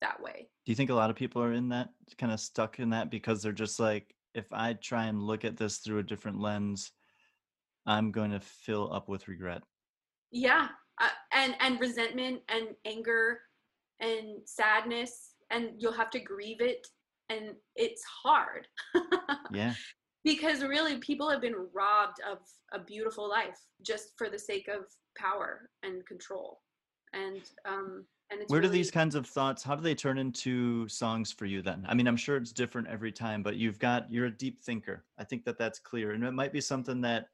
that 0.00 0.20
way. 0.20 0.48
Do 0.66 0.72
you 0.72 0.76
think 0.76 0.90
a 0.90 0.94
lot 0.94 1.10
of 1.10 1.16
people 1.16 1.42
are 1.42 1.52
in 1.52 1.68
that 1.70 1.90
kind 2.18 2.32
of 2.32 2.40
stuck 2.40 2.78
in 2.78 2.90
that 2.90 3.10
because 3.10 3.42
they're 3.42 3.52
just 3.52 3.78
like, 3.78 4.14
if 4.34 4.46
I 4.52 4.74
try 4.74 5.06
and 5.06 5.22
look 5.22 5.44
at 5.44 5.56
this 5.56 5.78
through 5.78 5.98
a 5.98 6.02
different 6.02 6.40
lens, 6.40 6.92
I'm 7.86 8.10
going 8.12 8.30
to 8.30 8.40
fill 8.40 8.92
up 8.92 9.08
with 9.08 9.28
regret. 9.28 9.62
Yeah, 10.30 10.68
uh, 11.00 11.08
and 11.32 11.54
and 11.60 11.80
resentment 11.80 12.40
and 12.48 12.68
anger 12.84 13.40
and 14.00 14.40
sadness, 14.46 15.34
and 15.50 15.70
you'll 15.78 15.92
have 15.92 16.10
to 16.10 16.20
grieve 16.20 16.60
it, 16.60 16.86
and 17.28 17.54
it's 17.76 18.02
hard. 18.04 18.68
Yeah. 19.50 19.74
because 20.24 20.62
really 20.62 20.96
people 20.98 21.28
have 21.28 21.40
been 21.42 21.66
robbed 21.74 22.18
of 22.30 22.38
a 22.72 22.78
beautiful 22.82 23.28
life 23.28 23.58
just 23.82 24.12
for 24.16 24.30
the 24.30 24.38
sake 24.38 24.68
of 24.68 24.84
power 25.18 25.68
and 25.82 26.06
control 26.06 26.60
and 27.12 27.42
um 27.66 28.06
and 28.30 28.40
it's 28.40 28.50
Where 28.50 28.62
do 28.62 28.68
these 28.68 28.90
kinds 28.90 29.14
of 29.14 29.26
thoughts, 29.26 29.62
how 29.62 29.74
do 29.74 29.82
they 29.82 29.94
turn 29.94 30.16
into 30.16 30.88
songs 30.88 31.30
for 31.30 31.44
you 31.44 31.60
then? 31.60 31.84
I 31.86 31.92
mean, 31.92 32.06
I'm 32.06 32.16
sure 32.16 32.38
it's 32.38 32.50
different 32.52 32.88
every 32.88 33.12
time, 33.12 33.42
but 33.42 33.56
you've 33.56 33.78
got, 33.78 34.10
you're 34.10 34.24
a 34.24 34.30
deep 34.30 34.62
thinker. 34.62 35.04
I 35.18 35.24
think 35.24 35.44
that 35.44 35.58
that's 35.58 35.78
clear. 35.78 36.12
And 36.12 36.24
it 36.24 36.30
might 36.32 36.50
be 36.50 36.60
something 36.62 37.02
that 37.02 37.26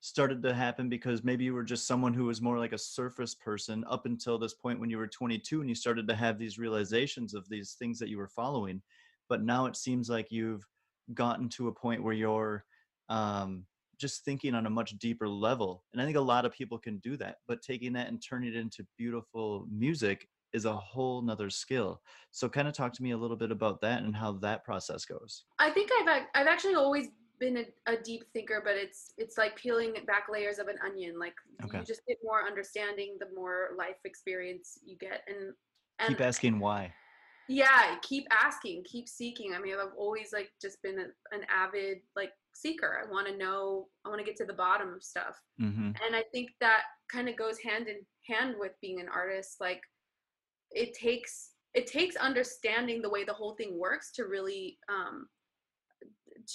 started 0.00 0.42
to 0.42 0.54
happen 0.54 0.88
because 0.88 1.22
maybe 1.22 1.44
you 1.44 1.54
were 1.54 1.62
just 1.62 1.86
someone 1.86 2.14
who 2.14 2.24
was 2.24 2.40
more 2.40 2.58
like 2.58 2.72
a 2.72 2.78
surface 2.78 3.34
person 3.34 3.84
up 3.88 4.06
until 4.06 4.38
this 4.38 4.54
point 4.54 4.80
when 4.80 4.90
you 4.90 4.96
were 4.98 5.06
22 5.06 5.60
and 5.60 5.68
you 5.68 5.74
started 5.74 6.08
to 6.08 6.14
have 6.14 6.38
these 6.38 6.58
realizations 6.58 7.34
of 7.34 7.48
these 7.48 7.74
things 7.78 7.98
that 7.98 8.08
you 8.08 8.16
were 8.16 8.28
following. 8.28 8.80
But 9.28 9.42
now 9.42 9.66
it 9.66 9.76
seems 9.76 10.08
like 10.08 10.32
you've 10.32 10.66
gotten 11.12 11.48
to 11.50 11.68
a 11.68 11.72
point 11.72 12.02
where 12.02 12.14
you're 12.14 12.64
um, 13.10 13.66
just 13.98 14.24
thinking 14.24 14.54
on 14.54 14.66
a 14.66 14.70
much 14.70 14.98
deeper 14.98 15.28
level. 15.28 15.84
And 15.92 16.00
I 16.00 16.06
think 16.06 16.16
a 16.16 16.20
lot 16.20 16.46
of 16.46 16.52
people 16.52 16.78
can 16.78 16.98
do 16.98 17.16
that, 17.18 17.36
but 17.46 17.62
taking 17.62 17.92
that 17.92 18.08
and 18.08 18.22
turning 18.22 18.54
it 18.54 18.56
into 18.56 18.86
beautiful 18.96 19.66
music 19.70 20.26
is 20.52 20.64
a 20.64 20.74
whole 20.74 21.22
nother 21.22 21.50
skill. 21.50 22.00
So 22.30 22.48
kind 22.48 22.66
of 22.66 22.74
talk 22.74 22.92
to 22.94 23.02
me 23.02 23.10
a 23.10 23.16
little 23.16 23.36
bit 23.36 23.52
about 23.52 23.80
that 23.82 24.02
and 24.02 24.16
how 24.16 24.32
that 24.32 24.64
process 24.64 25.04
goes. 25.04 25.44
i 25.58 25.70
think 25.70 25.90
i've 26.00 26.22
i've 26.34 26.46
actually 26.46 26.74
always 26.74 27.08
been 27.40 27.56
a, 27.56 27.92
a 27.92 27.96
deep 27.96 28.24
thinker 28.32 28.60
but 28.64 28.76
it's 28.76 29.12
it's 29.16 29.36
like 29.38 29.56
peeling 29.56 29.94
back 30.06 30.26
layers 30.30 30.58
of 30.58 30.68
an 30.68 30.76
onion. 30.84 31.18
Like 31.18 31.34
Okay. 31.64 31.78
you 31.78 31.84
just 31.84 32.02
get 32.06 32.18
more 32.22 32.46
understanding 32.46 33.16
the 33.18 33.26
more 33.34 33.70
life 33.76 33.96
experience 34.04 34.78
you 34.84 34.96
get. 34.96 35.22
And 35.26 35.54
and 35.98 36.08
Keep 36.10 36.20
asking 36.20 36.58
why. 36.60 36.92
yeah 37.48 37.96
keep 38.02 38.26
asking 38.30 38.84
keep 38.84 39.08
seeking. 39.08 39.54
I 39.54 39.58
mean 39.58 39.74
i've 39.74 39.96
always 39.96 40.32
like 40.32 40.50
just 40.62 40.80
been 40.82 40.98
a, 41.00 41.06
an 41.34 41.42
avid 41.50 41.98
like 42.14 42.32
seeker. 42.54 43.00
I 43.02 43.10
want 43.10 43.26
to 43.28 43.36
know 43.36 43.88
i 44.04 44.08
want 44.08 44.20
to 44.20 44.24
get 44.24 44.36
to 44.36 44.44
the 44.44 44.52
bottom 44.52 44.94
of 44.94 45.02
stuff. 45.02 45.36
Hmm 45.58 45.92
and 46.04 46.14
i 46.14 46.22
think 46.32 46.50
that 46.60 46.82
kind 47.12 47.28
of 47.28 47.36
goes 47.36 47.58
hand 47.58 47.88
in 47.88 47.96
hand 48.32 48.54
with 48.58 48.72
being 48.80 49.00
an 49.00 49.08
artist. 49.08 49.56
Like 49.60 49.82
it 50.70 50.94
takes 50.94 51.50
it 51.74 51.86
takes 51.86 52.16
understanding 52.16 53.00
the 53.02 53.10
way 53.10 53.22
the 53.24 53.32
whole 53.32 53.54
thing 53.54 53.78
works 53.78 54.12
to 54.12 54.24
really 54.24 54.78
um 54.88 55.26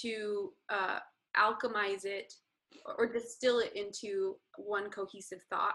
to 0.02 0.52
uh 0.72 0.98
alchemize 1.36 2.04
it 2.04 2.32
or 2.98 3.06
distill 3.06 3.58
it 3.60 3.72
into 3.74 4.36
one 4.56 4.90
cohesive 4.90 5.40
thought 5.50 5.74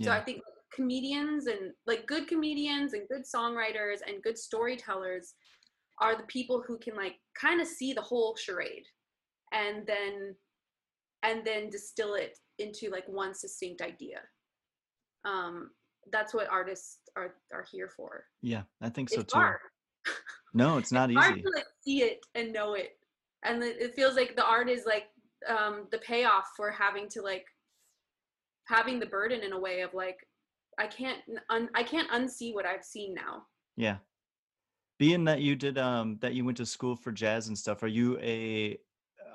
so 0.00 0.10
I 0.10 0.20
think 0.20 0.42
comedians 0.74 1.46
and 1.46 1.72
like 1.86 2.06
good 2.06 2.26
comedians 2.26 2.94
and 2.94 3.08
good 3.08 3.22
songwriters 3.22 3.98
and 4.06 4.22
good 4.22 4.38
storytellers 4.38 5.34
are 6.00 6.16
the 6.16 6.24
people 6.24 6.62
who 6.66 6.78
can 6.78 6.96
like 6.96 7.16
kind 7.38 7.60
of 7.60 7.66
see 7.66 7.92
the 7.92 8.00
whole 8.00 8.34
charade 8.36 8.84
and 9.52 9.86
then 9.86 10.34
and 11.22 11.44
then 11.44 11.70
distill 11.70 12.14
it 12.14 12.36
into 12.58 12.90
like 12.90 13.04
one 13.06 13.34
succinct 13.34 13.82
idea. 13.82 14.20
Um 15.24 15.70
that's 16.10 16.34
what 16.34 16.48
artists 16.48 16.98
are 17.16 17.34
are 17.52 17.66
here 17.70 17.90
for. 17.94 18.24
Yeah, 18.40 18.62
I 18.80 18.88
think 18.88 19.10
so 19.10 19.20
it's 19.20 19.32
too. 19.32 19.38
hard. 19.38 19.58
No, 20.54 20.78
it's 20.78 20.90
not 20.90 21.12
hard 21.12 21.36
easy. 21.36 21.42
Hard 21.42 21.42
to 21.42 21.50
like 21.54 21.66
see 21.84 22.02
it 22.02 22.20
and 22.34 22.52
know 22.52 22.74
it. 22.74 22.96
And 23.44 23.62
it 23.62 23.94
feels 23.94 24.14
like 24.14 24.36
the 24.36 24.44
art 24.44 24.68
is 24.68 24.84
like 24.86 25.04
um 25.48 25.88
the 25.90 25.98
payoff 25.98 26.50
for 26.56 26.70
having 26.70 27.08
to 27.08 27.22
like 27.22 27.46
having 28.68 29.00
the 29.00 29.06
burden 29.06 29.42
in 29.42 29.52
a 29.52 29.58
way 29.58 29.80
of 29.80 29.92
like 29.94 30.16
I 30.78 30.86
can't 30.86 31.18
un- 31.50 31.70
I 31.74 31.82
can't 31.82 32.10
unsee 32.10 32.54
what 32.54 32.66
I've 32.66 32.84
seen 32.84 33.14
now. 33.14 33.44
Yeah. 33.76 33.96
Being 34.98 35.24
that 35.24 35.40
you 35.40 35.56
did 35.56 35.78
um 35.78 36.18
that 36.20 36.34
you 36.34 36.44
went 36.44 36.56
to 36.58 36.66
school 36.66 36.96
for 36.96 37.12
jazz 37.12 37.48
and 37.48 37.58
stuff, 37.58 37.82
are 37.82 37.88
you 37.88 38.18
a 38.20 38.78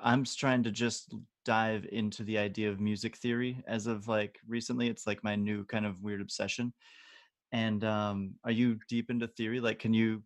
I'm 0.02 0.24
trying 0.24 0.62
to 0.62 0.70
just 0.70 1.14
dive 1.44 1.86
into 1.90 2.22
the 2.24 2.38
idea 2.38 2.70
of 2.70 2.78
music 2.78 3.16
theory 3.16 3.62
as 3.66 3.86
of 3.86 4.06
like 4.06 4.38
recently. 4.46 4.88
It's 4.88 5.06
like 5.06 5.24
my 5.24 5.34
new 5.34 5.64
kind 5.64 5.86
of 5.86 6.02
weird 6.02 6.20
obsession. 6.20 6.72
And 7.52 7.84
um 7.84 8.34
are 8.44 8.50
you 8.50 8.78
deep 8.88 9.10
into 9.10 9.28
theory? 9.28 9.60
Like 9.60 9.78
can 9.78 9.92
you 9.92 10.22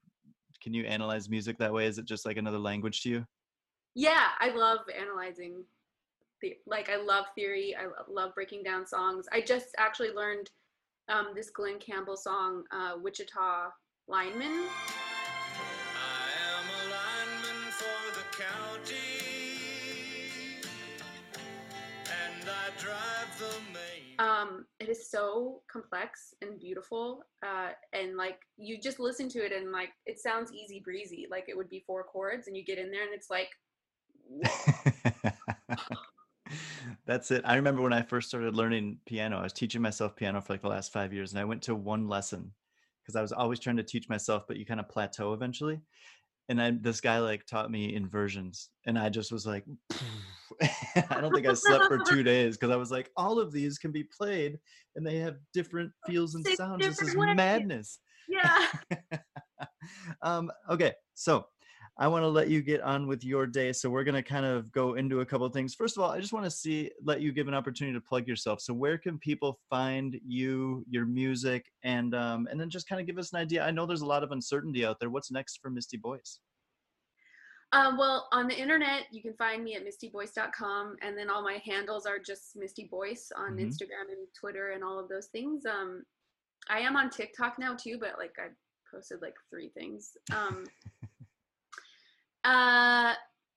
can 0.62 0.74
you 0.74 0.84
analyze 0.84 1.28
music 1.28 1.58
that 1.58 1.72
way? 1.72 1.86
Is 1.86 1.98
it 1.98 2.04
just 2.04 2.24
like 2.24 2.36
another 2.36 2.58
language 2.58 3.02
to 3.02 3.10
you? 3.10 3.26
Yeah, 3.94 4.28
I 4.40 4.50
love 4.50 4.80
analyzing 4.98 5.64
the 6.40 6.56
like 6.66 6.88
I 6.88 6.96
love 6.96 7.26
theory. 7.34 7.76
I 7.76 7.86
love 8.10 8.34
breaking 8.34 8.62
down 8.62 8.86
songs. 8.86 9.26
I 9.32 9.40
just 9.42 9.68
actually 9.76 10.12
learned 10.12 10.50
um 11.08 11.28
this 11.34 11.50
Glen 11.50 11.78
Campbell 11.78 12.16
song 12.16 12.64
uh 12.72 12.94
Wichita 13.00 13.70
Lineman. 14.08 14.66
Um 24.18 24.66
it 24.80 24.88
is 24.88 25.10
so 25.10 25.60
complex 25.70 26.34
and 26.40 26.58
beautiful 26.58 27.24
uh 27.46 27.70
and 27.92 28.16
like 28.16 28.40
you 28.56 28.78
just 28.80 29.00
listen 29.00 29.28
to 29.30 29.44
it 29.44 29.52
and 29.52 29.70
like 29.70 29.90
it 30.06 30.18
sounds 30.18 30.52
easy 30.52 30.80
breezy 30.80 31.26
like 31.30 31.44
it 31.48 31.56
would 31.56 31.68
be 31.68 31.84
four 31.86 32.04
chords 32.04 32.46
and 32.46 32.56
you 32.56 32.64
get 32.64 32.78
in 32.78 32.90
there 32.90 33.02
and 33.02 33.14
it's 33.14 33.30
like 33.30 33.48
That's 37.06 37.30
it. 37.30 37.42
I 37.44 37.56
remember 37.56 37.82
when 37.82 37.92
I 37.92 38.02
first 38.02 38.28
started 38.28 38.54
learning 38.54 38.98
piano, 39.06 39.38
I 39.38 39.42
was 39.42 39.52
teaching 39.52 39.82
myself 39.82 40.16
piano 40.16 40.40
for 40.40 40.52
like 40.52 40.62
the 40.62 40.68
last 40.68 40.92
five 40.92 41.12
years, 41.12 41.32
and 41.32 41.40
I 41.40 41.44
went 41.44 41.62
to 41.62 41.74
one 41.74 42.08
lesson 42.08 42.52
because 43.02 43.16
I 43.16 43.22
was 43.22 43.32
always 43.32 43.58
trying 43.58 43.76
to 43.78 43.82
teach 43.82 44.08
myself, 44.08 44.44
but 44.46 44.56
you 44.56 44.66
kind 44.66 44.80
of 44.80 44.88
plateau 44.88 45.32
eventually. 45.32 45.80
And 46.48 46.60
I, 46.60 46.72
this 46.72 47.00
guy 47.00 47.18
like 47.18 47.46
taught 47.46 47.70
me 47.70 47.94
inversions, 47.94 48.70
and 48.86 48.98
I 48.98 49.08
just 49.08 49.32
was 49.32 49.46
like, 49.46 49.64
I 50.60 51.20
don't 51.20 51.32
think 51.32 51.46
I 51.46 51.54
slept 51.54 51.86
for 51.86 51.98
two 51.98 52.22
days 52.24 52.56
because 52.56 52.72
I 52.72 52.76
was 52.76 52.90
like, 52.90 53.10
all 53.16 53.38
of 53.38 53.52
these 53.52 53.78
can 53.78 53.92
be 53.92 54.04
played, 54.04 54.58
and 54.96 55.06
they 55.06 55.18
have 55.18 55.36
different 55.54 55.92
feels 56.06 56.34
and 56.34 56.46
sounds. 56.46 56.84
This 56.84 57.00
is 57.00 57.16
madness. 57.16 57.98
yeah 58.28 58.66
um, 60.22 60.50
okay, 60.70 60.92
so 61.14 61.46
I 61.98 62.08
want 62.08 62.22
to 62.22 62.28
let 62.28 62.48
you 62.48 62.62
get 62.62 62.80
on 62.80 63.06
with 63.06 63.22
your 63.22 63.46
day. 63.46 63.72
So 63.72 63.90
we're 63.90 64.04
gonna 64.04 64.22
kind 64.22 64.46
of 64.46 64.72
go 64.72 64.94
into 64.94 65.20
a 65.20 65.26
couple 65.26 65.46
of 65.46 65.52
things. 65.52 65.74
First 65.74 65.96
of 65.96 66.02
all, 66.02 66.10
I 66.10 66.20
just 66.20 66.32
want 66.32 66.44
to 66.46 66.50
see 66.50 66.90
let 67.04 67.20
you 67.20 67.32
give 67.32 67.48
an 67.48 67.54
opportunity 67.54 67.94
to 67.94 68.00
plug 68.00 68.26
yourself. 68.26 68.60
So 68.60 68.72
where 68.72 68.96
can 68.96 69.18
people 69.18 69.60
find 69.68 70.18
you, 70.26 70.84
your 70.88 71.04
music, 71.04 71.66
and 71.82 72.14
um, 72.14 72.48
and 72.50 72.58
then 72.58 72.70
just 72.70 72.88
kind 72.88 73.00
of 73.00 73.06
give 73.06 73.18
us 73.18 73.32
an 73.32 73.38
idea. 73.40 73.62
I 73.64 73.70
know 73.70 73.84
there's 73.84 74.00
a 74.00 74.06
lot 74.06 74.22
of 74.22 74.32
uncertainty 74.32 74.84
out 74.86 75.00
there. 75.00 75.10
What's 75.10 75.30
next 75.30 75.58
for 75.60 75.70
Misty 75.70 75.96
Boyce? 75.98 76.38
um 77.74 77.96
well 77.96 78.28
on 78.32 78.46
the 78.48 78.54
internet 78.60 79.04
you 79.10 79.22
can 79.22 79.32
find 79.38 79.64
me 79.64 79.74
at 79.74 79.82
mistyboyce.com 79.82 80.94
and 81.00 81.16
then 81.16 81.30
all 81.30 81.42
my 81.42 81.58
handles 81.64 82.04
are 82.04 82.18
just 82.18 82.54
misty 82.54 82.86
boyce 82.90 83.32
on 83.34 83.52
Mhm. 83.56 83.66
instagram 83.66 84.10
and 84.10 84.26
twitter 84.38 84.72
and 84.72 84.84
all 84.84 84.98
of 84.98 85.08
those 85.08 85.28
things 85.28 85.64
um 85.64 86.04
i 86.68 86.80
am 86.80 86.96
on 86.96 87.08
tiktok 87.08 87.58
now 87.58 87.74
too 87.74 87.96
but 87.98 88.18
like 88.18 88.34
i 88.38 88.48
posted 88.94 89.22
like 89.22 89.36
three 89.48 89.70
things 89.70 90.18
um 90.32 90.64
uh 92.44 93.14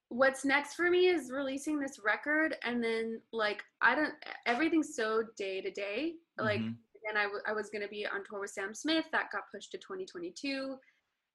what's 0.10 0.46
next 0.46 0.76
for 0.76 0.90
me 0.90 1.08
is 1.08 1.32
releasing 1.32 1.80
this 1.80 2.00
record 2.06 2.56
and 2.64 2.84
then 2.84 3.20
like 3.34 3.64
i 3.82 3.96
don't 3.96 4.14
everything's 4.46 4.96
so 4.96 5.24
day 5.38 5.62
to 5.62 5.72
day 5.72 6.14
like 6.38 6.62
Mhm. 6.62 6.76
and 7.10 7.18
I, 7.18 7.24
w- 7.24 7.42
I 7.48 7.54
was 7.54 7.70
going 7.70 7.82
to 7.82 7.88
be 7.88 8.06
on 8.06 8.24
tour 8.24 8.40
with 8.40 8.52
sam 8.52 8.74
smith 8.76 9.06
that 9.12 9.32
got 9.32 9.44
pushed 9.52 9.72
to 9.72 9.78
2022 9.80 10.78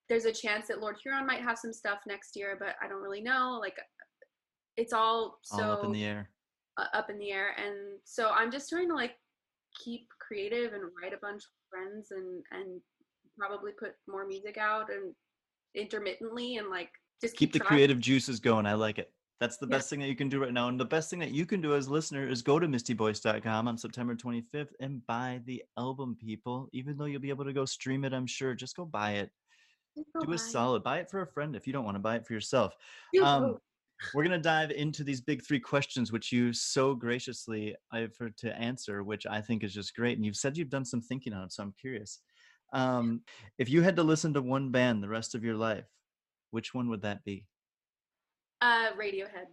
there's 0.09 0.24
a 0.24 0.32
chance 0.32 0.68
that 0.68 0.80
lord 0.80 0.96
huron 1.03 1.26
might 1.26 1.42
have 1.42 1.59
some 1.59 1.72
stuff 1.72 1.98
next 2.07 2.36
year 2.36 2.57
but 2.59 2.76
i 2.80 2.88
don't 2.88 3.03
really 3.03 3.20
know 3.20 3.59
like 3.61 3.76
it's 4.76 4.92
all 4.92 5.38
so 5.42 5.62
all 5.64 5.72
up 5.72 5.84
in 5.84 5.92
the 5.92 6.05
air. 6.05 6.30
uh, 6.78 6.86
up 6.94 7.11
in 7.11 7.18
the 7.18 7.32
air 7.32 7.55
and 7.59 7.98
so 8.05 8.30
i'm 8.30 8.51
just 8.53 8.68
trying 8.70 8.88
to 8.88 8.94
like 8.94 9.16
keep 9.84 10.07
creative 10.20 10.72
and 10.72 10.82
write 11.03 11.12
a 11.12 11.18
bunch 11.20 11.42
of 11.42 11.51
friends 11.68 12.12
and 12.12 12.42
and 12.53 12.80
probably 13.38 13.72
put 13.78 13.94
more 14.09 14.26
music 14.26 14.57
out 14.59 14.90
and 14.90 15.12
intermittently 15.74 16.57
and 16.57 16.68
like 16.68 16.90
just 17.21 17.37
Keep 17.37 17.51
keep, 17.51 17.53
the 17.53 17.59
trying. 17.59 17.68
creative 17.68 18.01
juices 18.01 18.41
going. 18.41 18.66
I 18.66 18.75
like 18.75 18.99
it. 18.99 19.12
That's 19.41 19.57
the 19.57 19.66
Yeah. 19.66 19.77
best 19.77 19.89
thing 19.89 20.01
that 20.01 20.09
you 20.09 20.16
can 20.16 20.29
do 20.29 20.41
right 20.43 20.53
now. 20.53 20.68
And 20.68 20.79
the 20.79 20.85
best 20.85 21.09
thing 21.09 21.18
that 21.21 21.31
you 21.31 21.47
can 21.47 21.61
do 21.62 21.75
as 21.75 21.87
a 21.87 21.93
listener 21.93 22.29
is 22.29 22.43
go 22.43 22.59
to 22.59 22.66
mistyboyce.com 22.66 23.68
on 23.68 23.79
September 23.79 24.14
25th 24.14 24.75
and 24.81 25.05
buy 25.07 25.41
the 25.45 25.64
album, 25.79 26.16
people. 26.16 26.68
Even 26.73 26.97
though 26.99 27.07
you'll 27.07 27.21
be 27.21 27.31
able 27.31 27.47
to 27.47 27.53
go 27.53 27.64
stream 27.64 28.05
it, 28.05 28.12
I'm 28.12 28.27
sure. 28.27 28.55
Just 28.55 28.77
go 28.77 28.85
buy 28.85 29.12
it. 29.12 29.31
Go 29.97 30.21
Do 30.21 30.27
buy 30.27 30.35
a 30.35 30.39
it. 30.39 30.41
solid. 30.41 30.83
Buy 30.83 30.99
it 30.99 31.11
for 31.11 31.23
a 31.23 31.27
friend 31.27 31.57
if 31.57 31.66
you 31.66 31.73
don't 31.73 31.85
want 31.85 31.95
to 31.95 32.01
buy 32.01 32.16
it 32.16 32.27
for 32.27 32.35
yourself. 32.35 32.75
Um, 33.23 33.59
we're 34.14 34.25
going 34.25 34.39
to 34.39 34.43
dive 34.43 34.71
into 34.71 35.05
these 35.05 35.21
big 35.21 35.45
three 35.45 35.61
questions, 35.61 36.12
which 36.12 36.33
you 36.33 36.53
so 36.53 36.95
graciously 36.95 37.77
offered 37.93 38.37
to 38.39 38.55
answer, 38.57 39.03
which 39.03 39.27
I 39.27 39.41
think 39.41 39.62
is 39.62 39.75
just 39.75 39.95
great. 39.95 40.16
And 40.16 40.25
you've 40.25 40.37
said 40.37 40.57
you've 40.57 40.71
done 40.71 40.85
some 40.85 41.01
thinking 41.03 41.33
on 41.33 41.45
it, 41.45 41.53
so 41.53 41.62
I'm 41.62 41.73
curious. 41.73 42.21
Um, 42.73 43.25
if 43.59 43.68
you 43.68 43.83
had 43.83 43.97
to 43.97 44.03
listen 44.03 44.33
to 44.35 44.43
one 44.43 44.71
band 44.71 45.03
the 45.03 45.09
rest 45.09 45.35
of 45.35 45.45
your 45.45 45.57
life, 45.57 45.87
which 46.51 46.74
one 46.74 46.88
would 46.90 47.03
that 47.03 47.24
be? 47.24 47.46
uh 48.62 48.90
radiohead 48.98 49.46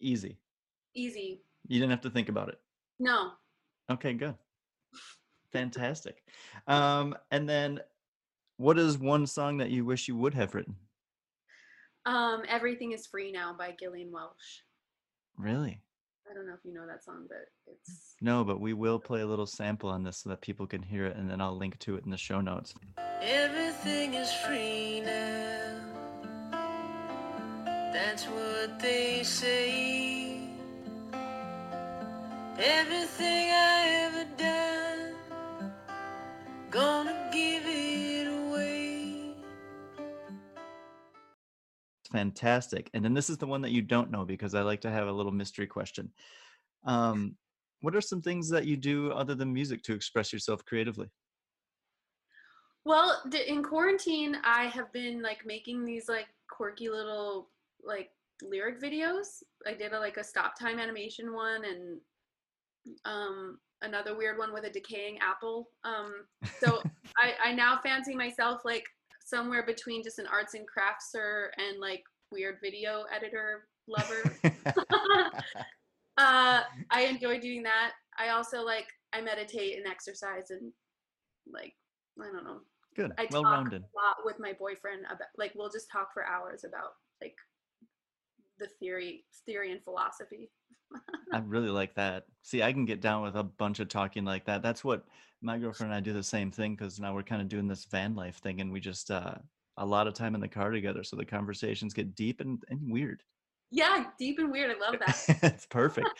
Easy. 0.00 0.38
easy 0.94 1.42
You 1.66 1.78
didn't 1.80 1.90
have 1.92 2.02
to 2.02 2.10
think 2.10 2.28
about 2.28 2.48
it. 2.48 2.60
no 2.98 3.32
Okay, 3.90 4.12
good. 4.14 4.34
Fantastic. 5.52 6.22
Um, 6.66 7.14
and 7.30 7.48
then 7.48 7.80
what 8.56 8.78
is 8.78 8.96
one 8.98 9.26
song 9.26 9.58
that 9.58 9.70
you 9.70 9.84
wish 9.84 10.08
you 10.08 10.16
would 10.16 10.34
have 10.34 10.54
written? 10.54 10.76
um 12.06 12.42
everything 12.48 12.92
is 12.92 13.06
free 13.06 13.32
now 13.32 13.54
by 13.58 13.74
gillian 13.80 14.12
welch 14.12 14.64
Really? 15.38 15.80
i 16.30 16.34
don't 16.34 16.46
know 16.46 16.52
if 16.52 16.64
you 16.64 16.74
know 16.74 16.86
that 16.86 17.02
song 17.02 17.24
but 17.28 17.46
it's 17.66 18.14
No, 18.20 18.44
but 18.44 18.60
we 18.60 18.74
will 18.74 18.98
play 18.98 19.22
a 19.22 19.26
little 19.26 19.46
sample 19.46 19.88
on 19.88 20.02
this 20.04 20.18
so 20.18 20.28
that 20.30 20.42
people 20.42 20.66
can 20.66 20.82
hear 20.82 21.06
it, 21.06 21.16
and 21.16 21.30
then 21.30 21.40
I'll 21.40 21.56
link 21.56 21.78
to 21.80 21.96
it 21.96 22.04
in 22.04 22.10
the 22.10 22.16
show 22.18 22.40
notes. 22.42 22.74
Everything 23.22 24.14
is 24.14 24.30
free 24.32 25.00
now. 25.00 25.93
That's 27.94 28.24
what 28.24 28.80
they 28.80 29.22
say. 29.22 30.48
Everything 32.58 33.50
I 33.52 34.08
ever 34.08 34.24
done, 34.36 35.72
gonna 36.72 37.30
give 37.32 37.62
it 37.64 38.26
away. 38.26 39.36
It's 42.00 42.10
fantastic. 42.10 42.90
And 42.94 43.04
then 43.04 43.14
this 43.14 43.30
is 43.30 43.38
the 43.38 43.46
one 43.46 43.62
that 43.62 43.70
you 43.70 43.80
don't 43.80 44.10
know 44.10 44.24
because 44.24 44.56
I 44.56 44.62
like 44.62 44.80
to 44.80 44.90
have 44.90 45.06
a 45.06 45.12
little 45.12 45.30
mystery 45.30 45.68
question. 45.68 46.10
Um, 46.84 47.36
what 47.80 47.94
are 47.94 48.00
some 48.00 48.22
things 48.22 48.48
that 48.48 48.66
you 48.66 48.76
do 48.76 49.12
other 49.12 49.36
than 49.36 49.54
music 49.54 49.84
to 49.84 49.94
express 49.94 50.32
yourself 50.32 50.64
creatively? 50.64 51.10
Well, 52.84 53.22
in 53.46 53.62
quarantine, 53.62 54.38
I 54.42 54.64
have 54.64 54.92
been 54.92 55.22
like 55.22 55.46
making 55.46 55.84
these 55.84 56.08
like 56.08 56.26
quirky 56.50 56.88
little 56.88 57.50
like 57.86 58.10
lyric 58.42 58.80
videos. 58.80 59.42
I 59.66 59.74
did 59.74 59.92
a, 59.92 59.98
like 59.98 60.16
a 60.16 60.24
stop 60.24 60.58
time 60.58 60.78
animation 60.78 61.32
one 61.32 61.64
and 61.64 62.00
um 63.04 63.58
another 63.82 64.16
weird 64.16 64.38
one 64.38 64.52
with 64.52 64.64
a 64.64 64.70
decaying 64.70 65.18
apple. 65.18 65.68
Um 65.84 66.12
so 66.60 66.82
I 67.16 67.34
I 67.44 67.52
now 67.52 67.78
fancy 67.82 68.14
myself 68.14 68.62
like 68.64 68.84
somewhere 69.24 69.64
between 69.64 70.02
just 70.02 70.18
an 70.18 70.26
arts 70.26 70.54
and 70.54 70.64
craftser 70.66 71.48
and 71.58 71.80
like 71.80 72.02
weird 72.30 72.56
video 72.62 73.04
editor 73.14 73.68
lover. 73.86 74.36
uh 76.18 76.62
I 76.90 77.02
enjoy 77.08 77.40
doing 77.40 77.62
that. 77.64 77.92
I 78.18 78.30
also 78.30 78.62
like 78.62 78.86
I 79.12 79.20
meditate 79.20 79.78
and 79.78 79.86
exercise 79.86 80.50
and 80.50 80.72
like 81.52 81.74
I 82.20 82.26
don't 82.26 82.44
know 82.44 82.60
Good. 82.96 83.12
I 83.18 83.26
Well 83.30 83.42
talk 83.42 83.52
rounded. 83.52 83.82
a 83.82 83.96
lot 83.96 84.16
with 84.24 84.38
my 84.38 84.52
boyfriend 84.52 85.04
about 85.06 85.28
like 85.36 85.52
we'll 85.54 85.70
just 85.70 85.90
talk 85.90 86.12
for 86.12 86.24
hours 86.24 86.64
about 86.64 86.92
like 87.20 87.34
the 88.64 88.70
theory 88.80 89.24
theory 89.46 89.72
and 89.72 89.82
philosophy. 89.82 90.50
I 91.32 91.38
really 91.38 91.68
like 91.68 91.94
that. 91.96 92.24
See, 92.42 92.62
I 92.62 92.72
can 92.72 92.84
get 92.84 93.00
down 93.00 93.22
with 93.22 93.36
a 93.36 93.42
bunch 93.42 93.80
of 93.80 93.88
talking 93.88 94.24
like 94.24 94.44
that. 94.46 94.62
That's 94.62 94.84
what 94.84 95.04
my 95.42 95.58
girlfriend 95.58 95.92
and 95.92 95.96
I 95.96 96.00
do 96.00 96.12
the 96.12 96.22
same 96.22 96.50
thing 96.50 96.74
because 96.74 96.98
now 97.00 97.14
we're 97.14 97.22
kind 97.22 97.42
of 97.42 97.48
doing 97.48 97.68
this 97.68 97.84
van 97.84 98.14
life 98.14 98.36
thing 98.36 98.60
and 98.60 98.72
we 98.72 98.80
just 98.80 99.10
uh 99.10 99.34
a 99.76 99.84
lot 99.84 100.06
of 100.06 100.14
time 100.14 100.36
in 100.36 100.40
the 100.40 100.48
car 100.48 100.70
together. 100.70 101.02
So 101.02 101.16
the 101.16 101.24
conversations 101.24 101.92
get 101.92 102.14
deep 102.14 102.40
and, 102.40 102.62
and 102.68 102.80
weird. 102.90 103.22
Yeah, 103.72 104.04
deep 104.18 104.38
and 104.38 104.52
weird. 104.52 104.76
I 104.76 104.78
love 104.78 105.00
that. 105.00 105.24
it's 105.42 105.66
perfect. 105.66 106.10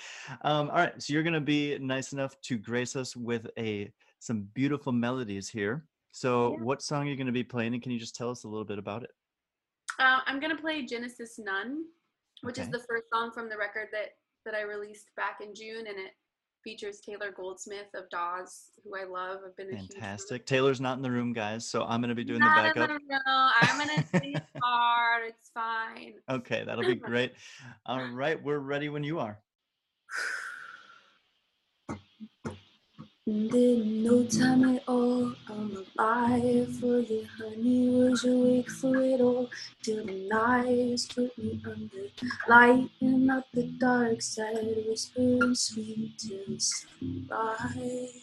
Um, 0.43 0.71
all 0.71 0.77
right. 0.77 1.01
So 1.01 1.13
you're 1.13 1.23
gonna 1.23 1.41
be 1.41 1.79
nice 1.79 2.13
enough 2.13 2.39
to 2.43 2.59
grace 2.59 2.97
us 2.97 3.15
with 3.17 3.47
a 3.59 3.91
some 4.19 4.49
beautiful 4.55 4.93
melodies 4.93 5.49
here. 5.49 5.87
So 6.11 6.53
Yeah. 6.53 6.65
what 6.65 6.83
song 6.83 7.07
are 7.07 7.11
you 7.11 7.17
gonna 7.17 7.33
be 7.33 7.45
playing 7.45 7.75
and 7.75 7.83
can 7.83 7.93
you 7.93 7.99
just 7.99 8.17
tell 8.17 8.31
us 8.31 8.45
a 8.45 8.49
little 8.49 8.65
bit 8.65 8.79
about 8.79 9.05
it? 9.05 9.11
Uh, 10.01 10.19
I'm 10.27 10.41
gonna 10.41 10.57
play 10.57 10.85
Genesis 10.85 11.39
None, 11.39 11.85
which 12.45 12.59
is 12.59 12.69
the 12.69 12.79
first 12.89 13.05
song 13.13 13.31
from 13.33 13.49
the 13.49 13.57
record 13.57 13.89
that 13.93 14.11
that 14.45 14.55
I 14.55 14.63
released 14.63 15.07
back 15.17 15.39
in 15.43 15.55
June, 15.55 15.87
and 15.89 15.99
it 15.99 16.13
features 16.63 17.01
Taylor 17.01 17.33
Goldsmith 17.35 17.89
of 17.95 18.09
Dawes, 18.11 18.71
who 18.85 18.97
I 18.97 19.05
love. 19.05 19.41
I've 19.47 19.57
been 19.57 19.73
a 19.75 19.77
huge. 19.79 19.93
Fantastic. 19.93 20.47
Taylor's 20.47 20.81
not 20.81 20.97
in 20.97 21.03
the 21.03 21.11
room, 21.11 21.33
guys, 21.33 21.67
so 21.69 21.85
I'm 21.85 22.01
gonna 22.01 22.15
be 22.15 22.25
doing 22.25 22.41
the 22.41 22.47
Not 22.47 22.59
in 22.59 22.73
backup. 22.75 22.89
the 22.89 22.95
room. 22.95 23.23
I'm 23.63 23.79
gonna 23.79 24.05
sing 24.09 24.35
part. 24.63 25.23
It's 25.27 25.51
fine. 25.53 26.15
Okay, 26.31 26.65
that'll 26.65 26.85
be 26.85 26.95
great. 26.95 27.33
All 27.87 28.07
right, 28.09 28.43
we're 28.43 28.59
ready 28.59 28.89
when 28.89 29.05
you 29.05 29.19
are. 29.19 29.39
And 33.27 33.55
in 33.55 34.03
no 34.03 34.23
time 34.25 34.77
at 34.77 34.83
all, 34.87 35.35
I'm 35.49 35.75
alive 35.97 36.77
for 36.79 37.01
you, 37.01 37.27
honey. 37.39 37.89
Was 37.89 38.23
awake 38.27 38.71
for 38.71 39.01
it 39.01 39.19
all 39.23 39.49
till 39.83 40.05
the 40.05 40.13
nights 40.29 41.07
put 41.07 41.39
me 41.39 41.59
under, 41.65 42.11
lighting 42.47 43.31
up 43.31 43.47
the 43.55 43.63
dark 43.63 44.21
side, 44.21 44.85
whispering 44.87 45.55
sweet 45.55 46.19
till 46.19 46.59
sunrise. 46.59 48.21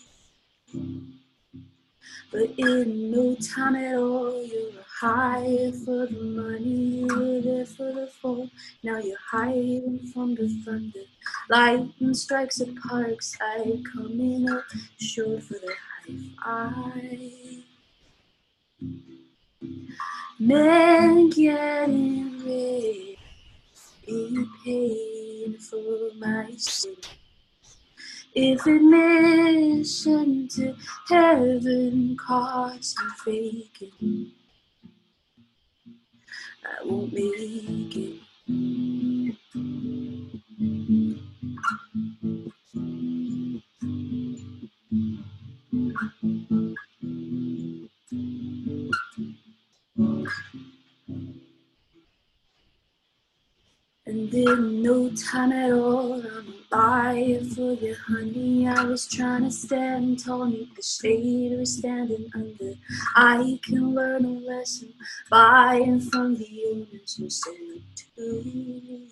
But 2.31 2.53
in 2.57 3.11
no 3.11 3.35
time 3.35 3.75
at 3.75 3.95
all, 3.95 4.43
you 4.45 4.71
were 4.73 4.85
high 4.99 5.71
for 5.83 6.07
the 6.07 6.21
money, 6.21 7.01
you 7.01 7.07
were 7.07 7.41
there 7.41 7.65
for 7.65 7.91
the 7.91 8.07
fall. 8.07 8.49
Now 8.83 8.99
you're 8.99 9.17
hiding 9.29 9.99
from 10.13 10.35
the 10.35 10.47
thunder. 10.63 11.01
Lightning 11.49 12.13
strikes 12.13 12.61
at 12.61 12.69
Parkside, 12.75 13.83
coming 13.91 14.49
up 14.49 14.63
short 14.97 15.43
for 15.43 15.55
the 15.55 15.73
high 15.73 15.91
five. 16.43 17.63
Men 20.39 21.29
getting 21.29 22.39
be 24.05 24.45
paying 24.63 25.57
for 25.57 26.09
my 26.17 26.51
sins. 26.57 27.20
If 28.33 28.65
admission 28.65 30.47
to 30.49 30.75
heaven 31.09 32.17
costs 32.17 32.95
me 32.97 33.09
faking, 33.73 34.31
I 36.65 36.83
won't 36.85 37.13
make 37.13 37.97
it. 37.97 38.21
And 54.21 54.33
in 54.35 54.83
no 54.83 55.09
time 55.09 55.51
at 55.51 55.71
all, 55.71 56.13
I'm 56.13 56.53
alive 56.71 57.53
for 57.55 57.73
you, 57.73 57.95
honey. 58.07 58.67
I 58.67 58.83
was 58.83 59.07
trying 59.07 59.45
to 59.45 59.51
stand 59.51 60.23
tall, 60.23 60.45
neath 60.45 60.75
the 60.75 60.83
shade 60.83 61.53
we're 61.57 61.65
standing 61.65 62.29
under. 62.35 62.75
I 63.15 63.59
can 63.63 63.95
learn 63.95 64.25
a 64.25 64.27
lesson 64.27 64.93
buying 65.31 66.01
from 66.01 66.37
the 66.37 66.65
owners 66.69 67.15
who 67.15 67.31
say 67.31 67.81
to. 67.95 69.07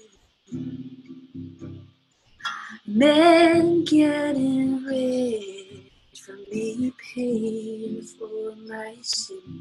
Men 2.85 3.83
getting 3.85 4.83
rich 4.83 6.21
from 6.23 6.43
me 6.51 6.93
paying 7.15 8.03
for 8.03 8.55
my 8.67 8.95
sins. 9.01 9.58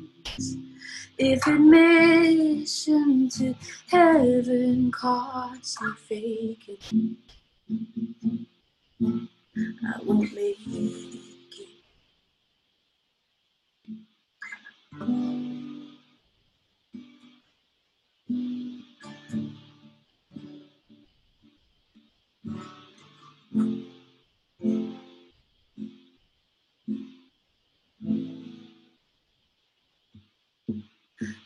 If 1.19 1.47
admission 1.49 3.31
to 3.31 3.55
heaven 3.89 4.93
costs 4.93 5.81
me 5.83 5.93
faking, 6.09 7.17
I 9.67 10.01
won't 10.05 10.35
make 10.35 10.59
it. 10.67 11.21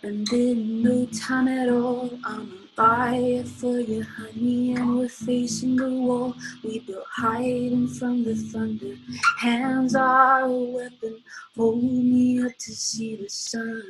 And 0.02 0.30
in 0.32 0.82
no 0.82 1.06
time 1.06 1.48
at 1.48 1.68
all, 1.68 2.10
I'm 2.24 2.40
on 2.40 2.68
fire 2.76 3.44
for 3.44 3.78
you, 3.80 4.02
honey, 4.02 4.74
and 4.74 4.98
we're 4.98 5.08
facing 5.08 5.76
the 5.76 5.88
wall. 5.88 6.34
We 6.64 6.80
built 6.80 7.06
hiding 7.10 7.88
from 7.88 8.24
the 8.24 8.34
thunder. 8.34 8.96
Hands 9.38 9.94
are 9.94 10.40
a 10.42 10.50
weapon. 10.50 11.22
Hold 11.56 11.82
me 11.82 12.42
up 12.44 12.56
to 12.58 12.72
see 12.72 13.16
the 13.16 13.28
sun. 13.28 13.82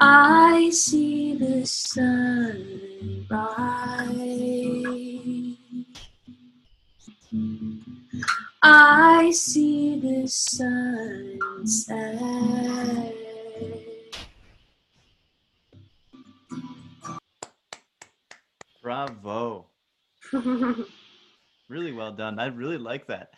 I 0.00 0.70
see 0.70 1.34
the 1.34 1.64
sun 1.64 3.26
rise. 3.30 4.62
I 8.62 9.32
see 9.32 9.98
the 9.98 10.28
sun 10.28 11.66
set. 11.66 13.12
Bravo. 18.82 19.66
really 21.68 21.92
well 21.92 22.12
done. 22.12 22.38
I 22.38 22.46
really 22.46 22.78
like 22.78 23.06
that. 23.08 23.30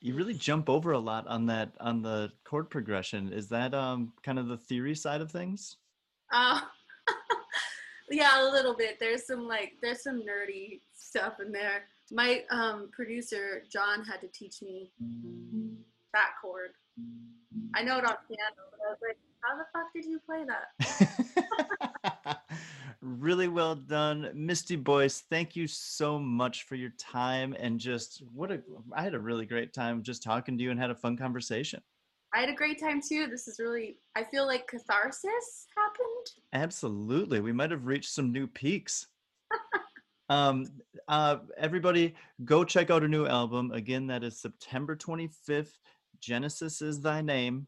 You 0.00 0.14
really 0.14 0.34
jump 0.34 0.68
over 0.68 0.92
a 0.92 0.98
lot 0.98 1.28
on 1.28 1.46
that 1.46 1.72
on 1.78 2.02
the 2.02 2.32
chord 2.44 2.68
progression. 2.70 3.32
Is 3.32 3.48
that 3.50 3.74
um 3.74 4.12
kind 4.24 4.38
of 4.38 4.48
the 4.48 4.56
theory 4.56 4.96
side 4.96 5.20
of 5.20 5.30
things? 5.30 5.76
Uh, 6.32 6.60
yeah, 8.12 8.48
a 8.48 8.50
little 8.50 8.74
bit. 8.76 8.98
There's 9.00 9.26
some 9.26 9.48
like 9.48 9.72
there's 9.82 10.02
some 10.02 10.22
nerdy 10.22 10.80
stuff 10.94 11.40
in 11.44 11.52
there. 11.52 11.84
My 12.10 12.42
um, 12.50 12.90
producer 12.92 13.62
John 13.72 14.04
had 14.04 14.20
to 14.20 14.28
teach 14.28 14.62
me 14.62 14.90
that 16.12 16.32
chord. 16.40 16.70
I 17.74 17.82
know 17.82 17.98
it 17.98 18.04
on 18.04 18.16
piano, 18.28 18.62
but 18.70 18.80
I 18.86 18.90
was 18.90 18.98
like, 19.06 19.16
how 19.40 19.56
the 19.56 19.64
fuck 19.72 19.92
did 19.94 20.04
you 20.04 20.20
play 20.26 20.44
that? 20.44 22.38
really 23.02 23.48
well 23.48 23.74
done 23.74 24.30
misty 24.32 24.76
boyce 24.76 25.24
thank 25.28 25.56
you 25.56 25.66
so 25.66 26.20
much 26.20 26.62
for 26.62 26.76
your 26.76 26.90
time 26.90 27.52
and 27.58 27.80
just 27.80 28.22
what 28.32 28.52
a 28.52 28.62
i 28.94 29.02
had 29.02 29.14
a 29.14 29.18
really 29.18 29.44
great 29.44 29.74
time 29.74 30.04
just 30.04 30.22
talking 30.22 30.56
to 30.56 30.62
you 30.62 30.70
and 30.70 30.78
had 30.78 30.90
a 30.90 30.94
fun 30.94 31.16
conversation 31.16 31.82
I 32.34 32.40
had 32.40 32.48
a 32.48 32.54
great 32.54 32.80
time 32.80 33.00
too. 33.00 33.26
This 33.26 33.46
is 33.48 33.58
really 33.58 33.98
I 34.16 34.24
feel 34.24 34.46
like 34.46 34.66
catharsis 34.66 35.66
happened. 35.76 36.26
absolutely. 36.52 37.40
We 37.40 37.52
might 37.52 37.70
have 37.70 37.86
reached 37.86 38.10
some 38.12 38.32
new 38.32 38.46
peaks. 38.46 39.06
Um 40.28 40.66
uh 41.08 41.38
everybody 41.58 42.14
go 42.44 42.64
check 42.64 42.90
out 42.90 43.02
a 43.02 43.08
new 43.08 43.26
album. 43.26 43.70
Again 43.72 44.06
that 44.06 44.24
is 44.24 44.40
september 44.40 44.96
25th 44.96 45.72
genesis 46.20 46.80
is 46.80 47.00
thy 47.00 47.20
name. 47.20 47.66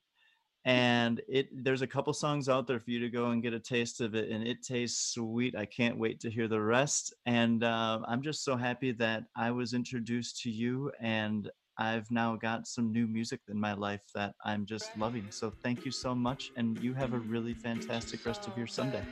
And 0.64 1.20
it 1.28 1.48
there's 1.52 1.82
a 1.82 1.86
couple 1.86 2.12
songs 2.14 2.48
out 2.48 2.66
there 2.66 2.80
for 2.80 2.90
you 2.90 3.00
to 3.00 3.10
go 3.10 3.30
and 3.30 3.42
get 3.42 3.52
a 3.52 3.60
taste 3.60 4.00
of 4.00 4.14
it 4.14 4.30
and 4.30 4.46
it 4.46 4.62
tastes 4.62 5.12
sweet. 5.12 5.54
I 5.56 5.66
can't 5.66 5.98
wait 5.98 6.20
to 6.20 6.30
hear 6.30 6.48
the 6.48 6.60
rest. 6.62 7.12
And 7.26 7.62
uh, 7.64 7.98
i'm 8.08 8.22
just 8.22 8.44
so 8.44 8.56
happy 8.56 8.92
that 8.92 9.24
i 9.36 9.50
was 9.50 9.74
introduced 9.74 10.40
to 10.42 10.50
you 10.50 10.90
and 11.00 11.50
i've 11.78 12.10
now 12.10 12.36
got 12.36 12.66
some 12.66 12.92
new 12.92 13.06
music 13.06 13.40
in 13.48 13.58
my 13.58 13.72
life 13.72 14.02
that 14.14 14.34
i'm 14.44 14.64
just 14.64 14.96
loving 14.96 15.26
so 15.30 15.50
thank 15.62 15.84
you 15.84 15.90
so 15.90 16.14
much 16.14 16.52
and 16.56 16.78
you 16.82 16.94
have 16.94 17.12
a 17.12 17.18
really 17.18 17.54
fantastic 17.54 18.24
rest 18.26 18.46
of 18.46 18.56
your 18.56 18.66
sunday. 18.66 19.02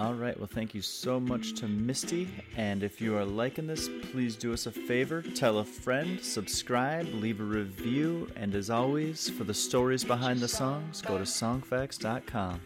All 0.00 0.14
right. 0.14 0.36
Well, 0.38 0.48
thank 0.50 0.74
you 0.74 0.80
so 0.80 1.20
much 1.20 1.52
to 1.56 1.68
Misty. 1.68 2.26
And 2.56 2.82
if 2.82 3.02
you 3.02 3.18
are 3.18 3.24
liking 3.24 3.66
this, 3.66 3.90
please 4.10 4.34
do 4.34 4.54
us 4.54 4.64
a 4.64 4.72
favor 4.72 5.20
tell 5.20 5.58
a 5.58 5.64
friend, 5.64 6.18
subscribe, 6.18 7.06
leave 7.12 7.40
a 7.40 7.44
review. 7.44 8.30
And 8.34 8.54
as 8.54 8.70
always, 8.70 9.28
for 9.28 9.44
the 9.44 9.52
stories 9.52 10.02
behind 10.02 10.40
the 10.40 10.48
songs, 10.48 11.02
go 11.02 11.18
to 11.18 11.24
songfacts.com. 11.24 12.60